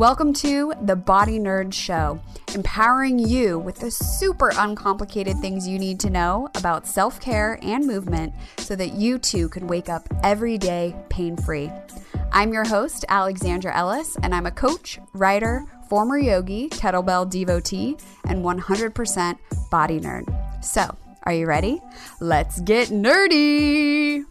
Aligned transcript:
Welcome 0.00 0.32
to 0.32 0.72
the 0.80 0.96
Body 0.96 1.38
Nerd 1.38 1.74
Show, 1.74 2.18
empowering 2.54 3.18
you 3.18 3.58
with 3.58 3.80
the 3.80 3.90
super 3.90 4.50
uncomplicated 4.56 5.36
things 5.40 5.68
you 5.68 5.78
need 5.78 6.00
to 6.00 6.08
know 6.08 6.48
about 6.54 6.86
self 6.86 7.20
care 7.20 7.58
and 7.60 7.86
movement 7.86 8.32
so 8.56 8.74
that 8.76 8.94
you 8.94 9.18
too 9.18 9.50
can 9.50 9.66
wake 9.66 9.90
up 9.90 10.08
every 10.22 10.56
day 10.56 10.96
pain 11.10 11.36
free. 11.36 11.70
I'm 12.32 12.50
your 12.50 12.66
host, 12.66 13.04
Alexandra 13.10 13.76
Ellis, 13.76 14.16
and 14.22 14.34
I'm 14.34 14.46
a 14.46 14.50
coach, 14.50 14.98
writer, 15.12 15.66
former 15.90 16.16
yogi, 16.16 16.70
kettlebell 16.70 17.28
devotee, 17.28 17.98
and 18.24 18.42
100% 18.42 19.38
body 19.70 20.00
nerd. 20.00 20.64
So, 20.64 20.96
are 21.24 21.34
you 21.34 21.44
ready? 21.44 21.78
Let's 22.20 22.58
get 22.62 22.88
nerdy! 22.88 24.24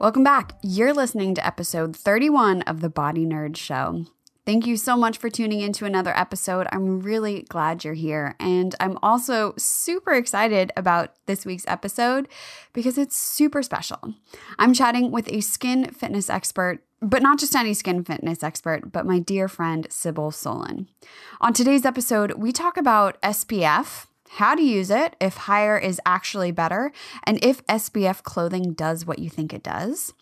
Welcome 0.00 0.24
back. 0.24 0.56
You're 0.62 0.92
listening 0.92 1.34
to 1.36 1.46
episode 1.46 1.96
31 1.96 2.62
of 2.62 2.80
the 2.80 2.90
Body 2.90 3.24
Nerd 3.24 3.56
Show. 3.56 4.04
Thank 4.44 4.66
you 4.66 4.76
so 4.76 4.96
much 4.96 5.16
for 5.16 5.30
tuning 5.30 5.60
in 5.60 5.72
to 5.74 5.86
another 5.86 6.14
episode. 6.14 6.66
I'm 6.70 7.00
really 7.00 7.42
glad 7.42 7.84
you're 7.84 7.94
here. 7.94 8.34
And 8.38 8.74
I'm 8.80 8.98
also 9.02 9.54
super 9.56 10.12
excited 10.12 10.72
about 10.76 11.14
this 11.24 11.46
week's 11.46 11.64
episode 11.66 12.28
because 12.74 12.98
it's 12.98 13.16
super 13.16 13.62
special. 13.62 14.14
I'm 14.58 14.74
chatting 14.74 15.10
with 15.10 15.32
a 15.32 15.40
skin 15.40 15.86
fitness 15.86 16.28
expert 16.28 16.80
but 17.04 17.22
not 17.22 17.38
just 17.38 17.54
any 17.54 17.74
skin 17.74 18.02
fitness 18.02 18.42
expert, 18.42 18.90
but 18.90 19.06
my 19.06 19.18
dear 19.18 19.46
friend 19.46 19.86
Cybil 19.90 20.32
Solyn. 20.32 20.86
On 21.40 21.52
today's 21.52 21.84
episode, 21.84 22.32
we 22.32 22.50
talk 22.50 22.76
about 22.78 23.20
SPF, 23.20 24.06
how 24.34 24.54
to 24.54 24.62
use 24.62 24.90
it, 24.90 25.14
if 25.20 25.36
higher 25.36 25.78
is 25.78 26.00
actually 26.04 26.50
better, 26.50 26.92
and 27.24 27.42
if 27.44 27.64
SPF 27.66 28.22
clothing 28.22 28.72
does 28.72 29.06
what 29.06 29.18
you 29.18 29.30
think 29.30 29.52
it 29.52 29.62
does, 29.62 30.12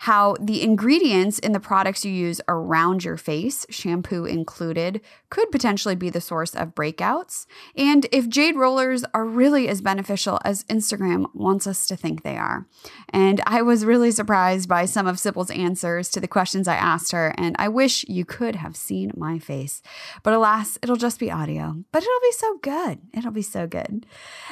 how 0.00 0.36
the 0.40 0.62
ingredients 0.62 1.38
in 1.38 1.52
the 1.52 1.60
products 1.60 2.04
you 2.04 2.12
use 2.12 2.40
around 2.48 3.04
your 3.04 3.16
face, 3.16 3.66
shampoo 3.70 4.24
included, 4.24 5.00
could 5.28 5.50
potentially 5.52 5.94
be 5.94 6.10
the 6.10 6.20
source 6.20 6.54
of 6.54 6.74
breakouts, 6.74 7.46
and 7.76 8.06
if 8.10 8.28
jade 8.28 8.56
rollers 8.56 9.04
are 9.14 9.24
really 9.24 9.68
as 9.68 9.80
beneficial 9.80 10.40
as 10.44 10.64
Instagram 10.64 11.26
wants 11.34 11.66
us 11.66 11.86
to 11.86 11.96
think 11.96 12.22
they 12.22 12.36
are. 12.36 12.66
And 13.10 13.40
I 13.46 13.62
was 13.62 13.84
really 13.84 14.10
surprised 14.10 14.68
by 14.68 14.84
some 14.84 15.06
of 15.06 15.16
Cybil's 15.16 15.50
answers 15.50 16.08
to 16.10 16.20
the 16.20 16.28
questions 16.28 16.66
I 16.66 16.76
asked 16.76 17.12
her, 17.12 17.34
and 17.38 17.54
I 17.58 17.68
wish 17.68 18.04
you 18.08 18.24
could 18.24 18.56
have 18.56 18.76
seen 18.76 19.12
my 19.16 19.38
face. 19.38 19.82
But 20.22 20.34
alas, 20.34 20.78
it'll 20.82 20.96
just 20.96 21.20
be 21.20 21.30
audio, 21.30 21.84
but 21.92 22.02
it'll 22.02 22.20
be 22.22 22.32
so 22.32 22.58
good. 22.58 22.98
It'll 23.12 23.30
be 23.30 23.42
so 23.42 23.59
good. 23.66 24.06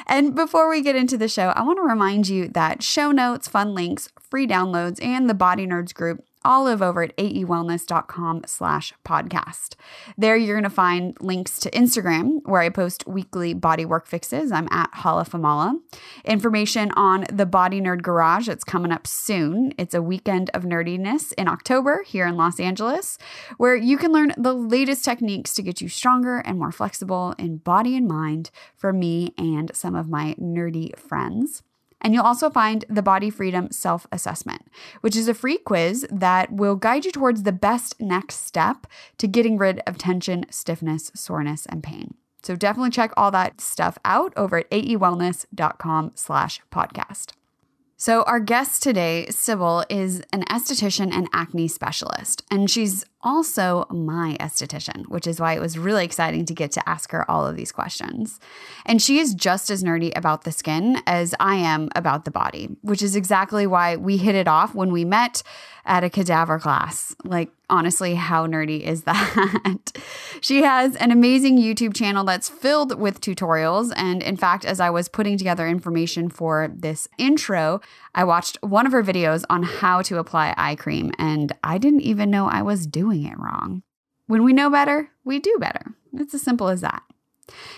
And 0.07 0.35
before 0.35 0.69
we 0.69 0.81
get 0.81 0.95
into 0.95 1.17
the 1.17 1.27
show, 1.27 1.49
I 1.49 1.61
want 1.61 1.77
to 1.77 1.83
remind 1.83 2.27
you 2.27 2.47
that 2.49 2.83
show 2.83 3.11
notes, 3.11 3.47
fun 3.47 3.73
links, 3.73 4.09
free 4.19 4.47
downloads, 4.47 5.03
and 5.03 5.29
the 5.29 5.33
Body 5.33 5.65
Nerds 5.65 5.93
group 5.93 6.23
all 6.43 6.63
live 6.63 6.81
over 6.81 7.03
at 7.03 7.15
aewellness.com 7.17 8.43
slash 8.45 8.93
podcast. 9.05 9.75
There 10.17 10.35
you're 10.35 10.55
going 10.55 10.63
to 10.63 10.69
find 10.69 11.17
links 11.19 11.59
to 11.59 11.71
Instagram, 11.71 12.39
where 12.45 12.61
I 12.61 12.69
post 12.69 13.07
weekly 13.07 13.53
body 13.53 13.85
work 13.85 14.07
fixes. 14.07 14.51
I'm 14.51 14.67
at 14.71 14.91
hollaformala. 14.93 15.79
Information 16.25 16.91
on 16.91 17.25
the 17.31 17.45
Body 17.45 17.81
Nerd 17.81 18.01
Garage 18.01 18.47
that's 18.47 18.63
coming 18.63 18.91
up 18.91 19.05
soon. 19.05 19.73
It's 19.77 19.93
a 19.93 20.01
weekend 20.01 20.49
of 20.53 20.63
nerdiness 20.63 21.33
in 21.33 21.47
October 21.47 22.03
here 22.03 22.25
in 22.25 22.37
Los 22.37 22.59
Angeles, 22.59 23.17
where 23.57 23.75
you 23.75 23.97
can 23.97 24.11
learn 24.11 24.33
the 24.37 24.53
latest 24.53 25.03
techniques 25.03 25.53
to 25.55 25.61
get 25.61 25.81
you 25.81 25.89
stronger 25.89 26.39
and 26.39 26.57
more 26.57 26.71
flexible 26.71 27.35
in 27.37 27.57
body 27.57 27.95
and 27.97 28.07
mind 28.07 28.51
for 28.75 28.93
me 28.93 29.33
and 29.37 29.71
some 29.73 29.95
of 29.95 30.09
my 30.09 30.35
nerdy 30.39 30.97
friends. 30.97 31.63
And 32.01 32.13
you'll 32.13 32.23
also 32.23 32.49
find 32.49 32.85
the 32.89 33.01
Body 33.01 33.29
Freedom 33.29 33.71
Self 33.71 34.07
Assessment, 34.11 34.67
which 35.01 35.15
is 35.15 35.27
a 35.27 35.33
free 35.33 35.57
quiz 35.57 36.07
that 36.09 36.51
will 36.51 36.75
guide 36.75 37.05
you 37.05 37.11
towards 37.11 37.43
the 37.43 37.51
best 37.51 37.99
next 37.99 38.45
step 38.45 38.87
to 39.17 39.27
getting 39.27 39.57
rid 39.57 39.81
of 39.85 39.97
tension, 39.97 40.45
stiffness, 40.49 41.11
soreness, 41.13 41.65
and 41.65 41.83
pain. 41.83 42.15
So 42.43 42.55
definitely 42.55 42.91
check 42.91 43.11
all 43.17 43.31
that 43.31 43.59
stuff 43.59 43.97
out 44.05 44.33
over 44.37 44.59
at 44.59 44.71
aewellness.com 44.71 46.11
slash 46.15 46.61
podcast. 46.71 47.33
So 48.01 48.23
our 48.23 48.39
guest 48.39 48.81
today, 48.81 49.25
Cybil, 49.29 49.83
is 49.89 50.23
an 50.31 50.45
esthetician 50.45 51.11
and 51.13 51.27
acne 51.33 51.67
specialist, 51.67 52.45
and 52.49 52.71
she's 52.71 53.03
also 53.21 53.85
my 53.89 54.37
esthetician, 54.39 55.07
which 55.09 55.27
is 55.27 55.39
why 55.39 55.53
it 55.53 55.59
was 55.59 55.77
really 55.77 56.05
exciting 56.05 56.45
to 56.45 56.53
get 56.53 56.71
to 56.71 56.89
ask 56.89 57.11
her 57.11 57.29
all 57.29 57.45
of 57.45 57.55
these 57.55 57.71
questions. 57.71 58.39
And 58.85 59.01
she 59.01 59.19
is 59.19 59.33
just 59.33 59.69
as 59.69 59.83
nerdy 59.83 60.15
about 60.15 60.43
the 60.43 60.51
skin 60.51 61.01
as 61.05 61.35
I 61.39 61.55
am 61.55 61.89
about 61.95 62.25
the 62.25 62.31
body, 62.31 62.69
which 62.81 63.01
is 63.01 63.15
exactly 63.15 63.67
why 63.67 63.95
we 63.97 64.17
hit 64.17 64.35
it 64.35 64.47
off 64.47 64.73
when 64.73 64.91
we 64.91 65.03
met 65.03 65.43
at 65.85 66.03
a 66.03 66.09
cadaver 66.09 66.59
class. 66.59 67.15
Like, 67.23 67.49
honestly, 67.69 68.15
how 68.15 68.45
nerdy 68.47 68.81
is 68.81 69.03
that? 69.05 69.91
she 70.39 70.61
has 70.63 70.95
an 70.97 71.11
amazing 71.11 71.57
YouTube 71.57 71.95
channel 71.95 72.23
that's 72.23 72.47
filled 72.47 72.99
with 72.99 73.19
tutorials. 73.19 73.91
And 73.95 74.21
in 74.23 74.37
fact, 74.37 74.65
as 74.65 74.79
I 74.79 74.89
was 74.89 75.09
putting 75.09 75.37
together 75.37 75.67
information 75.67 76.29
for 76.29 76.71
this 76.73 77.07
intro, 77.17 77.81
I 78.19 78.25
watched 78.25 78.57
one 78.61 78.85
of 78.85 78.91
her 78.91 79.01
videos 79.01 79.45
on 79.49 79.63
how 79.63 80.01
to 80.01 80.17
apply 80.17 80.53
eye 80.57 80.75
cream, 80.75 81.13
and 81.17 81.53
I 81.63 81.77
didn't 81.77 82.01
even 82.01 82.29
know 82.29 82.47
I 82.47 82.61
was 82.61 82.85
doing 82.85 83.23
it 83.23 83.39
wrong. 83.39 83.81
When 84.27 84.43
we 84.43 84.51
know 84.51 84.69
better, 84.69 85.11
we 85.23 85.39
do 85.39 85.55
better. 85.57 85.93
It's 86.11 86.33
as 86.33 86.41
simple 86.41 86.67
as 86.67 86.81
that. 86.81 87.01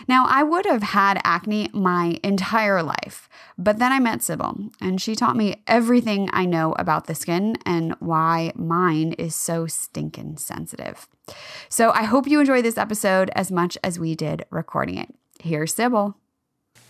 Now, 0.08 0.26
I 0.28 0.42
would 0.42 0.66
have 0.66 0.82
had 0.82 1.22
acne 1.24 1.70
my 1.74 2.20
entire 2.24 2.82
life, 2.82 3.30
but 3.56 3.78
then 3.78 3.92
I 3.92 4.00
met 4.00 4.22
Cybil, 4.22 4.74
and 4.82 5.00
she 5.00 5.14
taught 5.14 5.38
me 5.38 5.62
everything 5.68 6.28
I 6.34 6.46
know 6.46 6.74
about 6.80 7.06
the 7.06 7.14
skin 7.14 7.56
and 7.64 7.94
why 8.00 8.52
mine 8.56 9.14
is 9.20 9.36
so 9.36 9.68
stinking 9.68 10.38
sensitive. 10.38 11.08
So 11.70 11.92
I 11.92 12.06
hope 12.06 12.26
you 12.26 12.40
enjoy 12.40 12.64
this 12.64 12.80
episode 12.80 13.30
as 13.36 13.52
much 13.52 13.78
as 13.84 14.00
we 14.00 14.16
did 14.16 14.46
recording 14.50 14.98
it. 14.98 15.14
Here's 15.40 15.76
Cybil. 15.76 16.16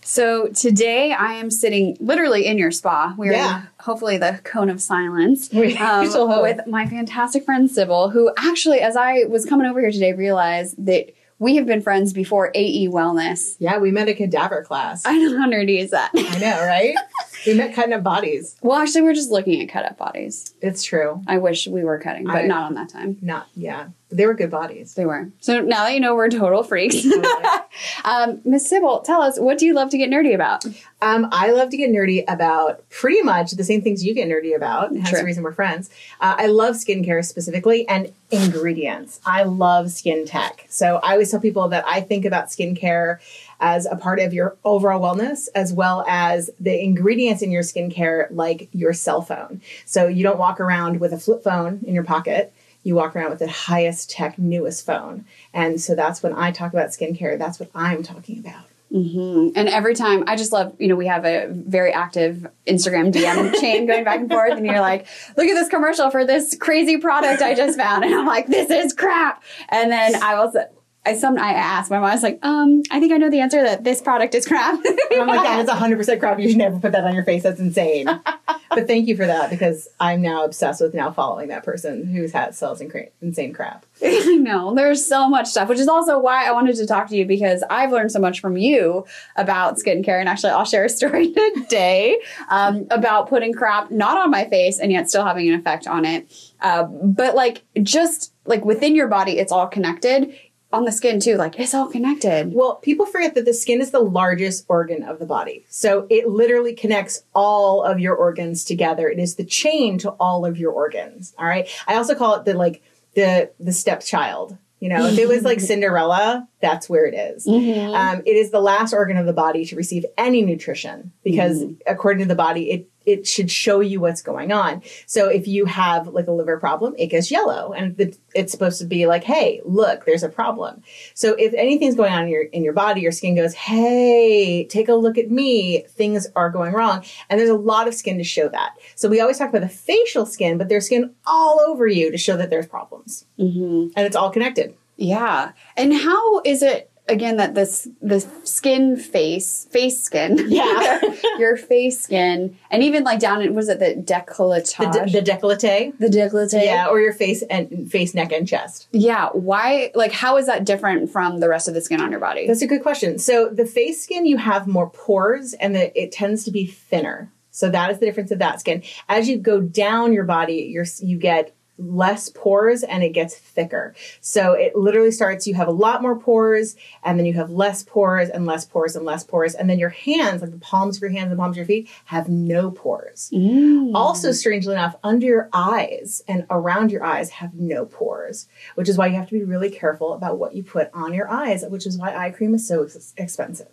So 0.04 0.48
today 0.48 1.12
I 1.12 1.34
am 1.34 1.50
sitting 1.50 1.96
literally 2.00 2.46
in 2.46 2.58
your 2.58 2.70
spa. 2.72 3.14
We're 3.16 3.32
Yeah. 3.32 3.60
in 3.62 3.68
hopefully 3.80 4.18
the 4.18 4.40
cone 4.42 4.68
of 4.68 4.82
silence 4.82 5.48
um, 5.80 6.42
with 6.42 6.66
my 6.66 6.86
fantastic 6.86 7.44
friend 7.44 7.68
Cybil, 7.70 8.12
who 8.12 8.32
actually, 8.36 8.80
as 8.80 8.96
I 8.96 9.24
was 9.28 9.44
coming 9.46 9.66
over 9.66 9.80
here 9.80 9.92
today, 9.92 10.12
realized 10.12 10.74
that 10.86 11.12
we 11.38 11.56
have 11.56 11.66
been 11.66 11.80
friends 11.82 12.12
before 12.12 12.50
AE 12.54 12.88
Wellness. 12.88 13.56
Yeah, 13.58 13.78
we 13.78 13.90
met 13.90 14.08
a 14.08 14.14
cadaver 14.14 14.62
class. 14.62 15.02
I 15.04 15.18
know 15.18 15.38
how 15.38 15.48
nerdy 15.48 15.78
is 15.80 15.90
that. 15.90 16.10
I 16.14 16.38
know, 16.38 16.64
right? 16.66 16.94
we 17.46 17.54
met 17.54 17.74
cutting 17.74 17.92
up 17.92 18.04
bodies. 18.04 18.56
well, 18.62 18.78
actually, 18.78 19.02
we're 19.02 19.14
just 19.14 19.30
looking 19.30 19.60
at 19.60 19.68
cut 19.68 19.84
up 19.84 19.98
bodies. 19.98 20.54
It's 20.60 20.84
true. 20.84 21.20
I 21.26 21.38
wish 21.38 21.66
we 21.66 21.82
were 21.82 21.98
cutting, 21.98 22.24
but 22.24 22.36
I- 22.36 22.46
not 22.46 22.64
on 22.66 22.74
that 22.74 22.88
time. 22.90 23.18
Not, 23.22 23.48
yeah. 23.56 23.88
They 24.12 24.26
were 24.26 24.34
good 24.34 24.50
bodies. 24.50 24.94
They 24.94 25.06
were. 25.06 25.30
So 25.40 25.60
now 25.60 25.84
that 25.84 25.94
you 25.94 26.00
know 26.00 26.14
we're 26.14 26.28
total 26.28 26.62
freaks, 26.62 27.04
um, 28.04 28.40
Miss 28.44 28.70
Cybil, 28.70 29.02
tell 29.04 29.22
us 29.22 29.38
what 29.40 29.58
do 29.58 29.66
you 29.66 29.74
love 29.74 29.90
to 29.90 29.98
get 29.98 30.10
nerdy 30.10 30.34
about? 30.34 30.64
Um, 31.00 31.28
I 31.32 31.50
love 31.50 31.70
to 31.70 31.76
get 31.76 31.90
nerdy 31.90 32.22
about 32.28 32.88
pretty 32.90 33.22
much 33.22 33.52
the 33.52 33.64
same 33.64 33.82
things 33.82 34.04
you 34.04 34.14
get 34.14 34.28
nerdy 34.28 34.54
about. 34.54 34.90
True. 34.90 35.18
the 35.18 35.24
reason 35.24 35.42
we're 35.42 35.52
friends. 35.52 35.90
Uh, 36.20 36.36
I 36.38 36.46
love 36.46 36.76
skincare 36.76 37.24
specifically 37.24 37.88
and 37.88 38.12
ingredients. 38.30 39.20
I 39.26 39.42
love 39.44 39.90
skin 39.90 40.26
tech. 40.26 40.66
So 40.68 40.96
I 41.02 41.12
always 41.12 41.30
tell 41.30 41.40
people 41.40 41.68
that 41.68 41.84
I 41.86 42.00
think 42.00 42.24
about 42.24 42.46
skincare 42.46 43.18
as 43.60 43.86
a 43.86 43.96
part 43.96 44.18
of 44.20 44.34
your 44.34 44.56
overall 44.64 45.00
wellness, 45.00 45.48
as 45.54 45.72
well 45.72 46.04
as 46.08 46.50
the 46.58 46.82
ingredients 46.82 47.42
in 47.42 47.50
your 47.50 47.62
skincare, 47.62 48.26
like 48.30 48.68
your 48.72 48.92
cell 48.92 49.22
phone. 49.22 49.62
So 49.86 50.08
you 50.08 50.22
don't 50.22 50.38
walk 50.38 50.60
around 50.60 51.00
with 51.00 51.12
a 51.12 51.18
flip 51.18 51.44
phone 51.44 51.80
in 51.86 51.94
your 51.94 52.04
pocket. 52.04 52.52
You 52.82 52.94
walk 52.94 53.14
around 53.14 53.30
with 53.30 53.38
the 53.38 53.48
highest 53.48 54.10
tech, 54.10 54.38
newest 54.38 54.84
phone. 54.84 55.24
And 55.52 55.80
so 55.80 55.94
that's 55.94 56.22
when 56.22 56.34
I 56.34 56.50
talk 56.50 56.72
about 56.72 56.88
skincare, 56.88 57.38
that's 57.38 57.60
what 57.60 57.70
I'm 57.74 58.02
talking 58.02 58.38
about. 58.38 58.64
Mm-hmm. 58.92 59.56
And 59.56 59.68
every 59.70 59.94
time, 59.94 60.24
I 60.26 60.36
just 60.36 60.52
love, 60.52 60.74
you 60.78 60.86
know, 60.86 60.96
we 60.96 61.06
have 61.06 61.24
a 61.24 61.46
very 61.48 61.92
active 61.92 62.46
Instagram 62.66 63.10
DM 63.10 63.54
chain 63.60 63.86
going 63.86 64.04
back 64.04 64.20
and 64.20 64.28
forth, 64.30 64.52
and 64.52 64.66
you're 64.66 64.80
like, 64.80 65.06
look 65.36 65.46
at 65.46 65.54
this 65.54 65.68
commercial 65.68 66.10
for 66.10 66.26
this 66.26 66.54
crazy 66.56 66.98
product 66.98 67.40
I 67.40 67.54
just 67.54 67.78
found. 67.78 68.04
And 68.04 68.14
I'm 68.14 68.26
like, 68.26 68.48
this 68.48 68.70
is 68.70 68.92
crap. 68.92 69.42
And 69.70 69.90
then 69.90 70.22
I 70.22 70.34
also, 70.34 70.66
I 71.04 71.16
some 71.16 71.36
I 71.36 71.52
asked 71.52 71.90
my 71.90 71.98
mom, 71.98 72.10
I 72.10 72.14
was 72.14 72.22
like, 72.22 72.38
um, 72.42 72.82
I 72.90 73.00
think 73.00 73.12
I 73.12 73.16
know 73.16 73.28
the 73.28 73.40
answer 73.40 73.60
that 73.60 73.82
this 73.82 74.00
product 74.00 74.34
is 74.36 74.46
crap. 74.46 74.78
And 74.84 75.20
I'm 75.20 75.26
like, 75.26 75.42
that 75.42 75.60
is 75.60 75.68
100% 75.68 76.20
crap. 76.20 76.38
You 76.38 76.48
should 76.48 76.58
never 76.58 76.78
put 76.78 76.92
that 76.92 77.04
on 77.04 77.14
your 77.14 77.24
face. 77.24 77.42
That's 77.42 77.58
insane. 77.58 78.06
but 78.70 78.86
thank 78.86 79.08
you 79.08 79.16
for 79.16 79.26
that 79.26 79.50
because 79.50 79.88
I'm 79.98 80.22
now 80.22 80.44
obsessed 80.44 80.80
with 80.80 80.94
now 80.94 81.10
following 81.10 81.48
that 81.48 81.64
person 81.64 82.06
who's 82.06 82.32
had 82.32 82.54
sells 82.54 82.80
incra- 82.80 83.10
insane 83.20 83.52
crap. 83.52 83.84
I 84.04 84.36
know 84.40 84.74
there's 84.74 85.04
so 85.04 85.28
much 85.28 85.48
stuff, 85.48 85.68
which 85.68 85.80
is 85.80 85.88
also 85.88 86.20
why 86.20 86.46
I 86.46 86.52
wanted 86.52 86.76
to 86.76 86.86
talk 86.86 87.08
to 87.08 87.16
you 87.16 87.26
because 87.26 87.64
I've 87.68 87.90
learned 87.90 88.12
so 88.12 88.20
much 88.20 88.40
from 88.40 88.56
you 88.56 89.04
about 89.34 89.78
skincare. 89.78 90.20
And 90.20 90.28
actually, 90.28 90.52
I'll 90.52 90.64
share 90.64 90.84
a 90.84 90.88
story 90.88 91.32
today 91.56 92.20
um, 92.48 92.86
about 92.92 93.28
putting 93.28 93.52
crap 93.52 93.90
not 93.90 94.16
on 94.16 94.30
my 94.30 94.48
face 94.48 94.78
and 94.78 94.92
yet 94.92 95.08
still 95.08 95.24
having 95.24 95.48
an 95.48 95.58
effect 95.58 95.88
on 95.88 96.04
it. 96.04 96.32
Uh, 96.60 96.84
but 96.84 97.34
like 97.34 97.64
just 97.82 98.32
like 98.46 98.64
within 98.64 98.94
your 98.94 99.08
body, 99.08 99.38
it's 99.38 99.50
all 99.50 99.66
connected. 99.66 100.32
On 100.72 100.84
the 100.84 100.92
skin 100.92 101.20
too, 101.20 101.36
like 101.36 101.58
it's 101.58 101.74
all 101.74 101.86
connected. 101.88 102.54
Well, 102.54 102.76
people 102.76 103.04
forget 103.06 103.34
that 103.34 103.44
the 103.44 103.52
skin 103.54 103.80
is 103.80 103.90
the 103.90 104.00
largest 104.00 104.64
organ 104.68 105.02
of 105.02 105.18
the 105.18 105.26
body. 105.26 105.64
So 105.68 106.06
it 106.08 106.28
literally 106.28 106.74
connects 106.74 107.24
all 107.34 107.82
of 107.82 108.00
your 108.00 108.14
organs 108.14 108.64
together. 108.64 109.08
It 109.08 109.18
is 109.18 109.34
the 109.36 109.44
chain 109.44 109.98
to 109.98 110.10
all 110.12 110.46
of 110.46 110.56
your 110.56 110.72
organs. 110.72 111.34
All 111.38 111.46
right. 111.46 111.68
I 111.86 111.96
also 111.96 112.14
call 112.14 112.36
it 112.36 112.44
the 112.44 112.54
like 112.54 112.82
the 113.14 113.50
the 113.60 113.72
stepchild. 113.72 114.56
You 114.80 114.88
know, 114.88 115.06
if 115.06 115.16
it 115.16 115.28
was 115.28 115.42
like 115.44 115.60
Cinderella, 115.70 116.48
that's 116.60 116.88
where 116.88 117.06
it 117.06 117.14
is. 117.14 117.46
Mm-hmm. 117.46 117.94
Um, 117.94 118.22
it 118.26 118.34
is 118.34 118.50
the 118.50 118.60
last 118.60 118.92
organ 118.92 119.16
of 119.16 119.26
the 119.26 119.32
body 119.32 119.64
to 119.66 119.76
receive 119.76 120.04
any 120.18 120.42
nutrition 120.42 121.12
because, 121.22 121.62
Mm-hmm. 121.62 121.74
according 121.86 122.22
to 122.24 122.28
the 122.28 122.34
body, 122.34 122.70
it 122.70 122.88
it 123.06 123.26
should 123.26 123.50
show 123.50 123.80
you 123.80 124.00
what's 124.00 124.22
going 124.22 124.52
on. 124.52 124.82
So 125.06 125.28
if 125.28 125.46
you 125.46 125.66
have 125.66 126.08
like 126.08 126.26
a 126.26 126.32
liver 126.32 126.58
problem, 126.58 126.94
it 126.98 127.08
gets 127.08 127.30
yellow, 127.30 127.72
and 127.72 127.96
the, 127.96 128.16
it's 128.34 128.52
supposed 128.52 128.78
to 128.80 128.86
be 128.86 129.06
like, 129.06 129.24
"Hey, 129.24 129.60
look, 129.64 130.04
there's 130.04 130.22
a 130.22 130.28
problem." 130.28 130.82
So 131.14 131.34
if 131.34 131.52
anything's 131.54 131.94
going 131.96 132.12
on 132.12 132.24
in 132.24 132.28
your 132.28 132.42
in 132.44 132.64
your 132.64 132.72
body, 132.72 133.00
your 133.00 133.12
skin 133.12 133.34
goes, 133.34 133.54
"Hey, 133.54 134.64
take 134.64 134.88
a 134.88 134.94
look 134.94 135.18
at 135.18 135.30
me. 135.30 135.82
Things 135.88 136.26
are 136.36 136.50
going 136.50 136.72
wrong." 136.72 137.04
And 137.28 137.38
there's 137.38 137.50
a 137.50 137.54
lot 137.54 137.88
of 137.88 137.94
skin 137.94 138.18
to 138.18 138.24
show 138.24 138.48
that. 138.48 138.74
So 138.94 139.08
we 139.08 139.20
always 139.20 139.38
talk 139.38 139.48
about 139.48 139.62
the 139.62 139.68
facial 139.68 140.26
skin, 140.26 140.58
but 140.58 140.68
there's 140.68 140.86
skin 140.86 141.14
all 141.26 141.60
over 141.60 141.86
you 141.86 142.10
to 142.10 142.18
show 142.18 142.36
that 142.36 142.50
there's 142.50 142.66
problems, 142.66 143.26
Mm-hmm. 143.38 143.88
and 143.96 144.06
it's 144.06 144.16
all 144.16 144.30
connected. 144.30 144.74
Yeah. 144.96 145.52
And 145.76 145.92
how 145.92 146.40
is 146.42 146.62
it 146.62 146.90
again 147.08 147.36
that 147.36 147.54
this 147.54 147.88
the 148.00 148.20
skin 148.44 148.96
face 148.96 149.66
face 149.70 150.00
skin 150.02 150.38
Yeah. 150.48 151.00
your 151.38 151.56
face 151.56 152.00
skin 152.00 152.56
and 152.70 152.82
even 152.82 153.02
like 153.04 153.18
down 153.18 153.42
in 153.42 153.54
was 153.54 153.68
it 153.68 153.80
the 153.80 153.94
decolletage 153.96 154.76
The, 154.92 155.06
de- 155.06 155.20
the 155.20 155.30
décolleté. 155.32 155.98
the 155.98 156.06
décolleté 156.08 156.64
Yeah, 156.64 156.86
or 156.88 157.00
your 157.00 157.12
face 157.12 157.42
and 157.50 157.90
face, 157.90 158.14
neck, 158.14 158.32
and 158.32 158.46
chest. 158.46 158.86
yeah 158.92 159.28
why 159.30 159.90
like 159.94 160.12
how 160.12 160.36
is 160.36 160.46
that 160.46 160.64
different 160.64 161.10
from 161.10 161.38
the 161.40 161.48
rest 161.48 161.66
of 161.68 161.74
the 161.74 161.80
skin 161.80 162.00
on 162.00 162.10
your 162.10 162.20
body 162.20 162.46
That's 162.46 162.62
a 162.62 162.66
good 162.68 162.82
question. 162.82 163.18
So 163.18 163.48
the 163.48 163.66
face 163.66 164.02
skin, 164.02 164.24
you 164.26 164.36
have 164.36 164.66
more 164.66 164.88
pores, 164.90 165.54
and 165.54 165.74
the, 165.74 166.00
it 166.00 166.12
tends 166.12 166.44
to 166.44 166.50
be 166.50 166.66
thinner. 166.66 167.30
So 167.50 167.68
that 167.70 167.90
is 167.90 167.98
the 167.98 168.06
difference 168.06 168.30
of 168.30 168.38
that 168.38 168.60
skin. 168.60 168.82
As 169.08 169.28
you 169.28 169.36
go 169.38 169.60
down 169.60 170.12
your 170.12 170.24
body, 170.24 170.70
you're, 170.72 170.86
you 171.00 171.18
get 171.18 171.54
less 171.82 172.28
pores 172.28 172.82
and 172.82 173.02
it 173.02 173.10
gets 173.10 173.36
thicker. 173.36 173.94
So 174.20 174.52
it 174.52 174.76
literally 174.76 175.10
starts, 175.10 175.46
you 175.46 175.54
have 175.54 175.68
a 175.68 175.72
lot 175.72 176.02
more 176.02 176.18
pores, 176.18 176.76
and 177.04 177.18
then 177.18 177.26
you 177.26 177.34
have 177.34 177.50
less 177.50 177.82
pores 177.82 178.28
and 178.28 178.46
less 178.46 178.64
pores 178.64 178.96
and 178.96 179.04
less 179.04 179.24
pores. 179.24 179.54
And 179.54 179.68
then 179.68 179.78
your 179.78 179.90
hands, 179.90 180.42
like 180.42 180.50
the 180.50 180.58
palms 180.58 180.96
of 180.96 181.02
your 181.02 181.10
hands 181.10 181.30
and 181.30 181.32
the 181.32 181.36
palms 181.36 181.54
of 181.54 181.58
your 181.58 181.66
feet, 181.66 181.88
have 182.06 182.28
no 182.28 182.70
pores. 182.70 183.30
Mm. 183.32 183.92
Also, 183.94 184.32
strangely 184.32 184.72
enough, 184.72 184.96
under 185.02 185.26
your 185.26 185.48
eyes 185.52 186.22
and 186.28 186.46
around 186.50 186.90
your 186.92 187.04
eyes 187.04 187.30
have 187.30 187.54
no 187.54 187.86
pores, 187.86 188.48
which 188.74 188.88
is 188.88 188.96
why 188.96 189.06
you 189.06 189.16
have 189.16 189.28
to 189.28 189.38
be 189.38 189.44
really 189.44 189.70
careful 189.70 190.14
about 190.14 190.38
what 190.38 190.54
you 190.54 190.62
put 190.62 190.90
on 190.94 191.14
your 191.14 191.28
eyes, 191.28 191.64
which 191.64 191.86
is 191.86 191.98
why 191.98 192.14
eye 192.14 192.30
cream 192.30 192.54
is 192.54 192.66
so 192.66 192.82
ex- 192.84 193.14
expensive. 193.16 193.68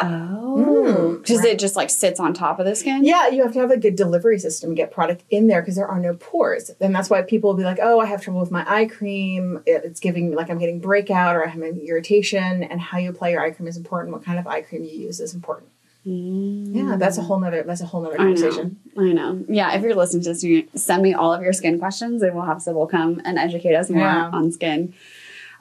Oh 0.00 1.16
because 1.20 1.38
right. 1.40 1.50
it 1.50 1.58
just 1.58 1.76
like 1.76 1.88
sits 1.90 2.18
on 2.20 2.34
top 2.34 2.58
of 2.58 2.66
the 2.66 2.74
skin 2.74 3.04
Yeah, 3.04 3.28
you 3.28 3.42
have 3.42 3.52
to 3.54 3.60
have 3.60 3.70
a 3.70 3.76
good 3.76 3.96
delivery 3.96 4.38
system 4.38 4.70
to 4.70 4.74
get 4.76 4.90
product 4.90 5.22
in 5.30 5.46
there 5.46 5.62
because 5.62 5.76
there 5.76 5.86
are 5.88 6.00
no 6.00 6.14
pores. 6.14 6.70
And 6.80 6.94
that's 6.94 7.08
why 7.10 7.22
people 7.22 7.50
will 7.50 7.56
be 7.56 7.62
like, 7.64 7.78
oh, 7.82 8.00
I 8.00 8.06
have 8.06 8.20
trouble 8.22 8.40
with 8.40 8.50
my 8.50 8.64
eye 8.68 8.86
cream. 8.86 9.62
It- 9.66 9.82
It's 9.84 10.00
giving 10.00 10.30
me 10.30 10.36
like 10.36 10.50
I'm 10.50 10.58
getting 10.58 10.80
breakout 10.80 11.36
or 11.36 11.44
I'm 11.44 11.50
having 11.50 11.80
irritation. 11.86 12.62
And 12.64 12.80
how 12.80 12.98
you 12.98 13.10
apply 13.10 13.30
your 13.30 13.40
eye 13.42 13.50
cream 13.52 13.68
is 13.68 13.76
important. 13.76 14.12
What 14.12 14.24
kind 14.24 14.38
of 14.38 14.46
eye 14.46 14.62
cream 14.62 14.84
you 14.84 14.90
use 14.90 15.20
is 15.20 15.34
important. 15.34 15.70
Yeah, 16.06 16.96
that's 16.98 17.16
a 17.16 17.22
whole 17.22 17.38
nother 17.40 17.62
that's 17.62 17.80
a 17.80 17.86
whole 17.86 18.02
nother 18.02 18.18
Mm. 18.18 18.20
I 18.20 18.24
know. 18.24 18.34
conversation. 18.34 18.76
I 18.98 19.12
know. 19.12 19.44
Yeah, 19.48 19.74
if 19.74 19.82
you're 19.82 19.94
listening 19.94 20.22
to 20.24 20.28
this, 20.30 20.44
you 20.44 20.68
send 20.74 21.02
me 21.02 21.14
all 21.14 21.32
of 21.32 21.40
your 21.42 21.54
skin 21.54 21.78
questions, 21.78 22.20
and 22.22 22.34
we'll 22.34 22.44
have 22.44 22.58
Cybil 22.58 22.90
come 22.90 23.22
and 23.24 23.38
educate 23.38 23.74
us 23.74 23.88
more 23.88 24.00
Yeah. 24.02 24.28
on 24.30 24.52
skin. 24.52 24.92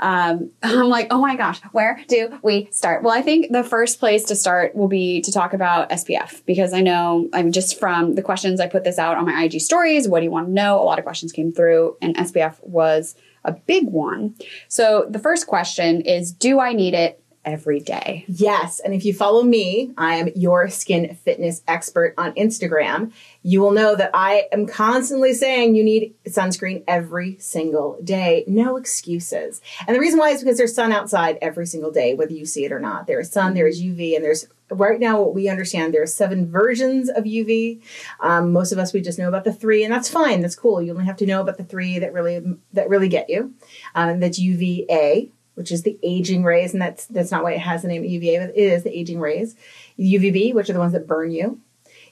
Um, 0.04 0.52
I'm 0.64 0.90
like, 0.90 1.08
oh 1.10 1.22
my 1.22 1.36
gosh, 1.36 1.60
where 1.72 2.00
do 2.08 2.38
we 2.44 2.68
start? 2.72 3.02
Well, 3.02 3.18
I 3.18 3.22
think 3.22 3.52
the 3.52 3.64
first 3.64 4.00
place 4.00 4.26
to 4.26 4.36
start 4.36 4.76
will 4.76 4.90
be 4.90 5.22
to 5.22 5.32
talk 5.32 5.54
about 5.54 5.90
SPF 5.90 6.46
because 6.46 6.74
I 6.74 6.82
know 6.82 7.30
I'm 7.34 7.52
just 7.52 7.80
from 7.80 8.16
the 8.16 8.22
questions 8.22 8.60
I 8.60 8.68
put 8.68 8.84
this 8.84 9.00
out 9.00 9.18
on 9.18 9.26
my 9.26 9.44
IG 9.44 9.62
stories. 9.62 10.08
What 10.08 10.20
do 10.20 10.26
you 10.26 10.32
want 10.32 10.48
to 10.48 10.54
know? 10.54 10.80
A 10.80 10.84
lot 10.84 11.00
of 11.00 11.06
questions 11.06 11.32
came 11.32 11.52
through, 11.52 11.98
and 12.02 12.16
SPF 12.18 12.62
was 12.62 13.16
a 13.46 13.54
big 13.54 13.88
one. 13.88 14.36
So 14.68 15.08
the 15.10 15.20
first 15.20 15.48
question 15.48 16.02
is, 16.02 16.32
do 16.32 16.60
I 16.60 16.74
need 16.74 16.94
it 16.94 17.24
every 17.46 17.80
day? 17.80 18.26
Yes. 18.28 18.80
And 18.80 18.94
if 18.94 19.06
you 19.06 19.14
follow 19.14 19.44
me, 19.44 19.94
I 19.98 20.16
am 20.16 20.30
your 20.36 20.70
skin 20.70 21.16
fitness 21.16 21.62
expert 21.68 22.14
on 22.18 22.34
Instagram. 22.34 23.12
You 23.44 23.60
will 23.60 23.72
know 23.72 23.96
that 23.96 24.12
I 24.14 24.48
am 24.54 24.66
constantly 24.66 25.34
saying 25.34 25.76
you 25.76 25.84
need 25.84 26.16
sunscreen 26.26 26.84
every 26.88 27.38
single 27.40 28.00
day. 28.02 28.46
No 28.48 28.78
excuses. 28.78 29.62
And 29.86 29.94
the 29.96 30.00
reason 30.00 30.18
why 30.18 30.30
is 30.30 30.42
because 30.42 30.58
there's 30.58 30.74
sun 30.74 30.94
outside 30.94 31.38
every 31.42 31.66
single 31.66 31.92
day, 31.92 32.14
whether 32.14 32.32
you 32.32 32.46
see 32.46 32.64
it 32.64 32.72
or 32.72 32.80
not. 32.80 33.06
There 33.06 33.20
is 33.20 33.30
sun, 33.30 33.54
there 33.54 33.68
is 33.68 33.82
UV, 33.82 34.16
and 34.16 34.24
there's 34.24 34.48
right 34.70 35.00
now 35.00 35.22
what 35.22 35.36
we 35.36 35.50
understand 35.50 35.94
there 35.94 36.02
are 36.02 36.08
seven 36.08 36.50
versions 36.50 37.10
of 37.10 37.26
UV. 37.26 37.82
Um, 38.22 38.54
most 38.54 38.72
of 38.72 38.80
us 38.80 38.94
we 38.94 39.02
just 39.02 39.20
know 39.20 39.28
about 39.28 39.44
the 39.44 39.54
three, 39.54 39.84
and 39.84 39.94
that's 39.94 40.10
fine. 40.10 40.42
That's 40.42 40.56
cool. 40.56 40.82
You 40.82 40.92
only 40.92 41.06
have 41.06 41.18
to 41.18 41.26
know 41.26 41.42
about 41.42 41.58
the 41.58 41.64
three 41.64 42.00
that 42.00 42.14
really 42.14 42.42
that 42.72 42.90
really 42.90 43.10
get 43.10 43.30
you. 43.30 43.54
Um, 43.94 44.20
that's 44.20 44.40
UVA, 44.40 45.30
which 45.56 45.72
is 45.72 45.84
the 45.84 46.00
aging 46.02 46.44
rays, 46.44 46.74
and 46.74 46.82
that's 46.82 47.06
that's 47.08 47.32
not 47.32 47.44
why 47.44 47.54
it 47.54 47.60
has 47.60 47.82
the 47.82 47.90
name 47.90 48.06
UVA, 48.06 48.40
but 48.40 48.58
it 48.58 48.58
is 48.58 48.84
the 48.84 48.98
aging 48.98 49.20
rays. 49.20 49.56
UVB, 50.00 50.54
which 50.54 50.70
are 50.70 50.74
the 50.74 50.80
ones 50.80 50.94
that 50.94 51.08
burn 51.08 51.32
you. 51.32 51.60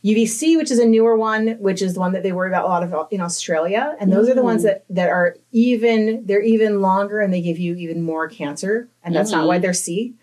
UVC, 0.04 0.58
which 0.58 0.72
is 0.72 0.80
a 0.80 0.86
newer 0.86 1.16
one, 1.16 1.50
which 1.60 1.82
is 1.82 1.94
the 1.94 2.00
one 2.00 2.14
that 2.14 2.24
they 2.24 2.32
worry 2.32 2.50
about 2.50 2.66
a 2.66 2.68
lot 2.68 2.82
of 2.84 3.08
in 3.12 3.22
Australia, 3.22 3.96
and 4.00 4.12
those 4.12 4.28
are 4.30 4.34
the 4.34 4.42
ones 4.42 4.64
that 4.64 4.84
that 4.90 5.10
are 5.10 5.36
even 5.52 6.26
they're 6.26 6.42
even 6.42 6.82
longer 6.82 7.20
and 7.20 7.32
they 7.32 7.42
give 7.42 7.60
you 7.60 7.76
even 7.76 8.02
more 8.02 8.28
cancer, 8.28 8.88
and 9.04 9.16
that's 9.16 9.30
not 9.32 9.48
why 9.48 9.60
they're 9.60 9.74
C, 9.74 10.16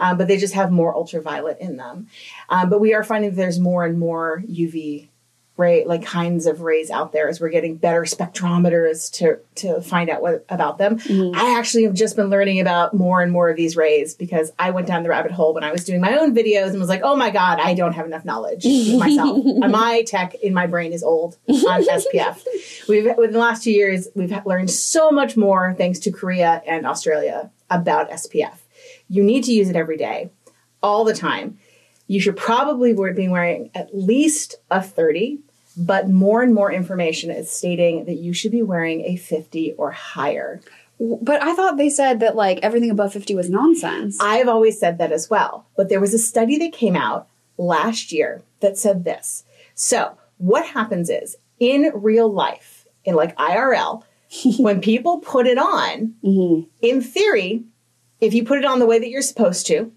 um, 0.00 0.16
but 0.18 0.28
they 0.28 0.36
just 0.36 0.54
have 0.54 0.70
more 0.70 0.94
ultraviolet 0.94 1.58
in 1.60 1.76
them. 1.76 2.06
Um, 2.48 2.70
but 2.70 2.80
we 2.80 2.94
are 2.94 3.02
finding 3.02 3.30
that 3.30 3.36
there's 3.36 3.58
more 3.58 3.84
and 3.84 3.98
more 3.98 4.42
UV 4.48 5.08
ray 5.56 5.84
like 5.84 6.04
kinds 6.04 6.46
of 6.46 6.62
rays 6.62 6.90
out 6.90 7.12
there 7.12 7.28
as 7.28 7.40
we're 7.40 7.48
getting 7.48 7.76
better 7.76 8.02
spectrometers 8.02 9.10
to 9.12 9.38
to 9.54 9.80
find 9.80 10.10
out 10.10 10.20
what 10.20 10.44
about 10.48 10.78
them. 10.78 10.98
Mm-hmm. 10.98 11.38
I 11.38 11.56
actually 11.56 11.84
have 11.84 11.94
just 11.94 12.16
been 12.16 12.28
learning 12.28 12.60
about 12.60 12.92
more 12.92 13.22
and 13.22 13.30
more 13.30 13.48
of 13.48 13.56
these 13.56 13.76
rays 13.76 14.14
because 14.14 14.52
I 14.58 14.70
went 14.70 14.88
down 14.88 15.04
the 15.04 15.10
rabbit 15.10 15.30
hole 15.30 15.54
when 15.54 15.62
I 15.62 15.70
was 15.70 15.84
doing 15.84 16.00
my 16.00 16.18
own 16.18 16.34
videos 16.34 16.70
and 16.70 16.80
was 16.80 16.88
like, 16.88 17.02
"Oh 17.04 17.14
my 17.14 17.30
god, 17.30 17.60
I 17.60 17.74
don't 17.74 17.92
have 17.92 18.06
enough 18.06 18.24
knowledge 18.24 18.64
myself. 18.98 19.44
my 19.44 20.02
tech 20.06 20.34
in 20.36 20.54
my 20.54 20.66
brain 20.66 20.92
is 20.92 21.04
old 21.04 21.36
on 21.48 21.84
SPF." 21.84 22.42
We've 22.88 23.16
within 23.16 23.32
the 23.32 23.38
last 23.38 23.64
2 23.64 23.70
years, 23.70 24.08
we've 24.14 24.34
learned 24.44 24.70
so 24.70 25.10
much 25.10 25.36
more 25.36 25.74
thanks 25.78 25.98
to 26.00 26.10
Korea 26.10 26.62
and 26.66 26.86
Australia 26.86 27.50
about 27.70 28.10
SPF. 28.10 28.56
You 29.08 29.22
need 29.22 29.44
to 29.44 29.52
use 29.52 29.68
it 29.68 29.76
every 29.76 29.96
day, 29.96 30.30
all 30.82 31.04
the 31.04 31.14
time 31.14 31.58
you 32.06 32.20
should 32.20 32.36
probably 32.36 32.92
be 33.12 33.28
wearing 33.28 33.70
at 33.74 33.94
least 33.94 34.56
a 34.70 34.82
30 34.82 35.38
but 35.76 36.08
more 36.08 36.42
and 36.42 36.54
more 36.54 36.70
information 36.70 37.30
is 37.30 37.50
stating 37.50 38.04
that 38.04 38.14
you 38.14 38.32
should 38.32 38.52
be 38.52 38.62
wearing 38.62 39.00
a 39.00 39.16
50 39.16 39.72
or 39.72 39.90
higher. 39.90 40.60
But 41.00 41.42
I 41.42 41.54
thought 41.56 41.76
they 41.76 41.90
said 41.90 42.20
that 42.20 42.36
like 42.36 42.60
everything 42.62 42.90
above 42.90 43.12
50 43.12 43.34
was 43.34 43.50
nonsense. 43.50 44.18
i've 44.20 44.48
always 44.48 44.78
said 44.78 44.98
that 44.98 45.10
as 45.12 45.28
well 45.28 45.66
but 45.76 45.88
there 45.88 46.00
was 46.00 46.14
a 46.14 46.18
study 46.18 46.58
that 46.58 46.72
came 46.72 46.96
out 46.96 47.28
last 47.56 48.12
year 48.12 48.42
that 48.60 48.78
said 48.78 49.04
this. 49.04 49.44
So 49.74 50.16
what 50.38 50.66
happens 50.66 51.10
is 51.10 51.36
in 51.58 51.90
real 51.94 52.32
life 52.32 52.86
in 53.04 53.14
like 53.14 53.36
irl 53.36 54.02
when 54.58 54.80
people 54.80 55.18
put 55.18 55.46
it 55.46 55.58
on 55.58 56.14
mm-hmm. 56.22 56.68
in 56.80 57.00
theory 57.00 57.64
if 58.20 58.32
you 58.34 58.44
put 58.44 58.58
it 58.58 58.64
on 58.64 58.78
the 58.78 58.86
way 58.86 58.98
that 58.98 59.08
you're 59.08 59.22
supposed 59.22 59.66
to 59.66 59.92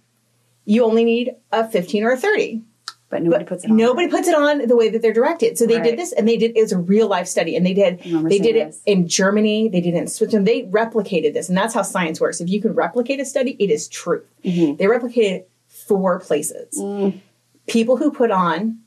you 0.67 0.83
only 0.83 1.03
need 1.05 1.31
a 1.51 1.67
15 1.67 2.03
or 2.03 2.12
a 2.12 2.17
30 2.17 2.62
but 3.09 3.24
nobody 3.24 3.45
But 3.45 3.50
puts 3.50 3.63
it 3.63 3.71
on. 3.71 3.77
Nobody 3.77 4.09
puts 4.09 4.27
it 4.27 4.36
on 4.36 4.67
the 4.67 4.75
way 4.75 4.89
that 4.89 5.01
they're 5.01 5.13
directed. 5.13 5.57
So 5.57 5.65
they 5.65 5.75
Right. 5.75 5.83
did 5.86 5.97
this, 5.97 6.12
and 6.12 6.27
they 6.27 6.36
did. 6.36 6.57
It 6.57 6.62
was 6.62 6.74
a 6.74 6.77
real 6.77 7.07
life 7.07 7.27
study, 7.27 7.55
and 7.55 7.65
they 7.65 7.74
did. 7.74 8.00
They 8.01 8.38
did 8.38 8.57
it 8.57 8.65
this. 8.67 8.81
in 8.86 9.07
Germany. 9.07 9.69
They 9.69 9.79
did 9.79 9.93
it 9.93 9.97
in 9.97 10.07
Switzerland. 10.07 10.45
They 10.45 10.63
replicated 10.63 11.31
this, 11.33 11.47
and 11.47 11.57
that's 11.57 11.74
how 11.74 11.83
science 11.83 12.19
works. 12.19 12.41
If 12.41 12.50
you 12.50 12.62
can 12.62 12.74
replicate 12.74 13.21
a 13.21 13.25
study, 13.25 13.55
it 13.59 13.69
is 13.71 13.88
true. 13.88 14.24
Mm-hmm. 14.43 14.75
They 14.75 14.86
replicated 14.88 15.45
four 15.67 16.19
places. 16.19 16.77
Mm. 16.77 17.21
People 17.67 17.95
who 17.95 18.12
put 18.12 18.29
on 18.29 18.79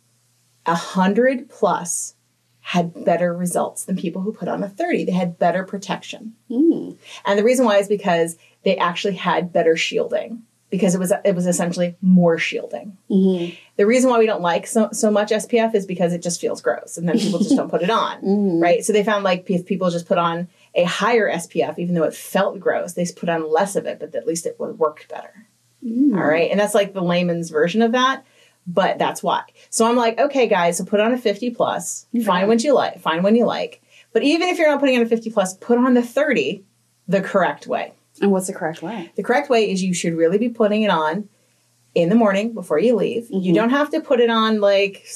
a 0.67 0.75
hundred 0.75 1.49
plus 1.49 2.15
had 2.61 3.05
better 3.07 3.33
results 3.35 3.85
than 3.87 3.97
people 3.97 4.21
who 4.21 4.33
put 4.33 4.49
on 4.49 4.63
a 4.63 4.69
30. 4.69 5.05
They 5.05 5.13
had 5.13 5.39
better 5.39 5.65
protection. 5.65 6.35
Mm. 6.51 6.97
And 7.25 7.39
the 7.39 7.43
reason 7.43 7.65
why 7.65 7.79
is 7.79 7.89
because 7.89 8.37
they 8.65 8.77
actually 8.77 9.15
had 9.15 9.51
better 9.51 9.77
shielding 9.77 10.43
because 10.71 10.95
it 10.95 10.99
was 10.99 11.13
it 11.25 11.35
was 11.35 11.47
essentially 11.47 11.97
more 12.01 12.39
shielding. 12.39 12.97
Mm-hmm. 13.11 13.55
The 13.77 13.87
reason 13.87 14.11
why 14.11 14.19
we 14.19 14.27
don't 14.27 14.43
like 14.43 14.67
so, 14.67 14.89
so 14.93 15.11
much 15.11 15.31
SPF 15.31 15.75
is 15.75 15.87
because 15.87 16.13
it 16.13 16.23
just 16.23 16.41
feels 16.41 16.63
gross 16.63 16.97
and 16.97 17.09
then 17.09 17.19
people 17.19 17.39
just 17.41 17.57
don't 17.57 17.71
put 17.71 17.83
it 17.83 17.91
on, 17.91 18.21
Mm-hmm. 18.23 18.61
right? 18.63 18.85
So 18.85 18.93
they 18.93 19.05
found 19.05 19.25
like 19.25 19.49
if 19.51 19.67
people 19.67 19.91
just 19.91 20.07
put 20.07 20.19
on 20.19 20.49
a 20.75 20.85
higher 20.85 21.31
SPF, 21.31 21.79
even 21.79 21.95
though 21.95 22.05
it 22.05 22.15
felt 22.15 22.61
gross, 22.61 22.93
they 22.93 23.07
put 23.07 23.29
on 23.29 23.51
less 23.51 23.75
of 23.77 23.87
it, 23.87 23.99
but 23.99 24.15
at 24.15 24.27
least 24.27 24.47
it 24.47 24.57
would 24.61 24.79
worked 24.79 25.09
better. 25.09 25.47
Mm. 25.85 26.15
All 26.17 26.27
right. 26.27 26.51
And 26.51 26.61
that's 26.61 26.75
like 26.75 26.93
the 26.93 27.03
layman's 27.03 27.51
version 27.51 27.83
of 27.83 27.93
that. 27.93 28.25
But 28.67 28.99
that's 28.99 29.23
why. 29.23 29.43
So 29.71 29.87
I'm 29.89 29.97
like, 29.97 30.21
okay, 30.21 30.47
guys, 30.47 30.77
so 30.77 30.85
put 30.85 31.01
on 31.01 31.13
a 31.13 31.19
50 31.19 31.51
plus. 31.51 32.07
Find 32.25 32.47
what 32.47 32.63
you 32.63 32.75
like. 32.75 33.01
Find 33.01 33.25
when 33.25 33.35
you 33.35 33.47
like. 33.47 33.83
But 34.13 34.23
even 34.23 34.49
if 34.49 34.59
you're 34.59 34.69
not 34.69 34.79
putting 34.81 34.97
on 34.97 35.03
a 35.03 35.09
50 35.09 35.31
plus, 35.31 35.57
put 35.57 35.79
on 35.79 35.95
the 35.95 36.03
30 36.03 36.63
the 37.09 37.21
correct 37.23 37.67
way. 37.67 37.95
And 38.21 38.31
what's 38.31 38.47
the 38.47 38.53
correct 38.53 38.83
way? 38.83 39.13
The 39.17 39.23
correct 39.23 39.49
way 39.49 39.71
is 39.71 39.83
you 39.83 39.95
should 39.95 40.15
really 40.15 40.39
be 40.39 40.49
putting 40.49 40.83
it 40.83 40.91
on 40.91 41.29
in 41.95 42.09
the 42.09 42.15
morning 42.15 42.53
before 42.53 42.79
you 42.79 42.95
leave. 42.95 43.31
You 43.31 43.39
mm-hmm. 43.41 43.55
don't 43.55 43.71
have 43.71 43.91
to 43.91 44.01
put 44.01 44.21
it 44.21 44.31
on 44.31 44.61
like 44.61 45.07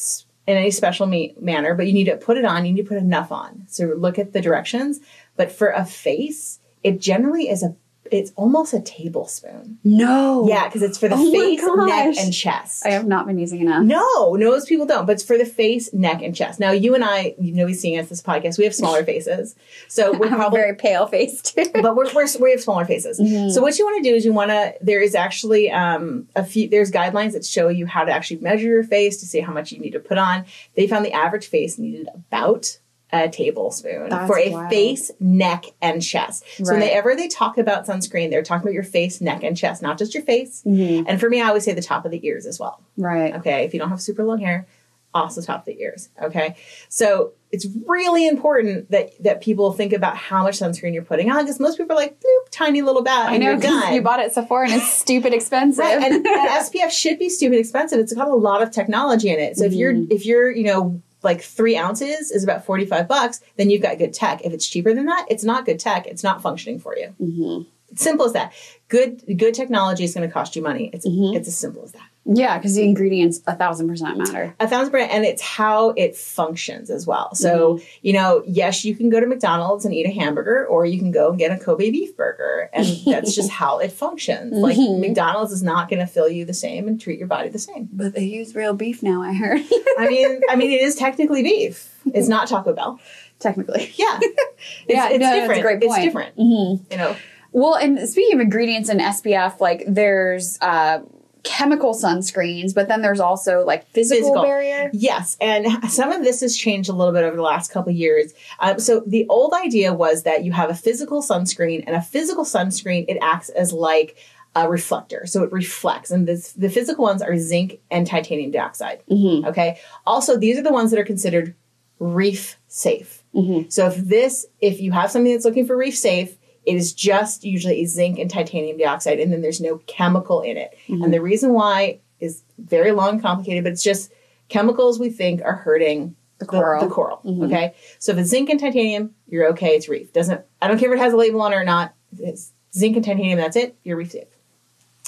in 0.46 0.56
any 0.56 0.70
special 0.70 1.06
me- 1.06 1.34
manner, 1.40 1.74
but 1.74 1.86
you 1.86 1.92
need 1.92 2.04
to 2.04 2.16
put 2.16 2.36
it 2.36 2.44
on. 2.44 2.64
You 2.64 2.72
need 2.72 2.82
to 2.82 2.88
put 2.88 2.98
enough 2.98 3.30
on. 3.32 3.64
So 3.68 3.86
look 3.86 4.18
at 4.18 4.32
the 4.32 4.40
directions. 4.40 5.00
But 5.36 5.52
for 5.52 5.68
a 5.68 5.84
face, 5.84 6.60
it 6.82 7.00
generally 7.00 7.48
is 7.48 7.62
a 7.62 7.76
it's 8.10 8.32
almost 8.36 8.72
a 8.74 8.80
tablespoon. 8.80 9.78
No. 9.82 10.46
Yeah, 10.48 10.66
because 10.66 10.82
it's 10.82 10.98
for 10.98 11.08
the 11.08 11.16
Oh 11.16 11.32
face, 11.32 11.62
neck, 11.62 12.16
and 12.18 12.32
chest. 12.32 12.84
I 12.86 12.90
have 12.90 13.06
not 13.06 13.26
been 13.26 13.38
using 13.38 13.60
enough. 13.60 13.82
no, 13.84 14.34
no, 14.34 14.50
most 14.50 14.68
people 14.68 14.86
don't, 14.86 15.06
but 15.06 15.12
it's 15.12 15.22
for 15.22 15.38
the 15.38 15.46
face, 15.46 15.92
neck, 15.92 16.22
and 16.22 16.34
chest. 16.34 16.60
Now, 16.60 16.70
you 16.70 16.94
and 16.94 17.04
I, 17.04 17.34
you 17.38 17.52
know, 17.52 17.70
seeing 17.72 17.98
us 17.98 18.08
this 18.08 18.22
podcast, 18.22 18.58
we 18.58 18.64
have 18.64 18.74
smaller 18.74 19.04
faces, 19.12 19.56
so 19.88 20.12
we're 20.18 20.28
probably 20.28 20.58
very 20.58 20.74
pale 20.74 21.06
face 21.06 21.40
too. 21.40 21.64
but 21.74 21.96
we're, 21.96 22.12
we're 22.14 22.26
we 22.40 22.50
have 22.50 22.60
smaller 22.60 22.84
faces. 22.84 23.18
Mm-hmm. 23.18 23.50
So 23.50 23.62
what 23.62 23.78
you 23.78 23.84
want 23.84 24.02
to 24.04 24.10
do 24.10 24.14
is 24.14 24.24
you 24.24 24.32
want 24.32 24.50
to. 24.50 24.74
There 24.80 25.00
is 25.00 25.14
actually 25.14 25.70
um, 25.70 26.28
a 26.36 26.44
few. 26.44 26.68
There's 26.68 26.90
guidelines 26.90 27.32
that 27.32 27.44
show 27.44 27.68
you 27.68 27.86
how 27.86 28.04
to 28.04 28.12
actually 28.12 28.40
measure 28.40 28.68
your 28.68 28.84
face 28.84 29.18
to 29.18 29.26
see 29.26 29.40
how 29.40 29.52
much 29.52 29.72
you 29.72 29.78
need 29.80 29.92
to 29.92 30.00
put 30.00 30.18
on. 30.18 30.44
They 30.74 30.86
found 30.86 31.04
the 31.04 31.12
average 31.12 31.46
face 31.46 31.78
needed 31.78 32.08
about 32.14 32.78
a 33.14 33.28
tablespoon 33.28 34.08
That's 34.08 34.26
for 34.26 34.38
a 34.38 34.50
wild. 34.50 34.70
face, 34.70 35.10
neck, 35.20 35.66
and 35.80 36.02
chest. 36.02 36.44
So 36.58 36.64
Right. 36.72 36.80
whenever 36.80 37.14
they 37.14 37.28
talk 37.28 37.58
about 37.58 37.86
sunscreen, 37.86 38.30
they're 38.30 38.42
talking 38.42 38.62
about 38.66 38.74
your 38.74 38.82
face, 38.82 39.20
neck, 39.20 39.42
and 39.42 39.56
chest, 39.56 39.82
not 39.82 39.98
just 39.98 40.14
your 40.14 40.22
face. 40.24 40.62
Mm-hmm. 40.66 41.04
And 41.08 41.20
for 41.20 41.28
me, 41.30 41.40
I 41.40 41.48
always 41.48 41.64
say 41.64 41.72
the 41.72 41.82
top 41.82 42.04
of 42.04 42.10
the 42.10 42.26
ears 42.26 42.46
as 42.46 42.58
well. 42.60 42.80
Right. 42.96 43.34
Okay, 43.36 43.64
if 43.64 43.74
you 43.74 43.80
don't 43.80 43.90
have 43.90 44.00
super 44.00 44.24
long 44.24 44.38
hair, 44.40 44.66
also 45.12 45.40
top 45.40 45.60
of 45.60 45.66
the 45.66 45.80
ears. 45.80 46.08
Okay, 46.20 46.56
so 46.88 47.32
it's 47.52 47.68
really 47.86 48.26
important 48.26 48.90
that 48.90 49.12
that 49.22 49.40
people 49.40 49.72
think 49.72 49.92
about 49.92 50.16
how 50.16 50.42
much 50.42 50.58
sunscreen 50.58 50.92
you're 50.92 51.04
putting 51.04 51.30
on 51.30 51.44
because 51.44 51.60
most 51.60 51.76
people 51.78 51.92
are 51.94 52.00
like, 52.00 52.18
Boop, 52.18 52.50
tiny 52.50 52.82
little 52.82 53.02
bat, 53.02 53.28
I 53.28 53.34
and 53.34 53.44
know 53.44 53.50
you're 53.50 53.60
because 53.60 53.80
done. 53.82 53.94
you 53.94 54.02
bought 54.02 54.18
it 54.18 54.26
at 54.26 54.32
Sephora 54.34 54.64
and 54.66 54.74
it's 54.74 54.92
stupid 55.04 55.32
expensive. 55.32 55.84
Right, 55.84 56.02
and, 56.10 56.14
and 56.26 56.48
SPF 56.50 56.90
should 56.90 57.20
be 57.20 57.28
stupid 57.28 57.60
expensive. 57.60 58.00
It's 58.00 58.12
got 58.12 58.26
a 58.26 58.34
lot 58.34 58.60
of 58.60 58.72
technology 58.72 59.28
in 59.30 59.38
it. 59.38 59.56
So 59.56 59.64
if 59.64 59.72
you're 59.72 59.92
Mm-hmm. 59.92 60.10
if 60.12 60.26
you're 60.26 60.50
you 60.50 60.64
know 60.64 61.00
like 61.24 61.42
three 61.42 61.76
ounces 61.76 62.30
is 62.30 62.44
about 62.44 62.64
forty 62.64 62.86
five 62.86 63.08
bucks, 63.08 63.40
then 63.56 63.70
you've 63.70 63.82
got 63.82 63.98
good 63.98 64.12
tech. 64.14 64.42
If 64.44 64.52
it's 64.52 64.66
cheaper 64.66 64.92
than 64.94 65.06
that, 65.06 65.26
it's 65.28 65.44
not 65.44 65.64
good 65.66 65.80
tech. 65.80 66.06
It's 66.06 66.22
not 66.22 66.42
functioning 66.42 66.78
for 66.78 66.96
you. 66.96 67.14
Mm-hmm. 67.20 67.62
It's 67.92 68.02
simple 68.02 68.26
as 68.26 68.32
that. 68.32 68.52
Good 68.88 69.22
good 69.38 69.54
technology 69.54 70.04
is 70.04 70.14
going 70.14 70.28
to 70.28 70.32
cost 70.32 70.54
you 70.56 70.62
money. 70.62 70.90
It's 70.92 71.06
Mm-hmm. 71.06 71.36
it's 71.36 71.48
as 71.48 71.56
simple 71.56 71.82
as 71.84 71.92
that. 71.92 72.08
Yeah, 72.26 72.56
because 72.58 72.74
the 72.74 72.82
ingredients 72.84 73.42
a 73.46 73.54
thousand 73.54 73.88
percent 73.88 74.16
matter. 74.16 74.54
a 74.58 74.66
thousand 74.66 74.90
percent 74.92 75.12
and 75.12 75.24
it's 75.24 75.42
how 75.42 75.90
it 75.90 76.16
functions 76.16 76.88
as 76.90 77.06
well 77.06 77.34
so 77.34 77.78
you 78.02 78.12
know 78.12 78.42
yes 78.46 78.84
you 78.84 78.96
can 78.96 79.10
go 79.10 79.20
to 79.20 79.26
mcdonald's 79.26 79.84
and 79.84 79.92
eat 79.94 80.06
a 80.06 80.10
hamburger 80.10 80.66
or 80.66 80.86
you 80.86 80.98
can 80.98 81.10
go 81.10 81.28
and 81.30 81.38
get 81.38 81.50
a 81.50 81.62
kobe 81.62 81.90
beef 81.90 82.16
burger 82.16 82.70
and 82.72 82.86
that's 83.06 83.34
just 83.34 83.50
how 83.50 83.78
it 83.78 83.92
functions 83.92 84.54
like 84.54 84.76
mcdonald's 84.76 85.52
is 85.52 85.62
not 85.62 85.88
going 85.90 86.00
to 86.00 86.06
fill 86.06 86.28
you 86.28 86.44
the 86.44 86.54
same 86.54 86.88
and 86.88 87.00
treat 87.00 87.18
your 87.18 87.28
body 87.28 87.48
the 87.50 87.58
same 87.58 87.88
But 87.92 88.14
they 88.14 88.24
use 88.24 88.54
real 88.54 88.72
beef 88.74 89.02
now. 89.02 89.22
I 89.22 89.34
heard. 89.34 89.60
i 89.98 90.06
mean 90.08 90.40
i 90.48 90.56
mean 90.56 90.70
it 90.70 90.80
is 90.80 90.94
technically 90.96 91.42
beef 91.42 91.94
it's 92.14 92.28
not 92.28 92.48
taco 92.48 92.72
bell 92.72 93.00
Technically. 93.40 93.92
yeah 93.96 94.18
it's, 94.22 94.40
Yeah, 94.88 95.08
it's 95.10 95.18
no, 95.22 95.34
different 95.40 95.62
great 95.62 95.82
it's 95.82 95.98
different 95.98 96.36
Mm-hmm. 96.36 96.84
you 96.90 96.96
know 96.96 97.16
Well, 97.52 97.74
and 97.74 98.08
speaking 98.08 98.34
of 98.34 98.40
ingredients 98.40 98.88
in 98.88 98.98
SPF, 98.98 99.60
like 99.60 99.84
there's 99.86 100.58
uh, 100.60 101.00
chemical 101.44 101.94
sunscreens, 101.94 102.74
but 102.74 102.88
then 102.88 103.02
there's 103.02 103.20
also 103.20 103.64
like 103.64 103.86
physical, 103.90 104.22
Physical. 104.22 104.42
barrier. 104.42 104.90
Yes, 104.92 105.36
and 105.40 105.66
some 105.90 106.10
of 106.10 106.24
this 106.24 106.40
has 106.40 106.56
changed 106.56 106.88
a 106.88 106.92
little 106.92 107.12
bit 107.12 107.22
over 107.22 107.36
the 107.36 107.42
last 107.42 107.70
couple 107.70 107.90
of 107.90 107.96
years. 107.96 108.32
Um, 108.58 108.80
so 108.80 109.02
the 109.06 109.26
old 109.28 109.52
idea 109.52 109.92
was 109.92 110.24
that 110.24 110.44
you 110.44 110.52
have 110.52 110.70
a 110.70 110.74
physical 110.74 111.22
sunscreen, 111.22 111.84
and 111.86 111.94
a 111.94 112.02
physical 112.02 112.44
sunscreen 112.44 113.04
it 113.08 113.18
acts 113.22 113.50
as 113.50 113.72
like 113.72 114.16
a 114.56 114.68
reflector, 114.68 115.26
so 115.26 115.42
it 115.42 115.52
reflects. 115.52 116.10
And 116.10 116.26
this, 116.26 116.52
the 116.52 116.68
physical 116.68 117.04
ones 117.04 117.22
are 117.22 117.36
zinc 117.36 117.80
and 117.90 118.06
titanium 118.06 118.50
dioxide. 118.50 119.02
Okay. 119.46 119.78
Also, 120.06 120.36
these 120.36 120.56
are 120.58 120.62
the 120.62 120.72
ones 120.72 120.90
that 120.92 120.98
are 121.00 121.04
considered 121.04 121.54
reef 121.98 122.58
safe. 122.68 123.22
So 123.68 123.88
if 123.88 123.96
this, 123.96 124.46
if 124.60 124.80
you 124.80 124.92
have 124.92 125.10
something 125.10 125.32
that's 125.32 125.44
looking 125.44 125.66
for 125.66 125.76
reef 125.76 125.96
safe, 125.96 126.36
it 126.66 126.76
is 126.76 126.92
just 126.92 127.44
usually 127.44 127.82
a 127.82 127.86
zinc 127.86 128.18
and 128.18 128.30
titanium 128.30 128.78
dioxide, 128.78 129.20
and 129.20 129.32
then 129.32 129.42
there's 129.42 129.60
no 129.60 129.78
chemical 129.86 130.40
in 130.40 130.56
it. 130.56 130.76
And 130.88 131.00
mm-hmm. 131.00 131.10
the 131.10 131.20
reason 131.20 131.52
why 131.52 132.00
is 132.20 132.42
very 132.58 132.92
long, 132.92 133.10
and 133.10 133.22
complicated, 133.22 133.64
but 133.64 133.72
it's 133.72 133.82
just 133.82 134.12
chemicals 134.48 134.98
we 134.98 135.10
think 135.10 135.42
are 135.42 135.54
hurting 135.54 136.16
the 136.38 136.46
coral. 136.46 136.86
The, 136.86 136.94
coral. 136.94 137.20
Mm-hmm. 137.24 137.44
Okay, 137.44 137.74
so 137.98 138.12
if 138.12 138.18
it's 138.18 138.30
zinc 138.30 138.50
and 138.50 138.58
titanium, 138.58 139.14
you're 139.26 139.48
okay. 139.48 139.76
It's 139.76 139.88
reef. 139.88 140.12
Doesn't 140.12 140.44
I 140.60 140.68
don't 140.68 140.78
care 140.78 140.92
if 140.92 140.98
it 140.98 141.02
has 141.02 141.12
a 141.12 141.16
label 141.16 141.42
on 141.42 141.52
it 141.52 141.56
or 141.56 141.64
not. 141.64 141.94
It's 142.18 142.52
zinc 142.74 142.96
and 142.96 143.04
titanium. 143.04 143.38
That's 143.38 143.56
it. 143.56 143.76
You're 143.84 143.96
reef 143.96 144.12
safe. 144.12 144.28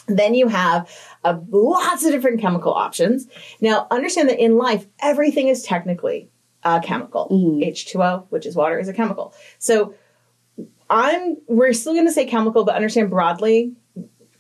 Then 0.09 0.35
you 0.35 0.49
have 0.49 0.89
uh, 1.25 1.39
lots 1.49 2.05
of 2.05 2.13
different 2.13 2.41
chemical 2.41 2.73
options. 2.73 3.27
Now, 3.61 3.89
understand 3.91 4.29
that 4.29 4.39
in 4.39 4.57
life, 4.57 4.87
everything 5.01 5.49
is 5.49 5.65
technically 5.65 6.31
a 6.63 6.81
chemical. 6.81 7.29
Mm-hmm. 7.31 7.63
H2O, 7.63 8.27
which 8.31 8.47
is 8.47 8.55
water, 8.55 8.79
is 8.79 8.89
a 8.89 8.93
chemical. 8.93 9.35
So 9.59 9.95
I'm 10.89 11.37
we're 11.47 11.73
still 11.73 11.95
going 11.95 12.07
to 12.07 12.13
say 12.13 12.27
chemical, 12.27 12.65
but 12.65 12.75
understand 12.75 13.11
broadly, 13.11 13.73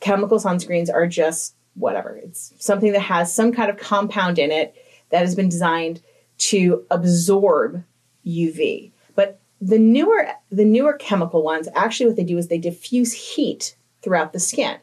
chemical 0.00 0.38
sunscreens 0.38 0.92
are 0.92 1.06
just 1.06 1.54
whatever. 1.74 2.16
It's 2.16 2.52
something 2.58 2.92
that 2.92 3.00
has 3.00 3.32
some 3.32 3.52
kind 3.52 3.70
of 3.70 3.76
compound 3.76 4.38
in 4.38 4.50
it 4.50 4.74
that 5.10 5.20
has 5.20 5.34
been 5.34 5.48
designed 5.48 6.00
to 6.38 6.84
absorb 6.90 7.82
UV. 8.26 8.92
But 9.14 9.40
the 9.60 9.78
newer 9.78 10.28
the 10.50 10.64
newer 10.64 10.94
chemical 10.94 11.42
ones, 11.42 11.68
actually 11.74 12.06
what 12.06 12.16
they 12.16 12.24
do 12.24 12.38
is 12.38 12.48
they 12.48 12.58
diffuse 12.58 13.12
heat 13.12 13.76
throughout 14.02 14.32
the 14.32 14.38
skin. 14.38 14.78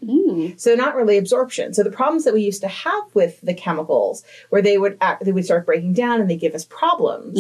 So 0.57 0.75
not 0.75 0.95
really 0.95 1.17
absorption. 1.17 1.73
So 1.73 1.81
the 1.83 1.91
problems 1.91 2.25
that 2.25 2.33
we 2.33 2.41
used 2.41 2.61
to 2.61 2.67
have 2.67 3.03
with 3.13 3.39
the 3.41 3.53
chemicals, 3.53 4.23
where 4.49 4.61
they 4.61 4.77
would 4.77 4.97
act, 4.99 5.23
they 5.23 5.31
would 5.31 5.45
start 5.45 5.65
breaking 5.65 5.93
down 5.93 6.19
and 6.19 6.29
they 6.29 6.35
give 6.35 6.53
us 6.55 6.65
problems, 6.65 7.39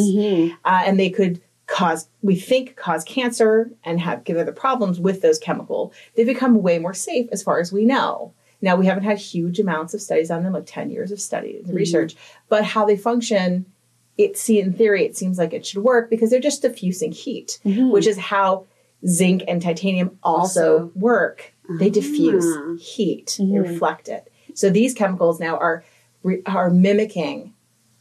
uh, 0.63 0.83
and 0.85 0.97
they 0.97 1.09
could 1.09 1.41
cause 1.67 2.07
we 2.21 2.35
think 2.35 2.75
cause 2.75 3.03
cancer 3.03 3.71
and 3.83 3.99
have 3.99 4.23
give 4.23 4.37
other 4.37 4.51
problems 4.51 4.99
with 4.99 5.21
those 5.21 5.39
chemical. 5.39 5.93
They've 6.15 6.25
become 6.25 6.61
way 6.61 6.79
more 6.79 6.93
safe 6.93 7.29
as 7.31 7.43
far 7.43 7.59
as 7.59 7.71
we 7.71 7.85
know. 7.85 8.33
Now 8.61 8.75
we 8.75 8.85
haven't 8.85 9.03
had 9.03 9.17
huge 9.17 9.59
amounts 9.59 9.93
of 9.93 10.01
studies 10.01 10.31
on 10.31 10.43
them, 10.43 10.53
like 10.53 10.65
ten 10.65 10.89
years 10.89 11.11
of 11.11 11.19
study 11.19 11.61
and 11.65 11.73
research, 11.73 12.15
but 12.49 12.63
how 12.63 12.85
they 12.85 12.97
function. 12.97 13.65
It 14.15 14.37
see 14.37 14.59
in 14.59 14.73
theory, 14.73 15.05
it 15.05 15.17
seems 15.17 15.39
like 15.39 15.53
it 15.53 15.65
should 15.65 15.83
work 15.83 16.09
because 16.09 16.29
they're 16.29 16.39
just 16.39 16.61
diffusing 16.61 17.11
heat, 17.11 17.59
mm-hmm. 17.65 17.89
which 17.89 18.05
is 18.05 18.17
how 18.17 18.67
zinc 19.07 19.43
and 19.47 19.59
titanium 19.59 20.19
also, 20.21 20.73
Also. 20.73 20.91
work. 20.95 21.53
They 21.79 21.89
ah. 21.89 21.93
diffuse 21.93 22.45
Ah. 22.45 22.75
heat, 22.79 23.35
they 23.39 23.45
mm-hmm. 23.45 23.57
reflect 23.57 24.07
it. 24.07 24.31
So 24.53 24.69
these 24.69 24.93
chemicals 24.93 25.39
now 25.39 25.57
are 25.57 25.83
are 26.45 26.69
mimicking 26.69 27.53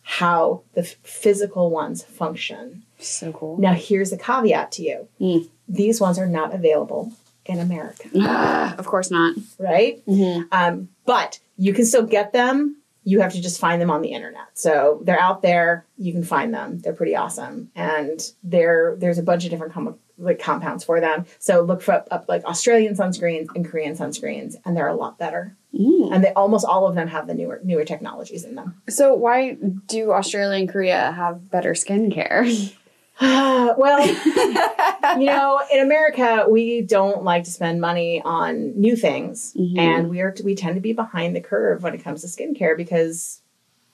how 0.03 0.63
the 0.75 0.83
physical 0.83 1.71
ones 1.71 2.03
function. 2.03 2.85
So 3.03 3.33
cool. 3.33 3.59
Now 3.59 3.73
here's 3.75 4.13
a 4.13 4.17
caveat 4.19 4.73
to 4.73 4.83
you: 4.83 5.09
Mm. 5.21 5.49
these 5.69 6.01
ones 6.01 6.19
are 6.19 6.27
not 6.27 6.55
available 6.55 7.13
in 7.45 7.59
America, 7.59 8.09
Ah, 8.21 8.75
of 8.79 8.87
course 8.87 9.11
not. 9.11 9.35
right? 9.59 10.01
Mm-hmm. 10.07 10.43
Um, 10.53 10.89
but 11.07 11.41
you 11.57 11.73
can 11.73 11.85
still 11.85 12.05
get 12.07 12.33
them. 12.33 12.77
You 13.05 13.21
have 13.21 13.33
to 13.33 13.43
just 13.43 13.59
find 13.59 13.83
them 13.83 13.91
on 13.91 14.01
the 14.01 14.11
internet. 14.13 14.47
So 14.55 15.01
they're 15.05 15.19
out 15.19 15.43
there. 15.43 15.85
You 15.99 16.13
can 16.13 16.23
find 16.23 16.55
them. 16.55 16.79
They're 16.79 16.93
pretty 16.93 17.17
awesome, 17.17 17.71
and 17.75 18.21
there 18.45 18.95
there's 18.97 19.19
a 19.19 19.25
bunch 19.25 19.45
of 19.45 19.51
different 19.51 19.73
com- 19.73 19.99
like 20.19 20.39
compounds 20.39 20.85
for 20.85 21.01
them. 21.01 21.27
So 21.41 21.63
look 21.63 21.83
for 21.83 21.95
up, 21.95 22.07
up 22.13 22.27
like 22.29 22.45
Australian 22.45 22.95
sunscreens 22.95 23.49
and 23.57 23.65
Korean 23.67 23.97
sunscreens, 23.97 24.55
and 24.65 24.77
they're 24.77 24.87
a 24.87 24.95
lot 24.95 25.19
better. 25.19 25.57
Mm. 25.75 26.15
And 26.15 26.23
they 26.23 26.33
almost 26.35 26.65
all 26.65 26.87
of 26.87 26.95
them 26.95 27.09
have 27.09 27.27
the 27.27 27.35
newer 27.35 27.61
newer 27.65 27.85
technologies 27.85 28.45
in 28.45 28.55
them. 28.55 28.81
So 28.89 29.15
why 29.15 29.57
do 29.87 30.13
Australia 30.13 30.61
and 30.61 30.69
Korea 30.69 31.11
have 31.11 31.51
better 31.51 31.73
skincare? 31.73 32.73
well, 33.21 34.07
you 35.19 35.25
know, 35.27 35.61
in 35.73 35.81
America, 35.81 36.47
we 36.49 36.81
don't 36.83 37.23
like 37.25 37.45
to 37.45 37.51
spend 37.51 37.81
money 37.81 38.23
on 38.25 38.79
new 38.81 38.97
things, 38.97 39.55
Mhm. 39.59 39.79
and 39.79 40.11
we 40.11 40.21
are 40.21 40.35
we 40.45 40.55
tend 40.55 40.75
to 40.77 40.81
be 40.81 40.93
behind 40.93 41.37
the 41.37 41.41
curve 41.41 41.83
when 41.83 41.95
it 41.95 42.03
comes 42.03 42.23
to 42.23 42.27
skincare 42.27 42.77
because 42.77 43.41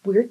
we're 0.05 0.29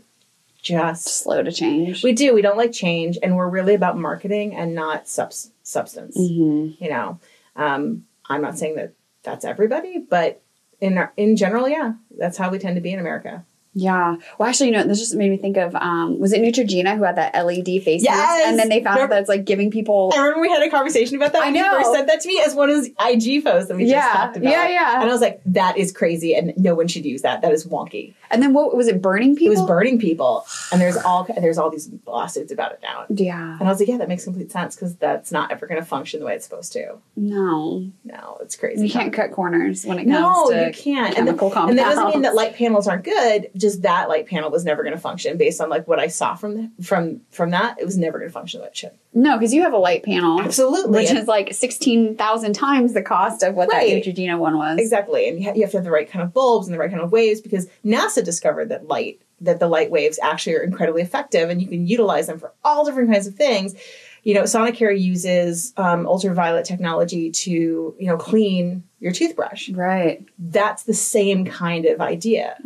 just 0.62 1.08
Slow 1.08 1.44
to 1.44 1.52
change. 1.52 2.04
we 2.04 2.14
do 2.14 2.34
we 2.34 2.42
don't 2.42 2.58
like 2.58 2.72
change, 2.72 3.18
and 3.22 3.36
we're 3.36 3.50
really 3.50 3.74
about 3.76 3.98
marketing 3.98 4.56
and 4.56 4.74
not 4.74 5.08
subs- 5.08 5.52
substance. 5.64 6.18
Mhm. 6.18 6.80
You 6.80 6.90
know, 6.90 7.20
um, 7.56 8.06
I'm 8.30 8.42
not 8.42 8.58
saying 8.58 8.76
that 8.76 8.94
that's 9.24 9.46
everybody, 9.46 10.00
but 10.00 10.42
in 10.80 10.98
our, 10.98 11.12
in 11.18 11.36
general, 11.36 11.68
yeah, 11.68 11.94
that's 12.18 12.38
how 12.38 12.50
we 12.50 12.60
tend 12.60 12.76
to 12.76 12.82
be 12.82 12.92
in 12.94 13.00
America. 13.00 13.46
Yeah. 13.78 14.16
Well, 14.38 14.50
actually, 14.50 14.68
you 14.68 14.74
know, 14.74 14.84
this 14.84 15.00
just 15.00 15.14
made 15.14 15.30
me 15.30 15.38
think 15.38 15.56
of 15.58 15.76
um, 15.76 16.20
was 16.20 16.34
it 16.34 16.42
Neutrogena 16.42 16.98
who 16.98 17.04
had 17.04 17.16
that 17.18 17.36
LED 17.36 17.84
face 17.84 18.04
mask? 18.04 18.18
Yes! 18.18 18.48
and 18.48 18.58
then 18.58 18.70
they 18.70 18.84
found 18.84 19.00
out 19.00 19.10
that 19.12 19.20
it's 19.20 19.30
like 19.30 19.46
giving 19.46 19.70
people. 19.70 20.12
I 20.16 20.18
remember 20.18 20.42
we 20.42 20.50
had 20.50 20.64
a 20.64 20.70
conversation 20.70 21.16
about 21.16 21.34
that. 21.34 21.44
I 21.44 21.46
when 21.46 21.56
you 21.56 21.62
know. 21.62 21.72
first 21.74 21.92
sent 21.94 22.08
that 22.08 22.22
to 22.22 22.28
me 22.28 22.42
as 22.46 22.56
one 22.56 22.70
of 22.70 22.76
those 22.76 22.88
IG 22.88 23.44
posts 23.44 23.68
that 23.70 23.78
we 23.78 23.86
just 23.88 24.12
talked 24.12 24.36
about. 24.38 24.50
yeah, 24.50 24.68
yeah. 24.68 25.02
And 25.02 25.10
I 25.10 25.14
was 25.14 25.22
like, 25.22 25.42
that 25.46 25.78
is 25.78 25.92
crazy, 25.92 26.36
and 26.36 26.54
no 26.58 26.74
one 26.74 26.88
should 26.88 27.06
use 27.06 27.22
that. 27.22 27.42
That 27.42 27.52
is 27.52 27.68
wonky. 27.68 28.16
And 28.32 28.42
then 28.42 28.54
what 28.54 28.76
was 28.76 28.88
it? 28.88 29.02
Burning 29.02 29.36
people. 29.36 29.54
It 29.54 29.60
was 29.60 29.68
burning 29.68 30.00
people, 30.00 30.46
and 30.72 30.82
there's 30.82 30.98
all 30.98 31.28
there's 31.40 31.60
all 31.60 31.70
these 31.70 31.90
lawsuits 32.08 32.52
about 32.52 32.72
it 32.72 32.80
now. 32.82 33.06
Yeah. 33.10 33.58
And 33.60 33.64
I 33.64 33.72
was 33.72 33.80
like, 33.80 33.90
yeah, 33.90 33.98
that 33.98 34.10
makes 34.10 34.24
complete 34.24 34.52
sense 34.52 34.76
because 34.76 34.96
that's 34.96 35.32
not 35.32 35.52
ever 35.52 35.68
going 35.68 35.80
to 35.80 35.86
function 35.86 36.20
the 36.20 36.26
way 36.26 36.34
it's 36.36 36.46
supposed 36.46 36.74
to. 36.74 36.98
No. 37.16 37.90
no, 38.04 38.38
it's 38.42 38.56
crazy. 38.56 38.86
You 38.86 38.92
can't 38.92 39.14
cut 39.14 39.32
corners 39.32 39.86
when 39.86 40.00
it 40.00 40.06
comes 40.06 40.10
No, 40.10 40.50
to 40.50 40.66
you 40.68 40.74
can't. 40.74 41.18
And, 41.18 41.28
chemical 41.28 41.50
the, 41.50 41.62
and 41.62 41.78
that 41.78 41.96
doesn't 41.96 42.10
mean 42.10 42.22
that 42.24 42.36
light 42.36 42.56
panels 42.56 42.88
aren't 42.88 43.04
good. 43.04 43.50
Just 43.56 43.67
that 43.82 44.10
light 44.10 44.28
panel 44.28 44.50
was 44.50 44.66
never 44.66 44.84
going 44.84 44.96
to 44.96 45.00
function 45.00 45.38
based 45.38 45.62
on 45.62 45.70
like 45.70 45.88
what 45.88 46.00
I 46.00 46.08
saw 46.08 46.36
from 46.36 46.56
the, 46.56 46.84
from 46.84 47.22
from 47.32 47.52
that. 47.52 47.80
It 47.80 47.86
was 47.86 47.98
never 47.98 48.18
going 48.20 48.30
to 48.30 48.34
function 48.34 48.62
it 48.62 48.76
should. 48.76 48.92
No, 49.14 49.38
because 49.38 49.54
you 49.54 49.64
have 49.64 49.74
a 49.74 49.78
light 49.78 50.04
panel. 50.04 50.40
Absolutely. 50.42 50.92
Which 51.02 51.12
is 51.12 51.28
like 51.28 51.54
16,000 51.54 52.54
times 52.54 52.94
the 52.94 53.02
cost 53.02 53.44
of 53.44 53.56
what 53.56 53.70
Right. 53.70 54.04
that 54.04 54.04
Neutrogena 54.10 54.38
one 54.38 54.58
was. 54.58 54.80
Exactly, 54.80 55.28
and 55.28 55.40
you 55.40 55.62
have 55.62 55.72
to 55.72 55.78
have 55.78 55.84
the 55.84 55.92
right 55.92 56.10
kind 56.10 56.24
of 56.24 56.34
bulbs 56.34 56.68
and 56.68 56.74
the 56.74 56.80
right 56.80 56.90
kind 56.92 57.02
of 57.02 57.12
waves 57.12 57.42
because 57.42 57.68
NASA 57.86 58.24
discovered 58.24 58.70
that 58.70 58.88
light, 58.88 59.20
that 59.42 59.60
the 59.60 59.68
light 59.68 59.92
waves 59.92 60.20
actually 60.22 60.56
are 60.56 60.64
incredibly 60.64 61.02
effective, 61.02 61.50
and 61.50 61.62
you 61.62 61.68
can 61.68 61.88
utilize 61.88 62.28
them 62.28 62.40
for 62.40 62.54
all 62.64 62.86
different 62.86 63.12
kinds 63.12 63.28
of 63.28 63.36
things. 63.36 63.76
You 64.24 64.34
know, 64.34 64.44
Sonicare 64.44 65.00
uses 65.00 65.74
um, 65.78 66.06
ultraviolet 66.08 66.66
technology 66.66 67.32
to 67.32 67.52
you 67.98 68.08
know 68.08 68.18
clean 68.18 68.84
your 69.00 69.12
toothbrush. 69.12 69.70
Right. 69.70 70.26
That's 70.40 70.84
the 70.84 70.94
same 70.94 71.46
kind 71.46 71.86
of 71.86 72.02
idea, 72.02 72.58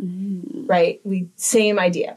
right? 0.66 1.00
We 1.04 1.28
same 1.36 1.78
idea, 1.78 2.16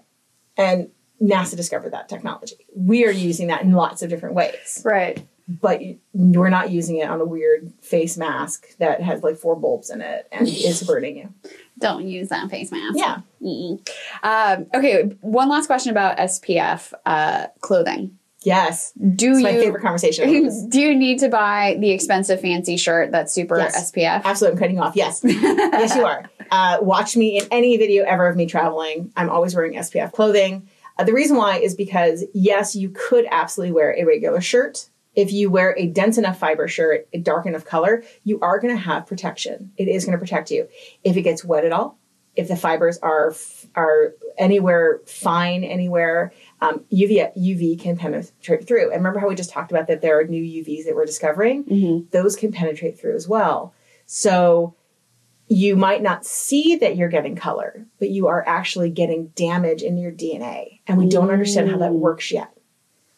and 0.58 0.90
NASA 1.22 1.56
discovered 1.56 1.92
that 1.94 2.10
technology. 2.10 2.66
We 2.76 3.06
are 3.06 3.12
using 3.12 3.48
that 3.48 3.62
in 3.62 3.72
lots 3.74 4.02
of 4.02 4.10
different 4.10 4.36
ways 4.36 4.82
Right. 4.84 5.26
but 5.48 5.80
we're 6.14 6.50
not 6.50 6.72
using 6.72 6.98
it 6.98 7.08
on 7.10 7.22
a 7.22 7.26
weird 7.26 7.72
face 7.82 8.18
mask 8.18 8.76
that 8.80 9.00
has 9.02 9.22
like 9.24 9.38
four 9.38 9.56
bulbs 9.56 9.90
in 9.92 10.02
it 10.02 10.28
and 10.32 10.48
is 10.70 10.84
burning 10.84 11.18
you. 11.18 11.34
Don't 11.80 12.08
use 12.08 12.30
that 12.30 12.50
face 12.50 12.72
mask. 12.72 12.98
Yeah. 12.98 13.20
Um, 14.24 14.66
okay, 14.74 15.04
one 15.22 15.50
last 15.50 15.68
question 15.68 15.92
about 15.92 16.18
SPF 16.18 16.94
uh, 17.06 17.48
clothing. 17.62 18.18
Yes. 18.46 18.92
Do 18.94 19.32
It's 19.32 19.40
you 19.40 19.44
my 19.44 19.54
favorite 19.54 19.82
conversation. 19.82 20.70
do 20.70 20.80
you 20.80 20.96
need 20.96 21.20
to 21.20 21.30
buy 21.30 21.78
the 21.80 21.92
expensive 21.92 22.40
fancy 22.42 22.78
shirt 22.78 23.12
that's 23.12 23.34
super 23.34 23.58
Yes. 23.58 23.92
SPF? 23.92 24.24
Absolutely, 24.24 24.56
I'm 24.56 24.60
cutting 24.60 24.76
you 24.78 24.82
off. 24.84 24.96
Yes. 24.96 25.22
yes, 25.26 25.96
you 25.96 26.06
are. 26.06 26.30
Uh, 26.52 26.78
watch 26.82 27.18
me 27.18 27.40
in 27.40 27.48
any 27.52 27.76
video 27.78 28.06
ever 28.06 28.28
of 28.28 28.36
me 28.36 28.46
traveling. 28.46 29.12
I'm 29.18 29.30
always 29.30 29.56
wearing 29.56 29.74
SPF 29.74 30.12
clothing. 30.12 30.70
Uh, 30.98 31.04
the 31.04 31.14
reason 31.14 31.36
why 31.38 31.58
is 31.58 31.76
because, 31.76 32.24
yes, 32.34 32.76
you 32.76 32.90
could 32.90 33.26
absolutely 33.30 33.74
wear 33.74 33.96
a 33.98 34.06
regular 34.06 34.42
shirt. 34.42 34.90
If 35.16 35.32
you 35.32 35.50
wear 35.50 35.76
a 35.78 35.88
dense 35.88 36.18
enough 36.18 36.38
fiber 36.40 36.68
shirt, 36.68 37.08
a 37.14 37.18
dark 37.18 37.46
enough 37.46 37.66
color, 37.66 38.04
you 38.24 38.40
are 38.42 38.60
going 38.60 38.76
to 38.76 38.82
have 38.82 39.08
protection. 39.08 39.72
It 39.78 39.88
is 39.88 40.06
going 40.06 40.18
to 40.18 40.20
protect 40.20 40.52
you. 40.52 40.68
If 41.04 41.18
it 41.18 41.22
gets 41.24 41.44
wet 41.44 41.66
at 41.66 41.72
all, 41.72 41.98
if 42.36 42.50
the 42.50 42.58
fibers 42.58 42.98
are 42.98 43.30
f- 43.32 43.66
are 43.76 44.14
anywhere 44.38 45.00
fine, 45.06 45.64
anywhere, 45.64 46.34
um, 46.62 46.86
UV 46.92 47.32
UV 47.38 47.80
can 47.80 47.98
penetrate 47.98 48.68
through. 48.68 48.92
And 48.92 48.98
remember 49.00 49.20
how 49.20 49.28
we 49.28 49.36
just 49.36 49.50
talked 49.50 49.72
about 49.72 49.88
that 49.88 50.02
there 50.02 50.20
are 50.20 50.24
new 50.24 50.44
UVs 50.64 50.86
that 50.86 50.96
we're 50.96 51.06
discovering? 51.06 52.08
Those 52.12 52.36
can 52.36 52.52
penetrate 52.52 53.00
through 53.00 53.16
as 53.16 53.28
well. 53.28 53.74
So 54.06 54.76
you 55.48 55.76
might 55.76 56.02
not 56.02 56.26
see 56.26 56.76
that 56.78 56.96
you're 56.96 57.10
getting 57.10 57.36
color, 57.36 57.86
but 58.00 58.10
you 58.10 58.28
are 58.28 58.44
actually 58.48 58.90
getting 58.90 59.28
damage 59.36 59.84
in 59.84 59.98
your 59.98 60.12
DNA. 60.12 60.80
And 60.88 60.98
we 60.98 61.08
don't 61.10 61.30
understand 61.30 61.70
how 61.70 61.78
that 61.78 61.94
works 61.94 62.32
yet. 62.32 62.52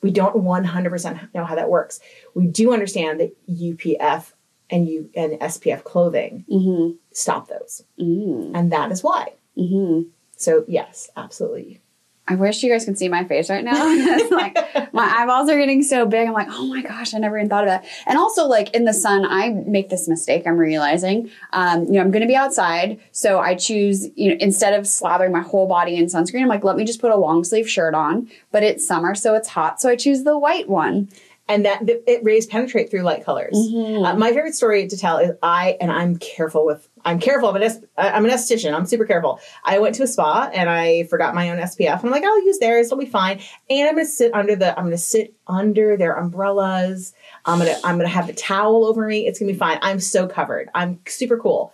We 0.01 0.11
don't 0.11 0.35
100% 0.35 1.33
know 1.33 1.45
how 1.45 1.55
that 1.55 1.69
works. 1.69 1.99
We 2.33 2.47
do 2.47 2.73
understand 2.73 3.19
that 3.19 3.35
UPF 3.49 4.33
and 4.69 4.87
U 4.87 5.09
and 5.15 5.33
SPF 5.39 5.83
clothing 5.83 6.45
Mm-hmm. 6.51 6.95
stop 7.13 7.47
those. 7.47 7.83
Mm. 7.99 8.51
And 8.53 8.71
that 8.73 8.91
is 8.91 9.01
why. 9.03 9.33
Mm-hmm. 9.57 10.09
So 10.35 10.65
yes, 10.67 11.09
absolutely. 11.15 11.81
I 12.27 12.35
wish 12.35 12.61
you 12.63 12.71
guys 12.71 12.85
could 12.85 12.97
see 12.97 13.07
my 13.09 13.23
face 13.23 13.49
right 13.49 13.63
now. 13.63 13.73
It's 14.19 14.31
like 14.31 14.55
my 14.93 15.03
eyeballs 15.17 15.49
are 15.49 15.57
getting 15.57 15.81
so 15.83 16.05
big. 16.05 16.27
I'm 16.27 16.33
like, 16.33 16.47
oh 16.49 16.65
my 16.67 16.81
gosh, 16.81 17.13
I 17.13 17.19
never 17.19 17.37
even 17.37 17.49
thought 17.49 17.63
of 17.63 17.69
that. 17.69 17.85
And 18.05 18.17
also, 18.17 18.45
like 18.47 18.73
in 18.73 18.85
the 18.85 18.93
sun, 18.93 19.25
I 19.25 19.49
make 19.49 19.89
this 19.89 20.07
mistake. 20.07 20.45
I'm 20.45 20.57
realizing, 20.57 21.29
um, 21.53 21.85
you 21.85 21.93
know, 21.93 22.01
I'm 22.01 22.11
going 22.11 22.21
to 22.21 22.27
be 22.27 22.35
outside, 22.35 22.99
so 23.11 23.39
I 23.39 23.55
choose, 23.55 24.07
you 24.15 24.31
know, 24.31 24.37
instead 24.39 24.73
of 24.73 24.85
slathering 24.85 25.31
my 25.31 25.41
whole 25.41 25.67
body 25.67 25.95
in 25.95 26.05
sunscreen, 26.05 26.41
I'm 26.41 26.47
like, 26.47 26.63
let 26.63 26.75
me 26.75 26.83
just 26.83 26.99
put 27.01 27.11
a 27.11 27.15
long 27.17 27.43
sleeve 27.43 27.69
shirt 27.69 27.93
on. 27.93 28.29
But 28.51 28.63
it's 28.63 28.85
summer, 28.85 29.15
so 29.15 29.35
it's 29.35 29.47
hot, 29.49 29.79
so 29.79 29.89
I 29.89 29.95
choose 29.95 30.23
the 30.23 30.37
white 30.37 30.67
one. 30.67 31.09
and 31.49 31.63
that 31.65 31.79
it 31.87 32.21
rays 32.25 32.45
penetrate 32.45 32.91
through 32.91 33.03
light 33.03 33.23
colors. 33.23 33.55
Uh, 33.55 34.13
my 34.17 34.33
favorite 34.33 34.53
story 34.53 34.85
to 34.85 34.97
tell 34.97 35.17
is 35.17 35.31
I 35.41 35.77
and 35.79 35.89
I'm 35.89 36.17
careful 36.17 36.65
with 36.65 36.89
I'm 37.07 37.19
careful. 37.19 37.49
I'm 37.49 37.55
an 37.55 37.63
es- 37.63 37.79
I'm 37.97 38.25
an 38.25 38.31
esthetician. 38.31 38.73
I'm 38.73 38.85
super 38.85 39.05
careful. 39.05 39.39
I 39.63 39.79
went 39.79 39.95
to 39.95 40.03
a 40.03 40.07
spa 40.07 40.49
and 40.53 40.69
I 40.69 41.03
forgot 41.05 41.33
my 41.33 41.49
own 41.49 41.57
SPF. 41.57 42.03
I'm 42.03 42.11
like, 42.11 42.23
I'll 42.23 42.43
use 42.45 42.59
theirs. 42.59 42.87
It'll 42.87 42.97
be 42.97 43.05
fine. 43.05 43.39
And 43.69 43.87
I'm 43.87 43.95
gonna 43.95 44.05
sit 44.05 44.33
under 44.33 44.55
the 44.55 44.77
I'm 44.77 44.85
gonna 44.85 44.97
sit 44.97 45.33
under 45.47 45.97
their 45.97 46.13
umbrellas. 46.13 47.13
I'm 47.45 47.59
gonna 47.59 47.77
I'm 47.83 47.97
gonna 47.97 48.09
have 48.09 48.27
the 48.27 48.33
towel 48.33 48.85
over 48.85 49.07
me. 49.07 49.25
It's 49.25 49.39
gonna 49.39 49.51
be 49.53 49.57
fine. 49.57 49.79
I'm 49.81 49.99
so 49.99 50.27
covered. 50.27 50.69
I'm 50.75 50.99
super 51.07 51.37
cool. 51.37 51.73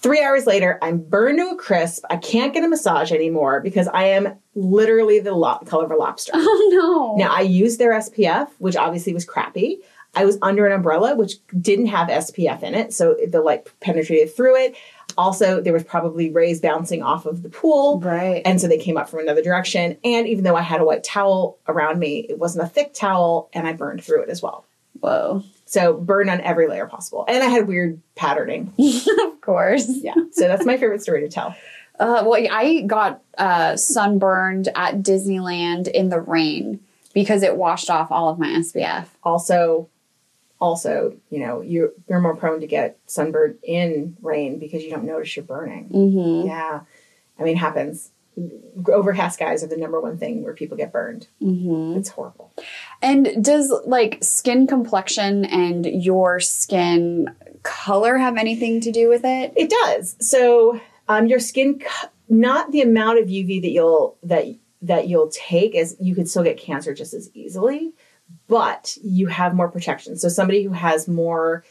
Three 0.00 0.22
hours 0.22 0.46
later, 0.46 0.78
I'm 0.80 0.98
burned 0.98 1.38
to 1.38 1.48
a 1.48 1.56
crisp. 1.56 2.04
I 2.08 2.18
can't 2.18 2.54
get 2.54 2.62
a 2.62 2.68
massage 2.68 3.10
anymore 3.10 3.60
because 3.60 3.88
I 3.88 4.04
am 4.04 4.36
literally 4.54 5.18
the 5.18 5.32
lo- 5.34 5.58
color 5.66 5.86
of 5.86 5.90
a 5.90 5.96
lobster. 5.96 6.32
Oh 6.36 7.16
no! 7.18 7.24
Now 7.24 7.34
I 7.34 7.40
used 7.40 7.80
their 7.80 7.92
SPF, 7.92 8.48
which 8.58 8.76
obviously 8.76 9.12
was 9.12 9.24
crappy. 9.24 9.78
I 10.18 10.24
was 10.24 10.36
under 10.42 10.66
an 10.66 10.72
umbrella, 10.72 11.14
which 11.14 11.34
didn't 11.60 11.86
have 11.86 12.08
SPF 12.08 12.64
in 12.64 12.74
it, 12.74 12.92
so 12.92 13.16
the 13.28 13.40
light 13.40 13.68
penetrated 13.78 14.34
through 14.34 14.56
it. 14.56 14.76
Also, 15.16 15.60
there 15.60 15.72
was 15.72 15.84
probably 15.84 16.28
rays 16.28 16.60
bouncing 16.60 17.04
off 17.04 17.24
of 17.24 17.44
the 17.44 17.48
pool, 17.48 18.00
right. 18.00 18.42
and 18.44 18.60
so 18.60 18.66
they 18.66 18.78
came 18.78 18.96
up 18.96 19.08
from 19.08 19.20
another 19.20 19.42
direction. 19.42 19.96
And 20.02 20.26
even 20.26 20.42
though 20.42 20.56
I 20.56 20.62
had 20.62 20.80
a 20.80 20.84
white 20.84 21.04
towel 21.04 21.58
around 21.68 22.00
me, 22.00 22.26
it 22.28 22.36
wasn't 22.36 22.64
a 22.64 22.68
thick 22.68 22.94
towel, 22.94 23.48
and 23.52 23.64
I 23.68 23.74
burned 23.74 24.02
through 24.02 24.22
it 24.22 24.28
as 24.28 24.42
well. 24.42 24.64
Whoa! 24.98 25.44
So 25.66 25.94
burn 25.94 26.28
on 26.28 26.40
every 26.40 26.66
layer 26.66 26.86
possible, 26.86 27.24
and 27.28 27.40
I 27.40 27.46
had 27.46 27.68
weird 27.68 28.02
patterning. 28.16 28.72
of 29.20 29.40
course. 29.40 29.86
Yeah, 29.88 30.14
so 30.32 30.48
that's 30.48 30.66
my 30.66 30.76
favorite 30.78 31.02
story 31.02 31.20
to 31.20 31.28
tell. 31.28 31.54
Uh, 32.00 32.24
well, 32.26 32.44
I 32.50 32.82
got 32.82 33.22
uh, 33.38 33.76
sunburned 33.76 34.68
at 34.74 35.02
Disneyland 35.02 35.86
in 35.86 36.08
the 36.08 36.20
rain 36.20 36.80
because 37.14 37.42
it 37.42 37.56
washed 37.56 37.90
off 37.90 38.10
all 38.10 38.28
of 38.28 38.38
my 38.38 38.48
SPF. 38.48 39.06
Also, 39.22 39.88
also, 40.60 41.16
you 41.30 41.40
know, 41.40 41.60
you're 41.60 41.92
you're 42.08 42.20
more 42.20 42.36
prone 42.36 42.60
to 42.60 42.66
get 42.66 42.98
sunburned 43.06 43.58
in 43.62 44.16
rain 44.22 44.58
because 44.58 44.82
you 44.82 44.90
don't 44.90 45.04
notice 45.04 45.36
you're 45.36 45.44
burning. 45.44 45.88
Mm-hmm. 45.88 46.48
Yeah. 46.48 46.80
I 47.38 47.42
mean, 47.42 47.56
it 47.56 47.60
happens. 47.60 48.10
Overcast 48.86 49.34
skies 49.34 49.64
are 49.64 49.68
the 49.68 49.76
number 49.76 50.00
one 50.00 50.18
thing 50.18 50.42
where 50.42 50.54
people 50.54 50.76
get 50.76 50.92
burned. 50.92 51.28
Mm-hmm. 51.42 51.98
It's 51.98 52.10
horrible. 52.10 52.52
And 53.02 53.44
does 53.44 53.72
like 53.86 54.22
skin 54.22 54.66
complexion 54.66 55.44
and 55.44 55.86
your 55.86 56.38
skin 56.40 57.34
color 57.62 58.16
have 58.16 58.36
anything 58.36 58.80
to 58.82 58.92
do 58.92 59.08
with 59.08 59.24
it? 59.24 59.52
It 59.56 59.70
does. 59.70 60.16
So, 60.20 60.80
um, 61.08 61.26
your 61.26 61.40
skin, 61.40 61.82
not 62.28 62.70
the 62.70 62.82
amount 62.82 63.18
of 63.18 63.26
UV 63.26 63.62
that 63.62 63.70
you'll 63.70 64.16
that 64.22 64.46
that 64.82 65.08
you'll 65.08 65.30
take, 65.30 65.74
as 65.74 65.96
you 66.00 66.14
could 66.14 66.28
still 66.28 66.44
get 66.44 66.58
cancer 66.58 66.94
just 66.94 67.14
as 67.14 67.30
easily, 67.34 67.94
but 68.48 68.96
you 69.02 69.26
have 69.28 69.54
more 69.54 69.68
protection. 69.68 70.16
So, 70.16 70.28
somebody 70.28 70.64
who 70.64 70.72
has 70.72 71.06
more, 71.06 71.64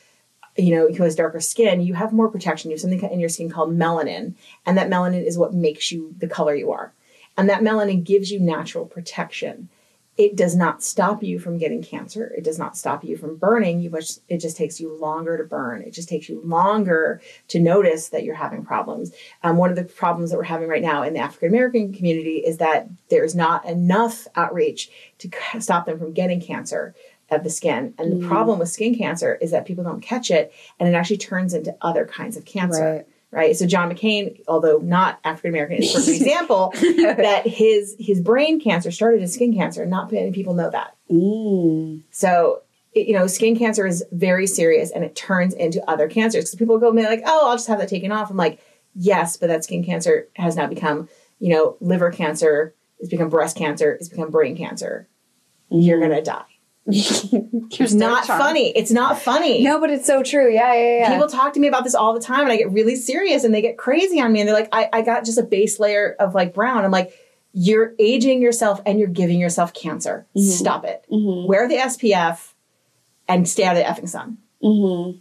you 0.56 0.76
know, 0.76 0.88
who 0.92 1.04
has 1.04 1.16
darker 1.16 1.40
skin, 1.40 1.82
you 1.82 1.96
have 1.96 2.14
more 2.14 2.30
protection. 2.30 2.72
You 2.72 2.76
have 2.76 2.82
something 2.82 3.02
in 3.12 3.20
your 3.20 3.30
skin 3.30 3.50
called 3.50 3.78
melanin, 3.78 4.36
and 4.66 4.78
that 4.78 4.90
melanin 4.90 5.26
is 5.26 5.38
what 5.38 5.54
makes 5.54 5.92
you 5.92 6.16
the 6.18 6.28
color 6.28 6.56
you 6.56 6.72
are, 6.72 6.94
and 7.36 7.50
that 7.50 7.62
melanin 7.62 8.04
gives 8.04 8.32
you 8.32 8.40
natural 8.40 8.86
protection. 8.86 9.70
It 10.18 10.36
does 10.36 10.56
not 10.56 10.84
stop 10.84 11.22
you 11.22 11.38
from 11.38 11.60
getting 11.60 11.84
cancer. 11.84 12.34
It 12.36 12.44
does 12.44 12.58
not 12.58 12.76
stop 12.76 13.04
you 13.04 13.16
from 13.16 13.38
burning. 13.38 13.80
You 13.80 13.92
just 13.92 14.22
it 14.28 14.40
just 14.40 14.58
takes 14.58 14.80
you 14.80 14.98
longer 14.98 15.38
to 15.38 15.44
burn. 15.44 15.84
It 15.84 15.92
just 15.92 16.10
takes 16.10 16.28
you 16.28 16.42
longer 16.44 17.22
to 17.50 17.60
notice 17.60 18.10
that 18.10 18.24
you're 18.24 18.36
having 18.36 18.66
problems. 18.66 19.12
Um, 19.44 19.58
one 19.58 19.70
of 19.70 19.76
the 19.76 19.84
problems 19.84 20.32
that 20.32 20.38
we're 20.38 20.44
having 20.44 20.68
right 20.68 20.82
now 20.82 21.04
in 21.04 21.14
the 21.14 21.20
African 21.20 21.50
American 21.50 21.94
community 21.94 22.38
is 22.38 22.58
that 22.58 22.90
there's 23.10 23.36
not 23.36 23.66
enough 23.66 24.28
outreach 24.36 24.90
to 25.20 25.30
stop 25.60 25.86
them 25.86 26.00
from 26.00 26.14
getting 26.14 26.42
cancer 26.42 26.96
of 27.30 27.44
the 27.44 27.50
skin. 27.50 27.94
And 27.98 28.22
the 28.22 28.28
problem 28.28 28.58
with 28.58 28.70
skin 28.70 28.96
cancer 28.96 29.36
is 29.36 29.52
that 29.52 29.66
people 29.66 29.84
don't 29.84 30.02
catch 30.02 30.32
it, 30.32 30.54
and 30.80 30.88
it 30.88 30.94
actually 30.96 31.18
turns 31.18 31.54
into 31.54 31.76
other 31.82 32.06
kinds 32.06 32.38
of 32.38 32.46
cancer 32.46 32.96
Right. 32.96 33.08
Right? 33.32 33.56
So 33.56 33.66
John 33.66 33.92
McCain, 33.92 34.42
although 34.48 34.78
not 34.78 35.20
African 35.24 35.50
American, 35.52 35.78
is 35.78 35.92
a 35.92 35.98
perfect 35.98 36.18
example 36.22 36.72
that 36.74 37.44
his 37.46 37.96
his 38.00 38.22
brain 38.22 38.60
cancer 38.60 38.92
started 38.92 39.22
as 39.22 39.34
skin 39.34 39.54
cancer. 39.54 39.82
and 39.82 39.92
Not 39.92 40.12
many 40.12 40.32
people 40.32 40.54
know 40.54 40.70
that. 40.70 40.96
Mm. 41.12 42.04
So 42.12 42.62
you 42.94 43.14
know, 43.14 43.28
skin 43.28 43.58
cancer 43.58 43.86
is 43.86 44.04
very 44.12 44.48
serious, 44.48 44.92
and 44.92 45.04
it 45.04 45.16
turns 45.16 45.54
into 45.54 45.88
other 45.90 46.08
cancers. 46.08 46.46
Because 46.46 46.56
people 46.56 46.80
go 46.80 46.90
and 46.90 46.98
they're 46.98 47.10
like, 47.10 47.24
"Oh, 47.26 47.50
I'll 47.50 47.56
just 47.56 47.68
have 47.68 47.80
that 47.80 47.90
taken 47.90 48.12
off." 48.12 48.32
I'm 48.32 48.38
like, 48.38 48.60
"Yes, 48.96 49.38
but 49.38 49.48
that 49.48 49.64
skin 49.64 49.84
cancer 49.84 50.30
has 50.36 50.56
now 50.56 50.68
become, 50.68 51.08
you 51.40 51.54
know, 51.54 51.78
liver 51.80 52.12
cancer. 52.12 52.74
It's 53.00 53.10
become 53.10 53.30
breast 53.30 53.56
cancer. 53.56 53.92
It's 53.92 54.10
become 54.10 54.32
brain 54.32 54.58
cancer. 54.58 55.08
You're 55.70 56.00
gonna 56.00 56.24
die." 56.24 56.57
It's 56.90 57.94
not 57.94 58.26
funny. 58.26 58.70
It's 58.70 58.92
not 58.92 59.20
funny. 59.20 59.64
No, 59.64 59.80
but 59.80 59.90
it's 59.90 60.06
so 60.08 60.24
true. 60.24 60.52
Yeah, 60.54 60.74
yeah, 60.74 60.98
yeah. 61.00 61.14
People 61.14 61.28
talk 61.28 61.54
to 61.54 61.60
me 61.60 61.68
about 61.68 61.84
this 61.84 61.96
all 61.96 62.14
the 62.14 62.20
time, 62.20 62.42
and 62.42 62.52
I 62.52 62.58
get 62.58 62.72
really 62.72 62.96
serious, 62.96 63.44
and 63.44 63.54
they 63.54 63.62
get 63.62 63.78
crazy 63.78 64.20
on 64.22 64.32
me, 64.32 64.40
and 64.40 64.48
they're 64.48 64.56
like, 64.56 64.70
I, 64.72 64.90
I 64.94 65.02
got 65.02 65.26
just 65.26 65.38
a 65.38 65.44
base 65.44 65.80
layer 65.80 66.16
of 66.20 66.34
like 66.34 66.54
brown. 66.54 66.84
I'm 66.86 66.92
like, 66.92 67.14
you're 67.54 67.94
aging 68.00 68.42
yourself 68.42 68.80
and 68.86 69.00
you're 69.00 69.08
giving 69.08 69.40
yourself 69.40 69.74
cancer. 69.74 70.28
Stop 70.38 70.86
it. 70.86 71.06
Mhm. 71.12 71.48
Wear 71.48 71.68
the 71.68 71.76
SPF 71.78 72.54
and 73.28 73.48
stay 73.50 73.64
out 73.64 73.76
of 73.76 73.84
the 73.84 73.90
effing 73.90 74.08
sun. 74.08 74.38
Mm-hmm. 74.64 75.20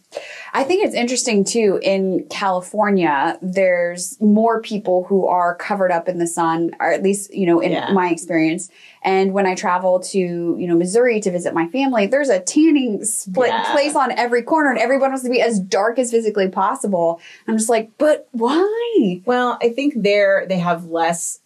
I 0.54 0.64
think 0.64 0.86
it's 0.86 0.94
interesting 0.94 1.44
too. 1.44 1.78
In 1.82 2.26
California, 2.30 3.38
there's 3.42 4.18
more 4.20 4.62
people 4.62 5.04
who 5.04 5.26
are 5.26 5.54
covered 5.54 5.92
up 5.92 6.08
in 6.08 6.18
the 6.18 6.26
sun, 6.26 6.70
or 6.80 6.90
at 6.90 7.02
least, 7.02 7.34
you 7.34 7.44
know, 7.46 7.60
in 7.60 7.72
Yeah. 7.72 7.92
my 7.92 8.08
experience. 8.10 8.70
And 9.02 9.34
when 9.34 9.46
I 9.46 9.54
travel 9.54 10.00
to, 10.00 10.18
you 10.18 10.66
know, 10.66 10.74
Missouri 10.74 11.20
to 11.20 11.30
visit 11.30 11.52
my 11.52 11.68
family, 11.68 12.06
there's 12.06 12.30
a 12.30 12.40
tanning 12.40 13.04
split 13.04 13.50
Yeah. 13.50 13.72
place 13.72 13.94
on 13.94 14.10
every 14.12 14.42
corner, 14.42 14.70
and 14.70 14.78
everyone 14.78 15.10
wants 15.10 15.24
to 15.24 15.30
be 15.30 15.42
as 15.42 15.60
dark 15.60 15.98
as 15.98 16.10
physically 16.10 16.48
possible. 16.48 17.20
I'm 17.46 17.58
just 17.58 17.68
like, 17.68 17.90
but 17.98 18.28
why? 18.32 19.20
Well, 19.26 19.58
I 19.62 19.68
think 19.68 19.94
there 20.02 20.46
they 20.48 20.58
have 20.58 20.86
less. 20.86 21.40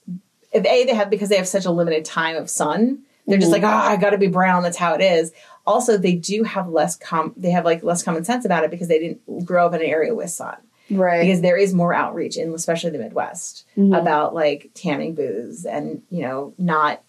A 0.55 0.61
they 0.61 0.94
have 0.94 1.11
because 1.11 1.29
they 1.29 1.37
have 1.37 1.48
such 1.48 1.64
a 1.64 1.70
limited 1.72 2.05
time 2.05 2.37
of 2.37 2.48
sun. 2.48 3.00
They're 3.26 3.38
just 3.38 3.53
like, 3.53 3.62
oh, 3.62 3.68
I 3.68 3.96
got 3.96 4.11
to 4.11 4.18
be 4.18 4.26
brown. 4.26 4.64
That's 4.64 4.76
how 4.76 4.94
it 4.94 5.00
is. 5.00 5.31
Also, 5.70 5.96
they 5.96 6.14
do 6.14 6.42
have 6.44 6.68
less 6.68 6.96
com. 6.96 7.33
They 7.37 7.50
have 7.50 7.64
like 7.64 7.83
less 7.83 8.02
common 8.02 8.24
sense 8.24 8.44
about 8.44 8.64
it 8.64 8.70
because 8.70 8.88
they 8.88 8.98
didn't 8.98 9.44
grow 9.44 9.66
up 9.66 9.74
in 9.74 9.80
an 9.80 9.87
area 9.87 10.14
with 10.14 10.30
sun. 10.30 10.56
Right. 10.90 11.20
Because 11.20 11.40
there 11.40 11.56
is 11.56 11.72
more 11.72 11.94
outreach 11.94 12.37
in 12.37 12.52
especially 12.52 12.90
the 12.90 12.98
Midwest 12.98 13.64
Mm-hmm. 13.76 13.94
about 13.94 14.35
like 14.35 14.70
tanning 14.74 15.14
booths 15.14 15.64
and 15.64 16.02
you 16.11 16.22
know 16.22 16.52
not 16.59 17.02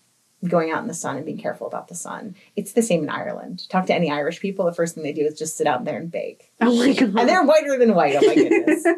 going 0.48 0.72
out 0.72 0.82
in 0.82 0.88
the 0.88 0.94
sun 0.96 1.18
and 1.18 1.26
being 1.26 1.38
careful 1.38 1.68
about 1.68 1.88
the 1.88 1.94
sun. 1.96 2.36
It's 2.56 2.74
the 2.74 2.82
same 2.82 3.04
in 3.04 3.10
Ireland. 3.10 3.70
Talk 3.70 3.86
to 3.88 3.94
any 3.94 4.10
Irish 4.10 4.40
people. 4.40 4.66
The 4.66 4.74
first 4.74 4.96
thing 4.96 5.04
they 5.04 5.14
do 5.14 5.22
is 5.26 5.38
just 5.38 5.56
sit 5.56 5.68
out 5.68 5.86
there 5.86 5.98
and 6.00 6.10
bake, 6.12 6.52
oh 6.62 6.76
my 6.76 6.94
god. 6.94 7.16
and 7.20 7.30
they're 7.30 7.44
whiter 7.44 7.78
than 7.78 7.94
white. 7.94 8.16
Oh 8.20 8.26
my 8.28 8.36
goodness. 8.36 8.86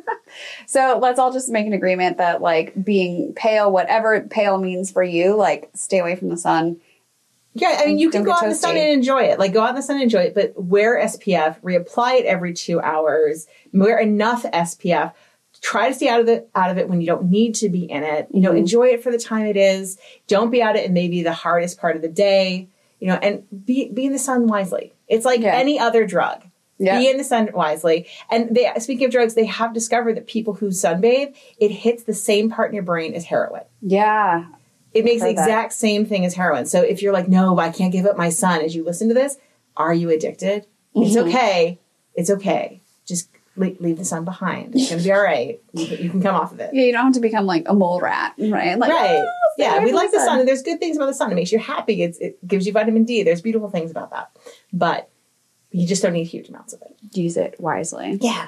So 0.65 0.97
let's 0.99 1.19
all 1.19 1.31
just 1.31 1.49
make 1.49 1.67
an 1.67 1.73
agreement 1.73 2.17
that 2.17 2.41
like 2.41 2.73
being 2.83 3.33
pale, 3.35 3.71
whatever 3.71 4.19
pale 4.21 4.57
means 4.57 4.89
for 4.89 5.03
you, 5.03 5.35
like 5.35 5.69
stay 5.75 5.99
away 5.99 6.15
from 6.15 6.29
the 6.29 6.37
sun. 6.37 6.77
Yeah, 7.55 7.77
I 7.79 7.85
mean, 7.85 7.99
you 7.99 8.09
can 8.09 8.23
go 8.23 8.31
out 8.31 8.43
in 8.43 8.49
the 8.49 8.55
sun 8.55 8.75
and 8.75 8.89
enjoy 8.89 9.23
it. 9.23 9.37
Like, 9.37 9.53
go 9.53 9.61
out 9.61 9.69
in 9.69 9.75
the 9.75 9.81
sun 9.83 9.97
and 9.97 10.03
enjoy 10.03 10.21
it, 10.23 10.33
but 10.35 10.53
wear 10.55 10.97
SPF, 10.99 11.59
reapply 11.61 12.19
it 12.21 12.25
every 12.25 12.53
two 12.53 12.81
hours, 12.81 13.45
wear 13.71 13.99
enough 13.99 14.43
SPF. 14.43 15.13
Try 15.61 15.89
to 15.89 15.93
stay 15.93 16.09
out 16.09 16.19
of 16.19 16.25
the 16.25 16.45
out 16.55 16.71
of 16.71 16.77
it 16.77 16.89
when 16.89 16.99
you 16.99 17.07
don't 17.07 17.29
need 17.29 17.53
to 17.55 17.69
be 17.69 17.83
in 17.89 18.03
it. 18.03 18.27
You 18.31 18.41
know, 18.41 18.51
Mhm. 18.51 18.57
enjoy 18.57 18.87
it 18.87 19.03
for 19.03 19.11
the 19.11 19.19
time 19.19 19.45
it 19.45 19.55
is. 19.55 19.97
Don't 20.27 20.49
be 20.49 20.61
out 20.63 20.75
it 20.75 20.85
in 20.85 20.93
maybe 20.93 21.21
the 21.23 21.31
hardest 21.31 21.79
part 21.79 21.95
of 21.95 22.01
the 22.01 22.09
day. 22.09 22.67
You 22.99 23.07
know, 23.07 23.15
and 23.21 23.43
be 23.65 23.89
be 23.89 24.05
in 24.05 24.13
the 24.13 24.19
sun 24.19 24.47
wisely. 24.47 24.93
It's 25.07 25.25
like 25.25 25.41
Yeah. 25.41 25.55
any 25.55 25.79
other 25.79 26.05
drug. 26.05 26.43
Yeah. 26.79 26.97
Be 26.99 27.07
in 27.09 27.17
the 27.17 27.23
sun 27.23 27.49
wisely. 27.53 28.07
And 28.31 28.53
they 28.55 28.69
speaking 28.79 29.05
of 29.05 29.11
drugs, 29.11 29.35
they 29.35 29.45
have 29.45 29.73
discovered 29.73 30.17
that 30.17 30.25
people 30.27 30.55
who 30.55 30.67
sunbathe, 30.69 31.33
it 31.59 31.69
hits 31.71 32.03
the 32.03 32.13
same 32.13 32.49
part 32.49 32.69
in 32.71 32.73
your 32.75 32.83
brain 32.83 33.13
as 33.13 33.25
heroin. 33.25 33.63
Yeah. 33.81 34.45
It 34.93 35.05
makes 35.05 35.21
the 35.21 35.27
Heard 35.29 35.37
that. 35.37 35.41
exact 35.43 35.73
same 35.73 36.05
thing 36.05 36.25
as 36.25 36.33
heroin. 36.35 36.65
So 36.65 36.81
if 36.81 37.01
you're 37.01 37.13
like, 37.13 37.27
no, 37.27 37.57
I 37.59 37.71
can't 37.71 37.91
give 37.91 38.05
up 38.05 38.17
my 38.17 38.29
son, 38.29 38.61
as 38.61 38.75
you 38.75 38.83
listen 38.83 39.07
to 39.07 39.13
this, 39.13 39.37
are 39.75 39.93
you 39.93 40.09
addicted? 40.09 40.67
It's 40.95 41.15
Mhm. 41.15 41.27
okay. 41.29 41.79
It's 42.15 42.29
okay. 42.29 42.81
Just 43.05 43.29
leave, 43.55 43.81
leave 43.81 43.97
the 43.97 44.05
sun 44.05 44.23
behind. 44.25 44.75
It's 44.75 44.89
going 44.89 44.99
to 45.01 45.03
be 45.07 45.11
all 45.11 45.21
right. 45.21 45.59
You, 45.73 45.87
can- 45.87 45.97
you 46.03 46.09
can 46.11 46.21
come 46.21 46.35
off 46.35 46.51
of 46.51 46.59
it. 46.59 46.69
Yeah, 46.73 46.83
you 46.83 46.91
don't 46.91 47.05
have 47.05 47.13
to 47.13 47.19
become 47.19 47.45
like 47.47 47.63
a 47.67 47.73
mole 47.73 47.99
rat, 47.99 48.33
right? 48.37 48.77
Like, 48.77 48.91
right. 48.91 49.23
"Oh, 49.23 49.27
Yeah, 49.57 49.83
we 49.83 49.91
like 49.93 50.11
the 50.11 50.19
sun. 50.19 50.39
and 50.39 50.47
there's 50.47 50.61
good 50.61 50.79
things 50.79 50.95
about 50.97 51.07
the 51.07 51.13
sun. 51.15 51.31
It 51.31 51.35
makes 51.35 51.51
you 51.51 51.59
happy. 51.59 52.03
It's, 52.03 52.17
it 52.19 52.45
gives 52.47 52.65
you 52.67 52.73
vitamin 52.73 53.03
D. 53.03 53.23
There's 53.23 53.41
beautiful 53.41 53.69
things 53.69 53.89
about 53.91 54.11
that. 54.11 54.31
But 54.71 55.09
you 55.71 55.87
just 55.87 56.03
don't 56.03 56.13
need 56.13 56.25
huge 56.25 56.49
amounts 56.49 56.73
of 56.73 56.81
it. 56.83 56.95
Use 57.17 57.35
it 57.37 57.55
wisely. 57.59 58.19
Yeah. 58.21 58.47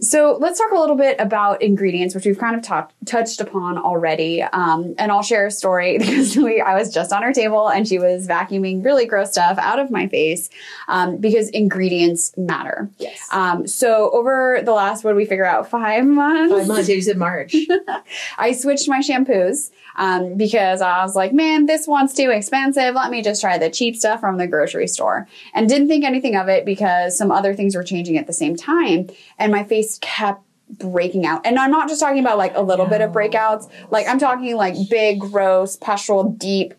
So 0.00 0.36
let's 0.40 0.58
talk 0.58 0.72
a 0.72 0.78
little 0.78 0.96
bit 0.96 1.18
about 1.18 1.62
ingredients, 1.62 2.14
which 2.14 2.26
we've 2.26 2.38
kind 2.38 2.56
of 2.56 2.62
talked 2.62 2.94
touched 3.06 3.40
upon 3.40 3.78
already. 3.78 4.42
Um, 4.42 4.94
and 4.98 5.10
I'll 5.10 5.22
share 5.22 5.46
a 5.46 5.50
story 5.50 5.98
because 5.98 6.36
we, 6.36 6.60
I 6.60 6.74
was 6.74 6.92
just 6.92 7.12
on 7.12 7.22
her 7.22 7.32
table 7.32 7.68
and 7.68 7.86
she 7.86 7.98
was 7.98 8.26
vacuuming 8.26 8.84
really 8.84 9.06
gross 9.06 9.32
stuff 9.32 9.58
out 9.58 9.78
of 9.78 9.90
my 9.90 10.06
face 10.08 10.50
um, 10.88 11.16
because 11.16 11.48
ingredients 11.50 12.36
matter. 12.36 12.90
Yes. 12.98 13.26
Um, 13.32 13.66
so 13.66 14.10
over 14.10 14.60
the 14.62 14.72
last, 14.72 15.04
what 15.04 15.12
did 15.12 15.16
we 15.16 15.24
figure 15.24 15.46
out? 15.46 15.70
Five 15.70 16.04
months. 16.04 16.54
Five 16.54 16.68
months. 16.68 16.88
You 16.88 17.00
said 17.00 17.16
March. 17.16 17.54
I 18.38 18.52
switched 18.52 18.88
my 18.88 19.00
shampoos 19.00 19.70
um, 19.96 20.34
because 20.34 20.80
I 20.80 21.02
was 21.02 21.16
like, 21.16 21.32
man, 21.32 21.66
this 21.66 21.86
one's 21.86 22.14
too 22.14 22.30
expensive. 22.30 22.94
Let 22.94 23.10
me 23.10 23.22
just 23.22 23.40
try 23.40 23.58
the 23.58 23.70
cheap 23.70 23.96
stuff 23.96 24.20
from 24.20 24.36
the 24.36 24.46
grocery 24.46 24.88
store. 24.88 25.26
And 25.54 25.68
didn't 25.68 25.88
think 25.88 26.04
anything 26.04 26.36
of 26.36 26.48
it 26.48 26.64
because 26.64 27.16
some 27.16 27.30
other 27.30 27.54
things 27.54 27.74
were 27.74 27.82
changing 27.82 28.18
at 28.18 28.26
the 28.26 28.32
same 28.32 28.56
time. 28.56 29.08
And 29.38 29.52
my 29.52 29.64
face 29.64 29.85
kept 30.00 30.42
breaking 30.68 31.24
out. 31.24 31.46
And 31.46 31.58
I'm 31.58 31.70
not 31.70 31.88
just 31.88 32.00
talking 32.00 32.18
about 32.18 32.38
like 32.38 32.52
a 32.56 32.60
little 32.62 32.86
bit 32.86 33.00
of 33.00 33.12
breakouts. 33.12 33.70
Like 33.90 34.08
I'm 34.08 34.18
talking 34.18 34.56
like 34.56 34.74
big, 34.90 35.20
gross, 35.20 35.76
pustule, 35.76 36.24
deep, 36.32 36.74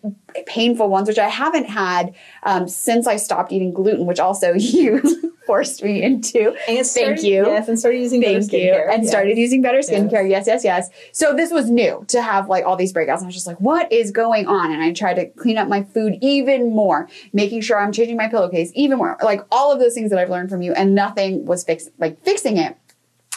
painful 0.46 0.88
ones, 0.90 1.08
which 1.08 1.18
I 1.18 1.28
haven't 1.28 1.64
had 1.64 2.14
um, 2.42 2.68
since 2.68 3.06
I 3.06 3.16
stopped 3.16 3.50
eating 3.50 3.72
gluten, 3.72 4.04
which 4.04 4.20
also 4.20 4.52
you 4.56 5.00
forced 5.46 5.82
me 5.82 6.02
into. 6.02 6.54
And 6.68 6.86
Thank 6.86 7.22
you. 7.22 7.46
Yes, 7.46 7.66
and 7.68 7.78
started 7.78 8.00
using 8.00 8.20
better 8.20 8.40
Thank 8.42 8.52
you. 8.52 8.58
skincare. 8.58 8.92
And 8.92 9.02
Yes. 9.04 9.10
started 9.10 9.38
using 9.38 9.62
better 9.62 9.78
skincare. 9.78 10.28
Yes. 10.28 10.46
yes, 10.46 10.64
yes, 10.64 10.90
So 11.12 11.34
this 11.34 11.50
was 11.50 11.70
new 11.70 12.04
to 12.08 12.20
have 12.20 12.50
like 12.50 12.66
all 12.66 12.76
these 12.76 12.92
breakouts. 12.92 13.16
And 13.16 13.22
I 13.22 13.26
was 13.26 13.34
just 13.34 13.46
like, 13.46 13.58
what 13.58 13.90
is 13.90 14.10
going 14.10 14.46
on? 14.46 14.70
And 14.70 14.82
I 14.82 14.92
tried 14.92 15.14
to 15.14 15.24
clean 15.30 15.56
up 15.56 15.66
my 15.66 15.82
food 15.84 16.18
even 16.20 16.74
more, 16.76 17.08
making 17.32 17.62
sure 17.62 17.80
I'm 17.80 17.92
changing 17.92 18.18
my 18.18 18.28
pillowcase 18.28 18.70
even 18.74 18.98
more. 18.98 19.16
Like 19.22 19.40
all 19.50 19.72
of 19.72 19.80
those 19.80 19.94
things 19.94 20.10
that 20.10 20.18
I've 20.18 20.28
learned 20.28 20.50
from 20.50 20.60
you, 20.60 20.74
and 20.74 20.94
nothing 20.94 21.46
was 21.46 21.64
fixed, 21.64 21.88
like 21.98 22.22
fixing 22.22 22.58
it. 22.58 22.76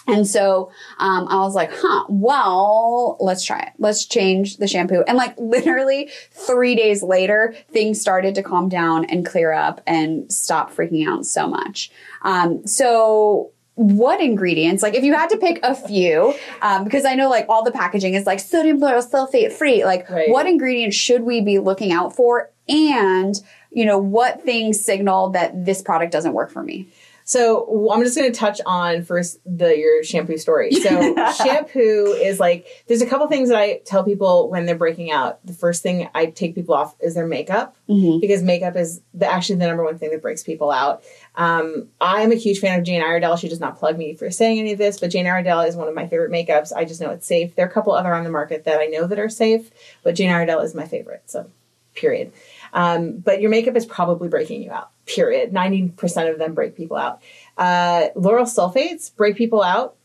And 0.08 0.28
so 0.28 0.72
um, 0.98 1.28
I 1.30 1.38
was 1.38 1.54
like, 1.54 1.70
huh, 1.74 2.06
well, 2.10 3.18
let's 3.20 3.46
try 3.46 3.60
it. 3.62 3.74
Let's 3.78 4.06
change 4.06 4.58
the 4.58 4.68
shampoo. 4.68 5.04
And 5.08 5.18
like 5.18 5.36
literally 5.38 6.10
three 6.32 6.76
days 6.76 7.04
later, 7.04 7.54
things 7.72 8.02
started 8.02 8.34
to 8.36 8.44
calm 8.44 8.68
down 8.68 9.06
and 9.06 9.26
clear 9.26 9.54
up 9.54 9.80
and 9.86 10.32
stop 10.32 10.74
freaking 10.74 11.08
out 11.08 11.26
so 11.26 11.48
much. 11.48 11.92
Um, 12.24 12.66
so 12.66 13.52
what 13.76 14.20
ingredients, 14.22 14.84
like 14.84 14.96
if 14.96 15.04
you 15.04 15.14
had 15.14 15.30
to 15.30 15.38
pick 15.38 15.60
a 15.64 15.76
few, 15.76 16.34
um, 16.62 16.84
because 16.84 17.06
I 17.06 17.16
know 17.16 17.30
like 17.30 17.46
all 17.48 17.64
the 17.64 17.72
packaging 17.72 18.16
is 18.16 18.26
like 18.26 18.40
sodium 18.40 18.80
lauryl 18.80 19.08
sulfate 19.08 19.54
free, 19.54 19.86
like 19.86 20.10
Right. 20.10 20.30
what 20.30 20.46
ingredients 20.48 20.96
should 20.98 21.22
we 21.24 21.42
be 21.42 21.60
looking 21.60 21.92
out 21.92 22.16
for? 22.16 22.52
And, 22.68 23.36
you 23.72 23.86
know, 23.86 23.98
what 23.98 24.42
things 24.42 24.84
signal 24.84 25.30
that 25.32 25.66
this 25.66 25.82
product 25.82 26.12
doesn't 26.12 26.34
work 26.34 26.52
for 26.52 26.64
me? 26.64 26.90
So 27.32 27.90
I'm 27.92 28.04
just 28.04 28.18
going 28.18 28.30
to 28.30 28.38
touch 28.38 28.60
on 28.66 29.04
first 29.06 29.40
the 29.46 29.78
your 29.78 30.04
shampoo 30.04 30.38
story. 30.38 30.72
So 30.74 31.16
shampoo 31.38 32.14
is 32.22 32.42
like 32.42 32.68
there's 32.88 33.02
a 33.02 33.06
couple 33.06 33.26
things 33.28 33.48
that 33.48 33.58
I 33.58 33.80
tell 33.86 34.04
people 34.04 34.50
when 34.50 34.66
they're 34.66 34.76
breaking 34.76 35.12
out. 35.12 35.40
The 35.46 35.54
first 35.54 35.82
thing 35.82 36.10
I 36.14 36.26
take 36.26 36.56
people 36.56 36.76
off 36.76 36.94
is 37.00 37.16
their 37.16 37.28
makeup 37.28 37.78
Mm-hmm. 37.90 38.20
because 38.22 38.42
makeup 38.42 38.78
is 38.78 39.02
the, 39.14 39.30
actually 39.30 39.58
the 39.60 39.68
number 39.68 39.84
one 39.84 39.98
thing 39.98 40.12
that 40.12 40.22
breaks 40.22 40.44
people 40.44 40.72
out. 40.72 41.04
Um, 41.36 41.90
I'm 42.00 42.32
a 42.32 42.36
huge 42.36 42.60
fan 42.60 42.80
of 42.80 42.86
Jane 42.86 43.02
Iredale. 43.02 43.36
She 43.36 43.50
does 43.50 43.60
not 43.60 43.78
plug 43.78 43.98
me 43.98 44.14
for 44.14 44.32
saying 44.32 44.60
any 44.60 44.72
of 44.72 44.78
this, 44.78 44.98
but 45.00 45.10
Jane 45.12 45.28
Iredale 45.28 45.62
is 45.62 45.76
one 45.76 45.90
of 45.90 45.94
my 45.96 46.08
favorite 46.08 46.32
makeups. 46.32 46.72
I 46.74 46.86
just 46.86 47.02
know 47.02 47.10
it's 47.12 47.28
safe. 47.28 47.54
There 47.56 47.66
are 47.66 47.70
a 47.70 47.72
couple 47.72 47.92
other 47.92 48.14
on 48.14 48.24
the 48.24 48.30
market 48.30 48.64
that 48.64 48.80
I 48.80 48.86
know 48.86 49.08
that 49.08 49.20
are 49.20 49.28
safe, 49.28 49.72
but 50.04 50.16
Jane 50.16 50.30
Iredale 50.30 50.60
is 50.62 50.74
my 50.74 50.86
favorite. 50.88 51.24
So, 51.26 51.50
period. 51.96 52.32
Um, 52.72 53.18
but 53.18 53.42
your 53.42 53.50
makeup 53.50 53.76
is 53.76 53.86
probably 53.86 54.30
breaking 54.30 54.64
you 54.64 54.72
out. 54.72 54.91
Period. 55.06 55.52
Ninety 55.52 55.90
percent 55.90 56.30
of 56.30 56.38
them 56.40 56.54
break 56.54 56.76
people 56.76 56.98
out. 56.98 57.22
Uh, 57.58 58.10
lauryl 58.16 58.44
sulfates 58.46 59.14
break 59.16 59.36
people 59.36 59.62
out. 59.64 59.96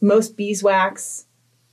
Most 0.00 0.36
beeswax 0.36 1.26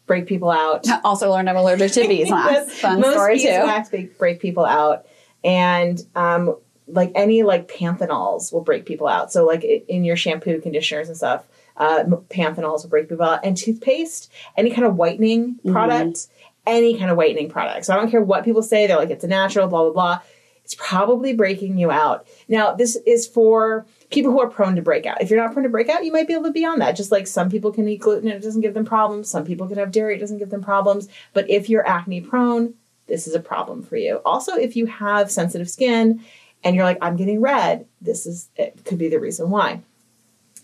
break 0.05 0.27
people 0.27 0.49
out. 0.49 0.85
Also 1.03 1.31
learned 1.31 1.49
I'm 1.49 1.55
allergic 1.57 1.91
to 1.93 2.07
beeswax. 2.07 2.51
Yes, 2.51 2.79
Fun 2.79 2.99
most 3.01 3.13
story 3.13 3.37
too. 3.39 3.45
beeswax 3.47 3.89
break, 3.89 4.17
break 4.17 4.39
people 4.39 4.65
out, 4.65 5.05
and 5.43 6.01
um, 6.15 6.55
like 6.87 7.11
any 7.15 7.43
like 7.43 7.67
panthenols 7.67 8.51
will 8.51 8.61
break 8.61 8.85
people 8.85 9.07
out. 9.07 9.31
So 9.31 9.45
like 9.45 9.63
in 9.63 10.03
your 10.03 10.15
shampoo, 10.17 10.59
conditioners, 10.61 11.07
and 11.07 11.15
stuff, 11.17 11.45
uh, 11.77 12.03
panthenols 12.29 12.83
will 12.83 12.89
break 12.89 13.07
people 13.09 13.25
out, 13.25 13.45
and 13.45 13.55
toothpaste, 13.55 14.31
any 14.57 14.71
kind 14.71 14.85
of 14.85 14.95
whitening 14.95 15.55
Mm-hmm. 15.55 15.71
product, 15.71 16.27
any 16.65 16.97
kind 16.97 17.11
of 17.11 17.17
whitening 17.17 17.49
product. 17.49 17.85
So 17.85 17.93
I 17.93 17.97
don't 17.97 18.09
care 18.09 18.21
what 18.21 18.43
people 18.45 18.63
say. 18.63 18.87
They're 18.87 18.97
like 18.97 19.09
it's 19.11 19.23
a 19.23 19.27
natural, 19.27 19.67
blah 19.67 19.83
blah 19.83 19.93
blah. 19.93 20.19
It's 20.63 20.75
probably 20.75 21.33
breaking 21.33 21.77
you 21.77 21.91
out. 21.91 22.25
Now 22.47 22.73
this 22.73 22.95
is 23.05 23.27
for 23.27 23.85
people 24.11 24.31
who 24.31 24.39
are 24.41 24.49
prone 24.49 24.75
to 24.75 24.81
breakout. 24.81 25.21
If 25.21 25.29
you're 25.29 25.41
not 25.41 25.51
prone 25.53 25.63
to 25.63 25.69
breakout, 25.69 26.05
you 26.05 26.11
might 26.11 26.27
be 26.27 26.33
able 26.33 26.45
to 26.45 26.51
be 26.51 26.65
on 26.65 26.79
that. 26.79 26.95
Just 26.95 27.11
like 27.11 27.27
some 27.27 27.49
people 27.49 27.71
can 27.71 27.87
eat 27.87 27.99
gluten 28.01 28.29
and 28.29 28.37
it 28.37 28.43
doesn't 28.45 28.61
give 28.61 28.73
them 28.73 28.85
problems. 28.85 29.29
Some 29.29 29.43
people 29.45 29.67
can 29.67 29.77
have 29.77 29.91
dairy, 29.91 30.15
it 30.15 30.19
doesn't 30.19 30.37
give 30.37 30.49
them 30.49 30.63
problems. 30.63 31.09
But 31.33 31.49
if 31.49 31.69
you're 31.69 31.85
acne 31.87 32.21
prone, 32.21 32.75
this 33.07 33.27
is 33.27 33.35
a 33.35 33.39
problem 33.39 33.83
for 33.83 33.97
you. 33.97 34.21
Also, 34.23 34.55
if 34.55 34.75
you 34.77 34.85
have 34.85 35.29
sensitive 35.29 35.69
skin 35.69 36.23
and 36.63 36.75
you're 36.75 36.85
like, 36.85 36.97
I'm 37.01 37.17
getting 37.17 37.41
red, 37.41 37.85
this 38.01 38.25
is 38.25 38.49
it 38.55 38.85
could 38.85 38.97
be 38.97 39.09
the 39.09 39.19
reason 39.19 39.49
why. 39.49 39.81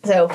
So 0.06 0.30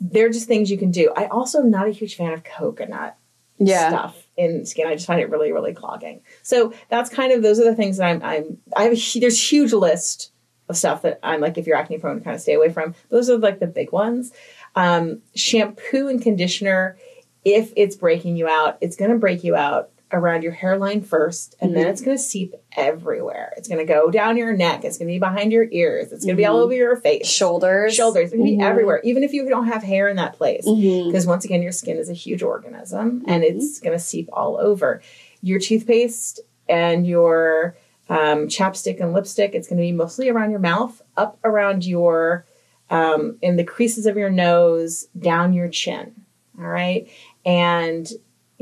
they're 0.00 0.30
just 0.30 0.48
things 0.48 0.70
you 0.70 0.78
can 0.78 0.90
do. 0.90 1.12
I 1.14 1.26
also 1.26 1.60
am 1.60 1.70
not 1.70 1.86
a 1.86 1.90
huge 1.90 2.16
fan 2.16 2.32
of 2.32 2.44
coconut 2.44 3.16
Yeah. 3.58 3.90
stuff 3.90 4.21
in 4.36 4.64
skin. 4.64 4.86
I 4.86 4.94
just 4.94 5.06
find 5.06 5.20
it 5.20 5.30
really, 5.30 5.52
really 5.52 5.74
clogging. 5.74 6.20
So 6.42 6.72
that's 6.88 7.10
kind 7.10 7.32
of 7.32 7.42
those 7.42 7.58
are 7.58 7.64
the 7.64 7.74
things 7.74 7.98
that 7.98 8.08
I'm. 8.08 8.22
I'm. 8.22 8.58
I 8.76 8.84
have 8.84 8.92
a 8.92 9.20
there's 9.20 9.52
huge 9.52 9.72
list 9.72 10.32
of 10.68 10.76
stuff 10.76 11.02
that 11.02 11.20
I'm 11.22 11.40
like 11.40 11.58
if 11.58 11.66
you're 11.66 11.76
acne 11.76 11.98
prone, 11.98 12.20
kind 12.22 12.34
of 12.34 12.40
stay 12.40 12.54
away 12.54 12.70
from. 12.70 12.94
Those 13.08 13.30
are 13.30 13.38
like 13.38 13.60
the 13.60 13.66
big 13.66 13.92
ones. 13.92 14.32
Um, 14.74 15.20
shampoo 15.34 16.08
and 16.08 16.20
conditioner. 16.20 16.96
If 17.44 17.72
it's 17.76 17.96
breaking 17.96 18.36
you 18.36 18.48
out, 18.48 18.78
it's 18.80 18.96
going 18.96 19.10
to 19.10 19.18
break 19.18 19.42
you 19.42 19.56
out 19.56 19.90
around 20.12 20.42
your 20.42 20.52
hairline 20.52 21.00
first, 21.02 21.54
and 21.60 21.74
then 21.74 21.86
it's 21.86 22.00
going 22.00 22.16
to 22.16 22.22
seep 22.22 22.54
everywhere. 22.76 23.52
It's 23.56 23.68
going 23.68 23.78
to 23.84 23.90
go 23.90 24.10
down 24.10 24.36
your 24.36 24.52
neck. 24.52 24.84
It's 24.84 24.98
going 24.98 25.08
to 25.08 25.12
be 25.14 25.18
behind 25.18 25.52
your 25.52 25.66
ears. 25.70 26.12
It's 26.12 26.24
going 26.24 26.36
to 26.36 26.40
be 26.40 26.46
all 26.46 26.58
over 26.58 26.74
your 26.74 26.96
face. 26.96 27.26
Shoulders. 27.26 27.94
Shoulders. 27.94 28.24
It's 28.24 28.32
going 28.34 28.44
to 28.44 28.50
be 28.50 28.58
Mhm. 28.58 28.68
everywhere, 28.68 29.00
even 29.04 29.24
if 29.24 29.32
you 29.32 29.48
don't 29.48 29.66
have 29.68 29.82
hair 29.82 30.08
in 30.08 30.16
that 30.16 30.34
place. 30.34 30.64
Because 31.06 31.26
once 31.26 31.44
again, 31.44 31.62
your 31.62 31.72
skin 31.72 31.96
is 31.96 32.08
a 32.10 32.14
huge 32.14 32.42
organism 32.42 33.24
and 33.26 33.42
it's 33.42 33.80
going 33.80 33.96
to 33.96 34.02
seep 34.02 34.28
all 34.32 34.58
over. 34.58 35.00
Your 35.42 35.58
toothpaste 35.58 36.40
and 36.68 37.06
your 37.06 37.76
um, 38.08 38.48
chapstick 38.48 39.00
and 39.00 39.14
lipstick, 39.14 39.54
it's 39.54 39.68
going 39.68 39.78
to 39.78 39.82
be 39.82 39.92
mostly 39.92 40.28
around 40.28 40.50
your 40.50 40.60
mouth, 40.60 41.00
up 41.16 41.38
around 41.44 41.86
your, 41.86 42.44
um, 42.90 43.38
in 43.40 43.56
the 43.56 43.64
creases 43.64 44.04
of 44.04 44.16
your 44.18 44.28
nose, 44.28 45.06
down 45.18 45.54
your 45.54 45.68
chin. 45.68 46.12
All 46.58 46.66
right. 46.66 47.08
And 47.46 48.06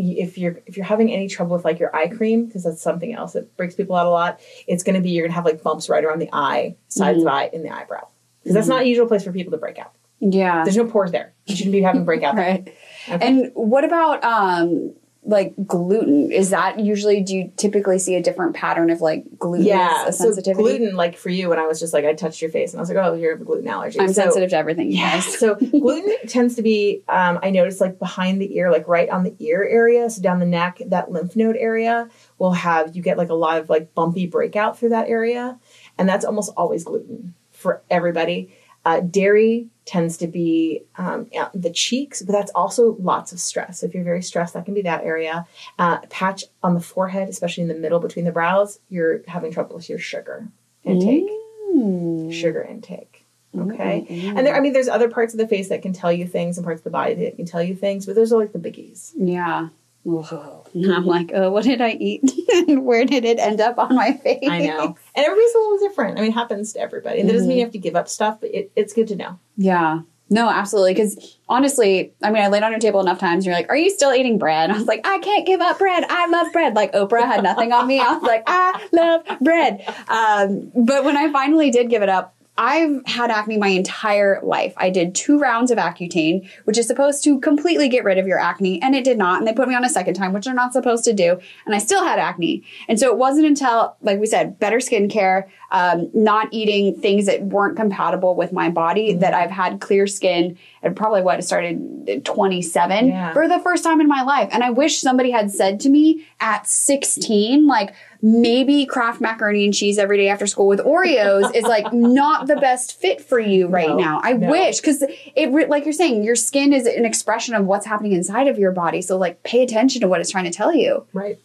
if 0.00 0.38
you're 0.38 0.58
if 0.66 0.76
you're 0.76 0.86
having 0.86 1.12
any 1.12 1.28
trouble 1.28 1.54
with 1.56 1.64
like 1.64 1.78
your 1.78 1.94
eye 1.94 2.08
cream 2.08 2.46
because 2.46 2.64
that's 2.64 2.82
something 2.82 3.12
else 3.14 3.32
that 3.34 3.56
breaks 3.56 3.74
people 3.74 3.94
out 3.96 4.06
a 4.06 4.10
lot 4.10 4.40
it's 4.66 4.82
going 4.82 4.94
to 4.94 5.00
be 5.00 5.10
you're 5.10 5.24
going 5.24 5.30
to 5.30 5.34
have 5.34 5.44
like 5.44 5.62
bumps 5.62 5.88
right 5.88 6.04
around 6.04 6.18
the 6.20 6.28
eye 6.32 6.74
sides 6.88 7.20
of 7.22 7.26
eye 7.28 7.50
in 7.52 7.62
the 7.62 7.70
eyebrow 7.70 8.06
because 8.42 8.54
that's 8.54 8.68
not 8.68 8.82
a 8.82 8.86
usual 8.86 9.06
place 9.06 9.22
for 9.24 9.32
people 9.32 9.50
to 9.50 9.58
break 9.58 9.78
out 9.78 9.92
Yeah. 10.20 10.64
there's 10.64 10.76
no 10.76 10.86
pores 10.86 11.12
there 11.12 11.32
you 11.46 11.56
shouldn't 11.56 11.72
be 11.72 11.82
having 11.82 12.04
breakout. 12.04 12.34
Right. 12.36 12.74
And 13.08 13.50
what 13.54 13.84
about 13.84 14.22
um 14.24 14.94
like 15.22 15.54
gluten? 15.66 16.32
Is 16.32 16.50
that 16.50 16.80
usually 16.80 17.20
do 17.20 17.36
you 17.36 17.52
typically 17.56 17.98
see 17.98 18.14
a 18.14 18.22
different 18.22 18.54
pattern 18.54 18.90
of 18.90 19.00
like 19.00 19.24
gluten 19.38 19.66
Yeah, 19.66 20.06
so 20.06 20.10
sensitivity? 20.10 20.62
gluten, 20.62 20.96
like 20.96 21.16
for 21.16 21.28
you, 21.28 21.50
when 21.50 21.58
I 21.58 21.66
was 21.66 21.78
just 21.78 21.92
like, 21.92 22.04
I 22.04 22.14
touched 22.14 22.40
your 22.40 22.50
face 22.50 22.72
and 22.72 22.80
I 22.80 22.82
was 22.82 22.88
like, 22.88 22.98
oh, 22.98 23.14
you 23.14 23.28
have 23.30 23.40
a 23.40 23.44
gluten 23.44 23.68
allergy. 23.68 24.00
I'm 24.00 24.08
so, 24.08 24.22
sensitive 24.22 24.50
to 24.50 24.56
everything, 24.56 24.90
you 24.90 24.98
Yeah. 24.98 25.20
So 25.20 25.56
gluten 25.56 26.16
tends 26.26 26.54
to 26.56 26.62
be, 26.62 27.02
um, 27.08 27.38
I 27.42 27.50
noticed 27.50 27.80
like 27.80 27.98
behind 27.98 28.40
the 28.40 28.56
ear, 28.56 28.70
like 28.70 28.88
right 28.88 29.08
on 29.10 29.24
the 29.24 29.34
ear 29.38 29.62
area, 29.62 30.08
so 30.08 30.22
down 30.22 30.38
the 30.38 30.46
neck, 30.46 30.80
that 30.86 31.10
lymph 31.10 31.36
node 31.36 31.56
area 31.56 32.08
will 32.38 32.52
have, 32.52 32.96
you 32.96 33.02
get 33.02 33.18
like 33.18 33.28
a 33.28 33.34
lot 33.34 33.58
of 33.58 33.68
like 33.68 33.94
bumpy 33.94 34.26
breakout 34.26 34.78
through 34.78 34.90
that 34.90 35.08
area. 35.08 35.58
And 35.98 36.08
that's 36.08 36.24
almost 36.24 36.52
always 36.56 36.84
gluten 36.84 37.34
for 37.50 37.82
everybody. 37.90 38.54
Uh, 38.84 39.00
dairy 39.00 39.68
tends 39.84 40.16
to 40.18 40.26
be 40.26 40.82
um, 40.96 41.28
the 41.52 41.70
cheeks, 41.70 42.22
but 42.22 42.32
that's 42.32 42.50
also 42.54 42.96
lots 43.00 43.32
of 43.32 43.40
stress. 43.40 43.80
So 43.80 43.86
If 43.86 43.94
you're 43.94 44.04
very 44.04 44.22
stressed, 44.22 44.54
that 44.54 44.64
can 44.64 44.74
be 44.74 44.82
that 44.82 45.04
area. 45.04 45.46
Uh, 45.78 45.98
patch 46.08 46.44
on 46.62 46.74
the 46.74 46.80
forehead, 46.80 47.28
especially 47.28 47.62
in 47.62 47.68
the 47.68 47.74
middle 47.74 47.98
between 47.98 48.24
the 48.24 48.32
brows, 48.32 48.78
you're 48.88 49.22
having 49.26 49.52
trouble 49.52 49.76
with 49.76 49.88
your 49.88 49.98
sugar 49.98 50.48
intake. 50.84 51.28
Mm. 51.74 52.32
Sugar 52.32 52.62
intake. 52.62 53.26
Okay. 53.58 54.06
And 54.36 54.46
there, 54.46 54.54
I 54.54 54.60
mean, 54.60 54.72
there's 54.72 54.88
other 54.88 55.10
parts 55.10 55.34
of 55.34 55.38
the 55.38 55.48
face 55.48 55.68
that 55.70 55.82
can 55.82 55.92
tell 55.92 56.12
you 56.12 56.26
things 56.26 56.56
and 56.56 56.64
parts 56.64 56.80
of 56.80 56.84
the 56.84 56.90
body 56.90 57.14
that 57.14 57.36
can 57.36 57.46
tell 57.46 57.62
you 57.62 57.74
things, 57.74 58.06
but 58.06 58.14
those 58.14 58.32
are 58.32 58.38
like 58.38 58.52
the 58.52 58.60
biggies. 58.60 59.10
Yeah. 59.16 59.68
Ugh. 60.08 60.68
I'm 60.74 61.04
like, 61.04 61.30
oh, 61.34 61.50
what 61.50 61.64
did 61.64 61.80
I 61.80 61.90
eat? 61.90 62.32
and 62.68 62.84
where 62.84 63.04
did 63.04 63.24
it 63.24 63.38
end 63.38 63.60
up 63.60 63.78
on 63.78 63.94
my 63.94 64.14
face? 64.14 64.48
I 64.48 64.66
know. 64.66 64.96
And 65.14 65.26
everybody's 65.26 65.54
a 65.54 65.58
little 65.58 65.78
different. 65.78 66.18
I 66.18 66.22
mean, 66.22 66.30
it 66.30 66.34
happens 66.34 66.72
to 66.72 66.80
everybody. 66.80 67.20
And 67.20 67.28
that 67.28 67.34
doesn't 67.34 67.48
mean 67.48 67.58
you 67.58 67.64
have 67.64 67.72
to 67.72 67.78
give 67.78 67.96
up 67.96 68.08
stuff, 68.08 68.40
but 68.40 68.54
it, 68.54 68.72
it's 68.76 68.92
good 68.92 69.08
to 69.08 69.16
know. 69.16 69.38
Yeah. 69.56 70.00
No, 70.32 70.48
absolutely. 70.48 70.94
Because 70.94 71.36
honestly, 71.48 72.14
I 72.22 72.30
mean, 72.30 72.42
I 72.42 72.48
laid 72.48 72.62
on 72.62 72.70
your 72.70 72.78
table 72.78 73.00
enough 73.00 73.18
times. 73.18 73.44
And 73.44 73.46
you're 73.46 73.54
like, 73.54 73.68
"Are 73.68 73.76
you 73.76 73.90
still 73.90 74.14
eating 74.14 74.38
bread?" 74.38 74.70
I 74.70 74.74
was 74.74 74.86
like, 74.86 75.04
"I 75.04 75.18
can't 75.18 75.44
give 75.44 75.60
up 75.60 75.78
bread. 75.78 76.04
I 76.08 76.28
love 76.28 76.52
bread." 76.52 76.74
Like 76.76 76.92
Oprah 76.92 77.26
had 77.26 77.42
nothing 77.42 77.72
on 77.72 77.88
me. 77.88 77.98
I 77.98 78.14
was 78.14 78.22
like, 78.22 78.44
"I 78.46 78.88
love 78.92 79.26
bread." 79.40 79.84
Um, 80.06 80.70
but 80.74 81.04
when 81.04 81.16
I 81.16 81.32
finally 81.32 81.72
did 81.72 81.90
give 81.90 82.02
it 82.02 82.08
up, 82.08 82.36
I've 82.58 83.00
had 83.06 83.30
acne 83.30 83.56
my 83.56 83.68
entire 83.68 84.38
life. 84.42 84.74
I 84.76 84.90
did 84.90 85.14
two 85.14 85.38
rounds 85.38 85.70
of 85.70 85.78
Accutane, 85.78 86.46
which 86.64 86.76
is 86.76 86.86
supposed 86.86 87.24
to 87.24 87.40
completely 87.40 87.88
get 87.88 88.04
rid 88.04 88.18
of 88.18 88.26
your 88.26 88.38
acne, 88.38 88.82
and 88.82 88.94
it 88.94 89.02
did 89.02 89.16
not. 89.16 89.38
And 89.38 89.48
they 89.48 89.54
put 89.54 89.66
me 89.68 89.74
on 89.74 89.84
a 89.84 89.88
second 89.88 90.12
time, 90.14 90.32
which 90.34 90.44
they're 90.44 90.52
not 90.54 90.72
supposed 90.74 91.04
to 91.04 91.14
do, 91.14 91.38
and 91.64 91.74
I 91.74 91.78
still 91.78 92.04
had 92.04 92.18
acne. 92.18 92.62
And 92.88 93.00
so 93.00 93.10
it 93.10 93.16
wasn't 93.16 93.46
until, 93.46 93.96
like 94.02 94.18
we 94.20 94.26
said, 94.26 94.58
better 94.58 94.76
skincare, 94.78 95.44
um, 95.70 96.10
not 96.12 96.48
eating 96.50 97.00
things 97.00 97.26
that 97.26 97.42
weren't 97.44 97.76
compatible 97.76 98.34
with 98.34 98.52
my 98.52 98.68
body, 98.68 99.14
that 99.14 99.32
I've 99.32 99.50
had 99.52 99.80
clear 99.80 100.06
skin. 100.06 100.58
And 100.82 100.96
probably 100.96 101.22
what 101.22 101.42
started 101.44 102.08
at 102.08 102.24
27 102.24 103.08
Yeah. 103.08 103.32
for 103.32 103.46
the 103.48 103.58
first 103.60 103.84
time 103.84 104.00
in 104.00 104.08
my 104.08 104.22
life. 104.22 104.48
And 104.52 104.64
I 104.64 104.70
wish 104.70 104.98
somebody 104.98 105.30
had 105.30 105.50
said 105.50 105.78
to 105.80 105.88
me 105.90 106.26
at 106.40 106.66
16, 106.66 107.66
like 107.66 107.94
maybe 108.22 108.84
Kraft 108.86 109.20
macaroni 109.20 109.64
and 109.64 109.72
cheese 109.74 109.98
every 109.98 110.16
day 110.18 110.28
after 110.28 110.46
school 110.46 110.66
with 110.66 110.80
Oreos 110.80 111.54
is 111.54 111.64
like 111.64 111.92
not 111.92 112.46
the 112.46 112.56
best 112.56 113.00
fit 113.00 113.20
for 113.20 113.38
you 113.38 113.66
right 113.66 113.88
No, 113.88 113.96
now. 113.96 114.20
I 114.22 114.34
no. 114.34 114.50
wish 114.50 114.80
because 114.80 115.02
it, 115.34 115.68
like 115.68 115.84
you're 115.84 115.92
saying, 115.92 116.24
your 116.24 116.36
skin 116.36 116.72
is 116.72 116.86
an 116.86 117.04
expression 117.04 117.54
of 117.54 117.64
what's 117.64 117.86
happening 117.86 118.12
inside 118.12 118.46
of 118.48 118.58
your 118.58 118.72
body. 118.72 119.00
So 119.02 119.16
like 119.16 119.42
pay 119.42 119.62
attention 119.62 120.00
to 120.02 120.08
what 120.08 120.20
it's 120.20 120.30
trying 120.30 120.44
to 120.44 120.50
tell 120.50 120.74
you. 120.74 121.06
Right. 121.12 121.38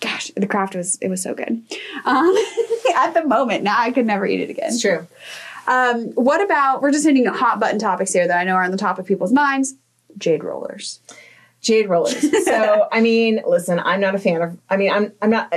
Gosh, 0.00 0.30
the 0.36 0.46
Kraft 0.46 0.74
was 0.74 0.98
it 1.00 1.08
was 1.08 1.22
so 1.22 1.34
good. 1.34 1.62
Um, 2.04 2.36
at 2.96 3.12
the 3.14 3.24
moment, 3.26 3.62
now 3.64 3.76
I 3.78 3.90
could 3.90 4.06
never 4.06 4.26
eat 4.26 4.40
it 4.40 4.50
again. 4.50 4.66
It's 4.68 4.82
true. 4.82 5.06
Um, 5.66 6.08
what 6.10 6.42
about 6.44 6.82
we're 6.82 6.92
just 6.92 7.06
hitting 7.06 7.24
hot 7.26 7.58
button 7.58 7.78
topics 7.78 8.12
here 8.12 8.28
that 8.28 8.38
I 8.38 8.44
know 8.44 8.54
are 8.54 8.64
on 8.64 8.70
the 8.70 8.76
top 8.76 8.98
of 8.98 9.06
people's 9.06 9.32
minds? 9.32 9.74
Jade 10.18 10.44
rollers. 10.44 11.00
Jade 11.62 11.88
rollers. 11.88 12.20
So, 12.44 12.88
I 12.92 13.00
mean, 13.00 13.40
listen, 13.46 13.80
I'm 13.80 14.00
not 14.00 14.14
a 14.14 14.18
fan 14.18 14.42
of, 14.42 14.58
I 14.68 14.76
mean, 14.76 14.92
I'm, 14.92 15.12
I'm 15.22 15.30
not, 15.30 15.52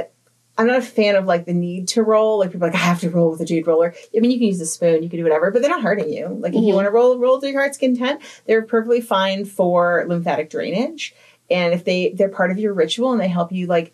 I'm 0.58 0.68
not 0.68 0.80
a 0.80 0.82
fan 0.82 1.16
of 1.16 1.26
like 1.26 1.46
the 1.46 1.54
need 1.54 1.88
to 1.90 2.04
roll. 2.04 2.40
Like 2.40 2.52
people 2.52 2.66
are 2.68 2.72
like, 2.72 2.80
I 2.80 2.84
have 2.84 3.00
to 3.02 3.10
roll 3.10 3.30
with 3.32 3.42
a 3.42 3.46
jade 3.46 3.68
roller. 3.68 3.94
I 4.16 4.20
mean, 4.20 4.32
you 4.32 4.38
can 4.40 4.48
use 4.48 4.60
a 4.62 4.66
spoon, 4.66 5.04
you 5.04 5.10
can 5.10 5.18
do 5.20 5.24
whatever, 5.24 5.52
but 5.52 5.62
they're 5.62 5.70
not 5.72 5.84
hurting 5.84 6.12
you. 6.12 6.28
Like 6.28 6.54
if 6.56 6.64
you 6.64 6.74
Mhm. 6.74 6.76
want 6.76 6.86
to 6.88 6.92
roll, 6.92 7.18
roll 7.20 7.40
to 7.40 7.50
your 7.50 7.60
heart's 7.62 7.78
content, 7.78 8.22
they're 8.46 8.64
perfectly 8.64 9.02
fine 9.02 9.46
for 9.46 10.04
lymphatic 10.08 10.50
drainage. 10.50 11.14
And 11.50 11.74
if 11.74 11.84
they, 11.86 12.10
they're 12.10 12.30
part 12.30 12.52
of 12.52 12.58
your 12.58 12.74
ritual 12.74 13.12
and 13.12 13.22
they 13.22 13.28
help 13.28 13.52
you 13.52 13.68
like, 13.68 13.94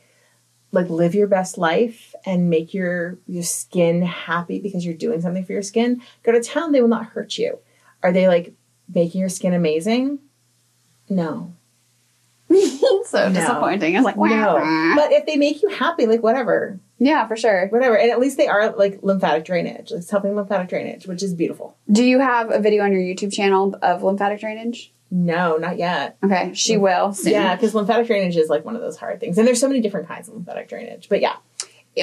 like 0.71 0.89
live 0.89 1.13
your 1.13 1.27
best 1.27 1.57
life 1.59 2.15
and 2.25 2.49
make 2.49 2.73
your 2.73 3.19
your 3.27 3.43
skin 3.43 4.01
happy 4.01 4.59
because 4.59 4.83
you're 4.83 4.95
doing 4.95 5.21
something 5.21 5.45
for 5.45 5.53
your 5.53 5.61
skin, 5.61 6.01
go 6.23 6.31
to 6.31 6.41
town. 6.41 6.71
They 6.71 6.81
will 6.81 6.87
not 6.87 7.05
hurt 7.07 7.37
you. 7.37 7.59
Are 8.01 8.11
they 8.11 8.27
like 8.27 8.53
making 8.91 9.19
your 9.21 9.29
skin 9.29 9.53
amazing? 9.53 10.17
No. 11.09 11.53
so 13.05 13.29
No. 13.29 13.33
disappointing. 13.33 13.95
I 13.95 13.99
was 13.99 14.05
like, 14.05 14.15
wow. 14.17 14.57
No. 14.57 14.95
But 14.95 15.11
if 15.11 15.25
they 15.25 15.37
make 15.37 15.61
you 15.61 15.69
happy, 15.69 16.05
like 16.05 16.23
whatever, 16.23 16.79
yeah, 16.99 17.27
for 17.27 17.35
sure. 17.35 17.67
whatever. 17.67 17.97
And 17.97 18.11
at 18.11 18.19
least 18.19 18.37
they 18.37 18.47
are 18.47 18.71
like 18.75 18.99
lymphatic 19.01 19.45
drainage. 19.45 19.91
It's 19.91 20.09
helping 20.09 20.35
lymphatic 20.35 20.69
drainage, 20.69 21.07
which 21.07 21.23
is 21.23 21.33
beautiful. 21.33 21.75
Do 21.91 22.03
you 22.03 22.19
have 22.19 22.51
a 22.51 22.59
video 22.59 22.83
on 22.83 22.91
your 22.93 23.01
YouTube 23.01 23.33
channel 23.33 23.75
of 23.81 24.03
lymphatic 24.03 24.39
drainage? 24.39 24.93
No, 25.15 25.57
not 25.57 25.77
yet. 25.77 26.17
Okay, 26.23 26.53
she 26.55 26.75
will. 26.75 27.13
Soon. 27.13 27.33
Yeah, 27.33 27.55
because 27.55 27.75
lymphatic 27.75 28.07
drainage 28.07 28.35
is 28.35 28.49
like 28.49 28.65
one 28.65 28.75
of 28.75 28.81
those 28.81 28.97
hard 28.97 29.19
things. 29.19 29.37
And 29.37 29.47
there's 29.47 29.59
so 29.59 29.67
many 29.67 29.79
different 29.79 30.07
kinds 30.07 30.27
of 30.27 30.33
lymphatic 30.33 30.69
drainage. 30.69 31.07
But 31.07 31.21
yeah. 31.21 31.35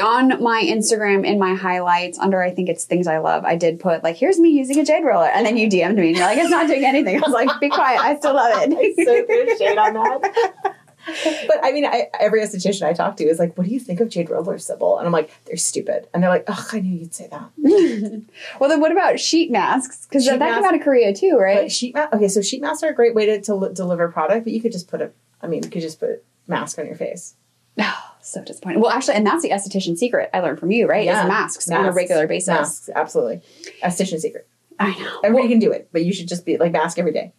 On 0.01 0.41
my 0.41 0.63
Instagram, 0.63 1.27
in 1.27 1.39
my 1.39 1.55
highlights, 1.55 2.17
under 2.19 2.41
I 2.41 2.53
think 2.53 2.69
it's 2.69 2.85
things 2.85 3.09
I 3.09 3.19
love, 3.19 3.45
I 3.45 3.57
did 3.57 3.81
put 3.81 4.05
like, 4.05 4.17
"Here's 4.17 4.39
me 4.39 4.51
using 4.51 4.79
a 4.79 4.85
jade 4.85 5.05
roller," 5.05 5.27
and 5.27 5.45
then 5.45 5.57
you 5.57 5.69
DM'd 5.69 5.97
me 5.97 6.09
and 6.09 6.17
you're 6.17 6.27
like, 6.27 6.39
"It's 6.39 6.51
not 6.51 6.69
doing 6.69 6.85
anything." 6.85 7.17
I 7.17 7.21
was 7.27 7.33
like, 7.33 7.49
"Be 7.59 7.69
quiet, 7.69 8.01
I 8.01 8.17
still 8.17 8.35
love 8.35 8.53
it. 8.63 8.73
I 8.73 8.79
it." 8.97 9.05
so 9.05 9.27
threw 9.27 9.59
shade 9.59 9.79
on 9.79 9.95
that. 9.95 10.77
but 11.49 11.59
I 11.63 11.73
mean, 11.73 11.85
I, 11.85 12.09
every 12.19 12.41
esthetician 12.41 12.87
I 12.87 12.93
talk 12.93 13.17
to 13.17 13.25
is 13.25 13.39
like, 13.39 13.57
"What 13.57 13.67
do 13.67 13.73
you 13.73 13.81
think 13.81 14.01
of 14.01 14.09
jade 14.09 14.31
rollers, 14.31 14.67
Cybil?" 14.67 14.99
And 14.99 15.07
I'm 15.07 15.13
like, 15.13 15.31
"They're 15.47 15.57
stupid." 15.57 16.09
And 16.13 16.23
they're 16.23 16.31
like, 16.31 16.45
"Oh, 16.47 16.69
I 16.73 16.81
knew 16.81 16.97
you'd 16.97 17.15
say 17.15 17.29
that." 17.29 17.51
well, 18.61 18.71
then 18.71 18.81
what 18.81 18.93
about 18.93 19.19
sheet 19.19 19.51
masks? 19.51 20.07
Because 20.07 20.27
that 20.27 20.39
came 20.39 20.65
out 20.65 20.75
of 20.75 20.83
Korea 20.83 21.15
too, 21.15 21.37
right? 21.39 21.71
Sheet 21.71 21.95
mask. 21.95 22.15
Okay, 22.15 22.29
so 22.29 22.43
sheet 22.43 22.61
masks 22.61 22.83
are 22.83 22.91
a 22.91 22.95
great 22.95 23.15
way 23.15 23.27
to, 23.27 23.41
to 23.43 23.55
li- 23.55 23.75
deliver 23.75 24.09
product, 24.09 24.45
but 24.45 24.53
you 24.53 24.61
could 24.61 24.73
just 24.73 24.89
put 24.89 25.01
a. 25.01 25.11
I 25.43 25.47
mean, 25.47 25.63
you 25.63 25.71
could 25.71 25.83
just 25.83 26.01
put 26.01 26.23
mask 26.47 26.79
on 26.79 26.87
your 26.87 26.97
face. 26.97 27.35
Oh, 27.79 28.13
so 28.23 28.43
disappointing. 28.45 28.81
Well, 28.81 28.91
actually, 28.91 29.15
and 29.17 29.27
that's 29.27 29.43
the 29.43 29.51
esthetician 29.51 29.97
secret 29.97 30.31
I 30.35 30.41
learned 30.41 30.59
from 30.61 30.71
you, 30.71 30.87
right? 30.87 31.05
Yeah. 31.05 31.23
Is 31.23 31.29
masks, 31.29 31.71
on 31.71 31.85
a 31.87 31.93
regular 31.93 32.27
basis. 32.27 32.49
Masks, 32.49 32.91
absolutely. 32.95 33.43
Esthetician 33.83 34.19
secret. 34.21 34.49
I 34.79 34.99
know. 34.99 35.21
Everybody 35.25 35.49
can 35.49 35.59
do 35.59 35.73
it, 35.73 35.89
but 35.93 36.05
you 36.05 36.13
should 36.13 36.29
just 36.29 36.47
be 36.47 36.57
like 36.57 36.73
mask 36.73 36.99
every 36.99 37.13
day. 37.13 37.33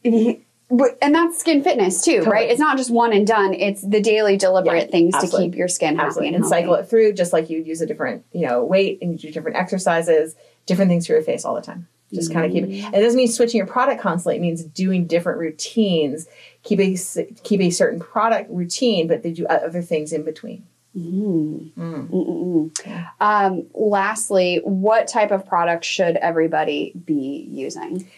And 1.02 1.13
that's 1.13 1.39
skin 1.39 1.63
fitness 1.63 2.02
too, 2.04 2.17
Totally. 2.20 2.32
right? 2.32 2.50
It's 2.50 2.60
not 2.60 2.78
just 2.78 2.89
one 2.91 3.12
and 3.12 3.28
done. 3.28 3.54
It's 3.54 3.82
the 3.82 4.00
daily 4.00 4.38
deliberate 4.38 4.86
Yeah, 4.86 4.91
things 4.91 5.15
absolutely. 5.15 5.48
to 5.48 5.52
keep 5.52 5.58
your 5.58 5.67
skin 5.67 5.96
happy 5.96 6.06
Absolutely. 6.08 6.28
and, 6.28 6.36
And 6.38 6.46
cycle 6.46 6.76
it 6.76 6.88
through 6.88 7.12
just 7.13 7.34
like 7.34 7.50
you'd 7.50 7.67
use 7.67 7.82
a 7.82 7.86
different, 7.86 8.24
you 8.32 8.48
know, 8.48 8.63
weight 8.63 9.00
and 9.02 9.12
you 9.12 9.17
do 9.17 9.32
different 9.32 9.58
exercises, 9.58 10.36
different 10.65 10.89
things 10.89 11.08
for 11.08 11.13
your 11.13 11.24
face 11.24 11.44
all 11.44 11.56
the 11.56 11.62
time. 11.62 11.88
Just 12.13 12.34
kind 12.34 12.45
of 12.45 12.52
keep 12.52 12.65
it. 12.65 12.93
It 12.93 13.02
doesn't 13.02 13.17
mean 13.17 13.30
switching 13.30 13.58
your 13.58 13.67
product 13.67 14.02
constantly. 14.02 14.36
It 14.36 14.41
means 14.41 14.63
doing 14.63 15.08
different 15.08 15.39
routines. 15.39 16.28
Keep 16.63 16.80
a 16.80 16.97
keep 17.43 17.62
a 17.62 17.69
certain 17.69 18.00
product 18.00 18.50
routine, 18.52 19.08
but 19.08 19.24
they 19.24 19.32
do 19.32 19.45
other 19.47 19.82
things 19.82 20.12
in 20.12 20.24
between. 20.24 20.67
Mm. 20.95 21.71
Mm. 21.71 23.06
Um, 23.21 23.67
lastly, 23.74 24.60
what 24.63 25.08
type 25.08 25.32
of 25.32 25.45
product 25.45 25.86
should 25.86 26.17
everybody 26.17 26.91
be 27.06 27.47
using? 27.50 28.10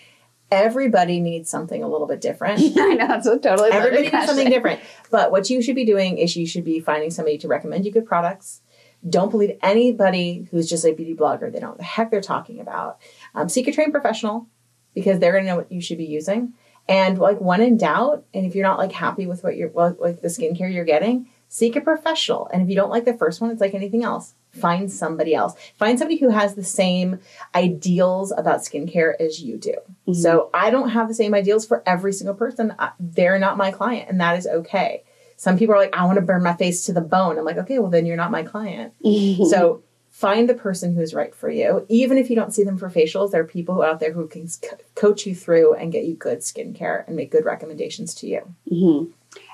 Everybody 0.50 1.20
needs 1.20 1.50
something 1.50 1.84
a 1.84 1.88
little 1.88 2.08
bit 2.08 2.20
different. 2.20 2.60
I 2.78 2.94
know 2.94 3.08
that's 3.08 3.28
a 3.28 3.38
totally 3.38 3.72
Everybody 3.72 4.10
needs 4.10 4.26
something 4.26 4.50
different. 4.50 4.82
But 5.12 5.32
what 5.32 5.50
you 5.50 5.62
should 5.62 5.76
be 5.76 5.86
doing 5.86 6.18
is 6.18 6.36
you 6.36 6.48
should 6.48 6.66
be 6.66 6.80
finding 6.80 7.12
somebody 7.12 7.38
to 7.40 7.48
recommend 7.48 7.86
you 7.86 7.92
good 7.92 8.08
products. 8.08 8.62
Don't 9.08 9.32
believe 9.32 9.58
anybody 9.62 10.48
who's 10.52 10.70
just 10.70 10.86
a 10.86 10.94
beauty 10.94 11.16
blogger. 11.16 11.52
They 11.52 11.60
don't 11.60 11.72
know 11.72 11.78
the 11.78 11.84
heck 11.84 12.12
they're 12.12 12.22
talking 12.22 12.60
about. 12.60 13.00
Um, 13.36 13.50
seek 13.50 13.68
a 13.68 13.72
trained 13.72 13.92
professional 13.92 14.48
because 14.94 15.20
they're 15.20 15.32
going 15.34 15.44
to 15.44 15.50
know 15.50 15.58
what 15.58 15.72
you 15.72 15.82
should 15.82 15.98
be 15.98 16.06
using. 16.06 16.54
And 16.88 17.18
like 17.18 17.40
when 17.40 17.62
in 17.62 17.78
doubt, 17.78 18.26
and 18.34 18.46
if 18.46 18.56
you're 18.56 18.68
not 18.68 18.78
like 18.78 18.92
happy 18.92 19.26
with 19.26 19.44
what 19.44 19.56
you're 19.56 19.70
with 19.70 20.22
the 20.22 20.28
skincare 20.28 20.74
you're 20.74 20.84
getting, 20.84 21.30
seek 21.48 21.76
a 21.76 21.82
professional. 21.82 22.50
And 22.52 22.62
if 22.62 22.70
you 22.70 22.76
don't 22.76 22.90
like 22.90 23.06
the 23.06 23.14
first 23.14 23.40
one, 23.40 23.52
it's 23.52 23.62
like 23.62 23.74
anything 23.74 24.04
else. 24.04 24.34
Find 24.52 24.92
somebody 24.92 25.34
else. 25.34 25.56
Find 25.78 25.98
somebody 25.98 26.20
who 26.20 26.30
has 26.30 26.56
the 26.56 26.64
same 26.64 27.20
ideals 27.56 28.32
about 28.32 28.60
skincare 28.60 29.14
as 29.20 29.42
you 29.42 29.58
do. 29.58 29.74
Mm-hmm. 30.08 30.14
So 30.14 30.50
I 30.54 30.70
don't 30.70 30.90
have 30.90 31.08
the 31.08 31.14
same 31.14 31.34
ideals 31.34 31.66
for 31.66 31.82
every 31.86 32.14
single 32.14 32.36
person. 32.36 32.76
They're 33.00 33.40
not 33.40 33.58
my 33.58 33.72
client, 33.72 34.10
and 34.10 34.20
that 34.20 34.38
is 34.38 34.46
okay. 34.46 35.04
Some 35.44 35.58
people 35.58 35.76
are 35.76 35.78
like, 35.78 35.94
I 35.94 36.06
want 36.06 36.16
to 36.16 36.22
burn 36.22 36.42
my 36.42 36.54
face 36.54 36.86
to 36.86 36.94
the 36.94 37.02
bone. 37.02 37.38
I'm 37.38 37.44
like, 37.44 37.58
okay, 37.58 37.78
well, 37.78 37.90
then 37.90 38.06
you're 38.06 38.16
not 38.16 38.32
my 38.32 38.44
client. 38.44 38.94
so 39.04 39.84
find 40.10 40.48
the 40.48 40.54
person 40.54 40.96
who's 40.96 41.14
right 41.14 41.36
for 41.36 41.50
you. 41.50 41.86
Even 41.90 42.18
if 42.18 42.30
you 42.30 42.38
don't 42.38 42.54
see 42.54 42.64
them 42.64 42.78
for 42.78 42.90
facials, 42.90 43.32
there 43.32 43.42
are 43.42 43.46
people 43.46 43.82
out 43.82 44.00
there 44.00 44.14
who 44.14 44.26
can 44.26 44.48
coach 44.96 45.26
you 45.26 45.36
through 45.36 45.74
and 45.74 45.92
get 45.92 46.06
you 46.06 46.14
good 46.14 46.40
skincare 46.40 47.06
and 47.08 47.18
make 47.18 47.30
good 47.30 47.44
recommendations 47.44 48.16
to 48.16 48.26
you. 48.26 48.56
Mm-hmm. 48.72 49.12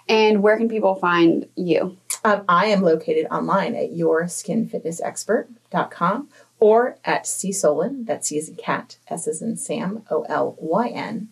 And 0.08 0.44
where 0.44 0.58
can 0.58 0.70
people 0.70 0.94
find 0.94 1.48
you? 1.56 1.98
Um, 2.24 2.44
I 2.48 2.68
am 2.68 2.84
located 2.84 3.26
online 3.32 3.74
at 3.74 3.90
yourskinfitnessexpert.com 3.90 6.30
or 6.60 7.00
at 7.04 7.26
C 7.26 7.50
Solyn, 7.50 8.06
that's 8.06 8.28
C 8.28 8.38
as 8.38 8.48
in 8.48 8.58
cat, 8.58 8.98
S 9.08 9.28
as 9.28 9.42
in 9.42 9.58
Sam, 9.58 10.04
O 10.12 10.22
L 10.30 10.56
Y 10.60 10.90
N 10.90 11.30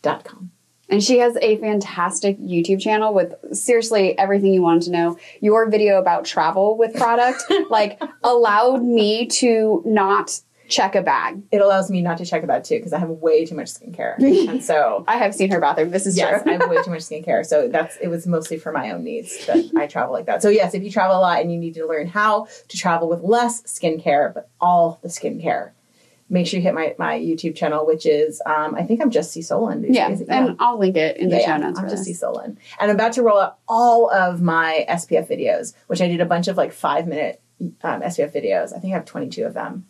dot 0.00 0.24
com. 0.24 0.52
And 0.90 1.02
she 1.02 1.18
has 1.18 1.36
a 1.40 1.56
fantastic 1.58 2.38
YouTube 2.38 2.80
channel 2.80 3.14
with 3.14 3.34
seriously 3.52 4.18
everything 4.18 4.52
you 4.52 4.62
wanted 4.62 4.82
to 4.82 4.90
know. 4.90 5.18
Your 5.40 5.70
video 5.70 5.98
about 5.98 6.24
travel 6.24 6.76
with 6.76 6.94
product 6.94 7.44
like 7.70 8.02
allowed 8.22 8.82
me 8.82 9.26
to 9.26 9.82
not 9.86 10.40
check 10.70 10.94
a 10.94 11.02
bag. 11.02 11.42
It 11.50 11.60
allows 11.60 11.90
me 11.90 12.00
not 12.00 12.18
to 12.18 12.24
check 12.24 12.42
a 12.42 12.46
bag 12.46 12.64
too 12.64 12.76
because 12.76 12.92
I 12.92 12.98
have 12.98 13.10
way 13.10 13.44
too 13.44 13.54
much 13.54 13.66
skincare, 13.68 14.18
and 14.48 14.64
so 14.64 15.04
I 15.06 15.16
have 15.16 15.34
seen 15.34 15.50
her 15.50 15.60
bathroom. 15.60 15.90
This 15.90 16.06
is 16.06 16.16
yes, 16.16 16.42
true. 16.42 16.52
I 16.52 16.56
have 16.56 16.70
way 16.70 16.82
too 16.84 16.90
much 16.90 17.02
skincare. 17.02 17.44
So 17.44 17.68
that's 17.68 17.96
it 17.96 18.08
was 18.08 18.26
mostly 18.26 18.58
for 18.58 18.72
my 18.72 18.90
own 18.92 19.04
needs 19.04 19.46
that 19.46 19.64
I 19.76 19.86
travel 19.86 20.14
like 20.14 20.26
that. 20.26 20.42
So 20.42 20.48
yes, 20.48 20.74
if 20.74 20.82
you 20.82 20.90
travel 20.90 21.16
a 21.16 21.20
lot 21.20 21.40
and 21.40 21.52
you 21.52 21.58
need 21.58 21.74
to 21.74 21.86
learn 21.86 22.06
how 22.06 22.46
to 22.68 22.76
travel 22.76 23.08
with 23.08 23.22
less 23.22 23.62
skincare 23.62 24.32
but 24.32 24.48
all 24.60 24.98
the 25.02 25.08
skincare, 25.08 25.72
make 26.30 26.46
sure 26.46 26.58
you 26.58 26.62
hit 26.62 26.74
my, 26.74 26.94
my 26.98 27.18
YouTube 27.18 27.56
channel, 27.56 27.84
which 27.84 28.06
is 28.06 28.40
um, 28.46 28.74
I 28.74 28.84
think 28.84 29.02
I'm 29.02 29.10
just 29.10 29.32
C 29.32 29.40
Solyn. 29.40 29.84
Yeah, 29.88 30.08
yeah, 30.08 30.24
and 30.28 30.56
I'll 30.60 30.78
link 30.78 30.96
it 30.96 31.16
in 31.16 31.28
the 31.28 31.38
yeah, 31.38 31.46
show 31.46 31.56
notes. 31.56 31.78
I'm 31.78 31.88
just 31.88 32.04
C 32.04 32.12
Solyn, 32.12 32.44
and 32.44 32.58
I'm 32.80 32.90
about 32.90 33.12
to 33.14 33.22
roll 33.22 33.38
out 33.38 33.58
all 33.68 34.10
of 34.10 34.40
my 34.40 34.86
SPF 34.88 35.28
videos, 35.28 35.74
which 35.88 36.00
I 36.00 36.08
did 36.08 36.20
a 36.20 36.24
bunch 36.24 36.48
of 36.48 36.56
like 36.56 36.72
five 36.72 37.06
minute 37.06 37.42
um, 37.82 38.00
SPF 38.00 38.32
videos. 38.32 38.74
I 38.74 38.78
think 38.78 38.94
I 38.94 38.96
have 38.96 39.04
22 39.04 39.44
of 39.44 39.54
them. 39.54 39.86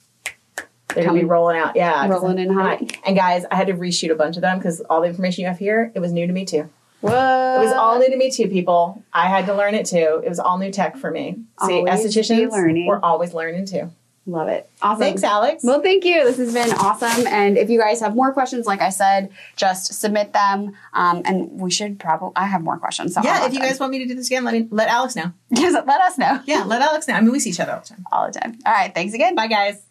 They're 0.95 1.05
gonna 1.05 1.21
be 1.21 1.25
rolling 1.25 1.57
out, 1.57 1.77
yeah, 1.77 2.09
rolling 2.09 2.39
in 2.39 2.53
hot. 2.53 2.81
And 3.07 3.15
guys, 3.15 3.45
I 3.51 3.55
had 3.55 3.69
to 3.69 3.75
reshoot 3.75 4.11
a 4.11 4.17
bunch 4.17 4.37
of 4.37 4.43
them 4.43 4.59
because 4.59 4.81
all 4.81 5.03
the 5.03 5.07
information 5.07 5.43
you 5.43 5.49
have 5.49 5.59
here, 5.59 5.93
it 5.95 6.01
was 6.01 6.13
new 6.13 6.27
to 6.27 6.33
me 6.33 6.45
too. 6.45 6.69
What? 7.01 7.13
It 7.13 7.65
was 7.65 7.73
all 7.73 7.99
new 7.99 8.11
to 8.11 8.17
me 8.17 8.31
too, 8.31 8.49
people. 8.49 9.03
I 9.13 9.29
had 9.29 9.47
to 9.47 9.55
learn 9.55 9.75
it 9.75 9.87
too. 9.87 10.21
It 10.25 10.29
was 10.29 10.39
all 10.41 10.59
new 10.59 10.71
tech 10.71 10.97
for 10.97 11.11
me. 11.11 11.45
See, 11.65 11.79
always 11.79 12.05
estheticians, 12.05 12.87
we're 12.87 13.01
always 13.01 13.33
learning 13.33 13.67
too. 13.67 13.91
Love 14.31 14.49
it. 14.49 14.71
Awesome. 14.81 15.01
Thanks, 15.01 15.25
Alex. 15.25 15.65
Well, 15.65 15.83
thank 15.83 16.05
you. 16.05 16.23
This 16.23 16.37
has 16.37 16.55
been 16.55 16.73
awesome. 16.73 17.27
And 17.27 17.59
if 17.59 17.69
you 17.69 17.81
guys 17.81 18.01
have 18.01 18.15
more 18.15 18.33
questions, 18.33 18.65
like 18.65 18.81
I 18.81 18.91
said, 18.91 19.31
just 19.57 19.93
submit 19.93 20.33
them. 20.33 20.77
Um, 20.93 21.23
and 21.25 21.51
we 21.61 21.71
should 21.71 21.99
probably, 21.99 22.31
I 22.37 22.47
have 22.47 22.63
more 22.63 22.79
questions. 22.79 23.15
So 23.15 23.23
yeah, 23.25 23.47
if 23.47 23.53
you 23.53 23.59
guys 23.59 23.81
want 23.81 23.91
me 23.91 23.99
to 23.99 24.07
do 24.07 24.15
this 24.15 24.29
again, 24.29 24.45
let 24.45 24.55
me 24.55 24.69
let 24.71 24.89
Alex 24.89 25.17
know. 25.17 25.33
Yes, 25.51 25.75
let 25.75 26.01
us 26.01 26.17
know. 26.17 26.41
Yeah, 26.47 26.63
let 26.63 26.81
Alex 26.81 27.09
know. 27.09 27.15
I 27.15 27.21
mean, 27.21 27.33
we 27.33 27.41
see 27.41 27.51
each 27.51 27.61
other 27.61 27.73
all 27.73 27.81
the 27.81 27.87
time. 27.87 28.05
All 28.13 28.27
the 28.27 28.39
time. 28.39 28.59
All 28.65 28.73
right. 28.73 28.95
Thanks 28.95 29.15
again. 29.15 29.35
Bye, 29.35 29.49
guys. 29.49 29.83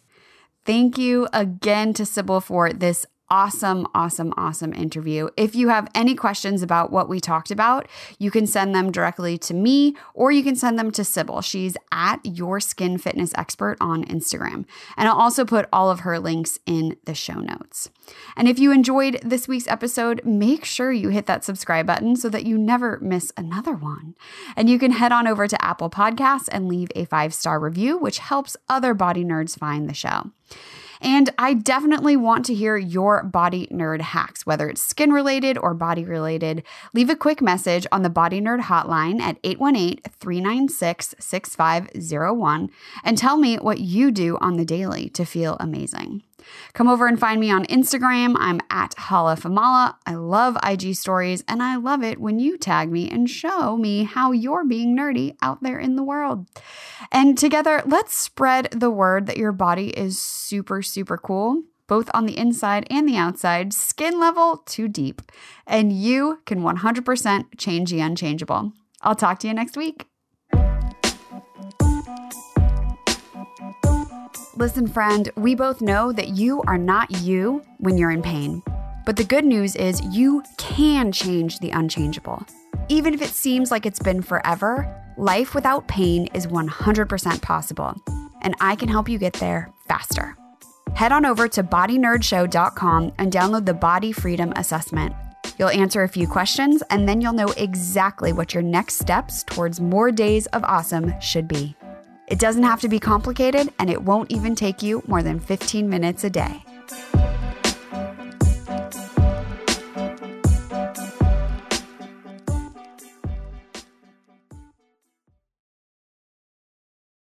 Thank 0.64 0.96
you 0.98 1.28
again 1.32 1.92
to 1.94 2.04
Cybil 2.04 2.42
for 2.42 2.72
this 2.72 3.06
awesome, 3.30 3.86
awesome, 3.94 4.34
awesome 4.36 4.72
interview. 4.72 5.28
If 5.36 5.54
you 5.54 5.68
have 5.68 5.88
any 5.94 6.14
questions 6.14 6.62
about 6.62 6.90
what 6.90 7.08
we 7.08 7.20
talked 7.20 7.50
about, 7.50 7.88
you 8.18 8.30
can 8.30 8.46
send 8.46 8.74
them 8.74 8.90
directly 8.90 9.38
to 9.38 9.54
me 9.54 9.96
or 10.14 10.32
you 10.32 10.42
can 10.42 10.56
send 10.56 10.78
them 10.78 10.90
to 10.92 11.02
Cybil. 11.02 11.42
She's 11.42 11.76
at 11.92 12.18
Your 12.24 12.58
Skin 12.58 12.98
Fitness 12.98 13.32
Expert 13.36 13.76
on 13.80 14.04
Instagram. 14.04 14.64
And 14.96 15.08
I'll 15.08 15.16
also 15.16 15.44
put 15.44 15.68
all 15.72 15.90
of 15.90 16.00
her 16.00 16.18
links 16.18 16.58
in 16.66 16.96
the 17.04 17.14
show 17.14 17.38
notes. 17.38 17.88
And 18.36 18.48
if 18.48 18.58
you 18.58 18.72
enjoyed 18.72 19.20
this 19.22 19.46
week's 19.46 19.68
episode, 19.68 20.22
make 20.24 20.64
sure 20.64 20.90
you 20.90 21.10
hit 21.10 21.26
that 21.26 21.44
subscribe 21.44 21.86
button 21.86 22.16
so 22.16 22.28
that 22.30 22.44
you 22.44 22.58
never 22.58 22.98
miss 23.00 23.32
another 23.36 23.74
one. 23.74 24.16
And 24.56 24.68
you 24.68 24.78
can 24.78 24.92
head 24.92 25.12
on 25.12 25.28
over 25.28 25.46
to 25.46 25.64
Apple 25.64 25.90
Podcasts 25.90 26.48
and 26.50 26.68
leave 26.68 26.88
a 26.96 27.04
five 27.04 27.32
star 27.32 27.60
review, 27.60 27.96
which 27.96 28.18
helps 28.18 28.56
other 28.68 28.92
body 28.92 29.24
nerds 29.24 29.56
find 29.56 29.88
the 29.88 29.94
show. 29.94 30.32
And 31.00 31.30
I 31.38 31.54
definitely 31.54 32.16
want 32.16 32.44
to 32.46 32.54
hear 32.54 32.76
your 32.76 33.22
body 33.22 33.66
nerd 33.70 34.00
hacks, 34.00 34.44
whether 34.44 34.68
it's 34.68 34.82
skin 34.82 35.12
related 35.12 35.56
or 35.56 35.74
body 35.74 36.04
related. 36.04 36.62
Leave 36.92 37.10
a 37.10 37.16
quick 37.16 37.40
message 37.40 37.86
on 37.90 38.02
the 38.02 38.10
Body 38.10 38.40
Nerd 38.40 38.62
hotline 38.62 39.20
at 39.20 39.38
818 39.42 40.00
396 40.18 41.14
6501 41.18 42.70
and 43.04 43.16
tell 43.16 43.36
me 43.36 43.56
what 43.56 43.80
you 43.80 44.10
do 44.10 44.36
on 44.40 44.56
the 44.56 44.64
daily 44.64 45.08
to 45.10 45.24
feel 45.24 45.56
amazing. 45.58 46.22
Come 46.72 46.88
over 46.88 47.06
and 47.06 47.18
find 47.18 47.40
me 47.40 47.50
on 47.50 47.64
Instagram. 47.66 48.36
I'm 48.38 48.60
at 48.70 48.94
hollaformala. 48.96 49.96
I 50.06 50.14
love 50.14 50.56
IG 50.64 50.94
stories 50.94 51.44
and 51.48 51.62
I 51.62 51.76
love 51.76 52.02
it 52.02 52.20
when 52.20 52.38
you 52.38 52.58
tag 52.58 52.90
me 52.90 53.10
and 53.10 53.28
show 53.28 53.76
me 53.76 54.04
how 54.04 54.32
you're 54.32 54.64
being 54.64 54.96
nerdy 54.96 55.36
out 55.42 55.62
there 55.62 55.78
in 55.78 55.96
the 55.96 56.02
world. 56.02 56.46
And 57.12 57.36
together, 57.36 57.82
let's 57.86 58.14
spread 58.14 58.68
the 58.72 58.90
word 58.90 59.26
that 59.26 59.36
your 59.36 59.52
body 59.52 59.90
is 59.90 60.18
super, 60.18 60.82
super 60.82 61.16
cool, 61.16 61.62
both 61.86 62.10
on 62.14 62.26
the 62.26 62.36
inside 62.36 62.86
and 62.90 63.08
the 63.08 63.16
outside, 63.16 63.72
skin 63.72 64.20
level 64.20 64.58
to 64.66 64.88
deep. 64.88 65.22
And 65.66 65.92
you 65.92 66.40
can 66.46 66.60
100% 66.60 67.44
change 67.58 67.90
the 67.90 68.00
unchangeable. 68.00 68.72
I'll 69.02 69.14
talk 69.14 69.38
to 69.40 69.48
you 69.48 69.54
next 69.54 69.76
week. 69.76 70.09
Listen, 74.56 74.86
friend, 74.86 75.30
we 75.36 75.54
both 75.54 75.80
know 75.80 76.12
that 76.12 76.28
you 76.28 76.62
are 76.66 76.78
not 76.78 77.10
you 77.22 77.62
when 77.78 77.96
you're 77.96 78.10
in 78.10 78.22
pain. 78.22 78.62
But 79.06 79.16
the 79.16 79.24
good 79.24 79.44
news 79.44 79.76
is 79.76 80.00
you 80.14 80.42
can 80.58 81.12
change 81.12 81.58
the 81.58 81.70
unchangeable. 81.70 82.46
Even 82.88 83.14
if 83.14 83.22
it 83.22 83.30
seems 83.30 83.70
like 83.70 83.86
it's 83.86 83.98
been 83.98 84.22
forever, 84.22 84.86
life 85.16 85.54
without 85.54 85.88
pain 85.88 86.26
is 86.34 86.46
100% 86.46 87.42
possible. 87.42 87.94
And 88.42 88.54
I 88.60 88.76
can 88.76 88.88
help 88.88 89.08
you 89.08 89.18
get 89.18 89.34
there 89.34 89.72
faster. 89.86 90.36
Head 90.94 91.12
on 91.12 91.24
over 91.24 91.48
to 91.48 91.62
bodynerdshow.com 91.62 93.12
and 93.18 93.32
download 93.32 93.66
the 93.66 93.74
Body 93.74 94.12
Freedom 94.12 94.52
Assessment. 94.56 95.14
You'll 95.58 95.68
answer 95.68 96.02
a 96.02 96.08
few 96.08 96.26
questions, 96.26 96.82
and 96.90 97.08
then 97.08 97.20
you'll 97.20 97.32
know 97.32 97.52
exactly 97.56 98.32
what 98.32 98.54
your 98.54 98.62
next 98.62 98.98
steps 98.98 99.44
towards 99.44 99.80
more 99.80 100.10
days 100.10 100.46
of 100.46 100.64
awesome 100.64 101.12
should 101.20 101.48
be. 101.48 101.76
It 102.30 102.38
doesn't 102.38 102.62
have 102.62 102.80
to 102.82 102.88
be 102.88 103.00
complicated, 103.00 103.72
and 103.80 103.90
it 103.90 104.02
won't 104.02 104.30
even 104.30 104.54
take 104.54 104.82
you 104.84 105.02
more 105.08 105.20
than 105.20 105.40
15 105.40 105.90
minutes 105.90 106.22
a 106.22 106.30
day. 106.30 106.62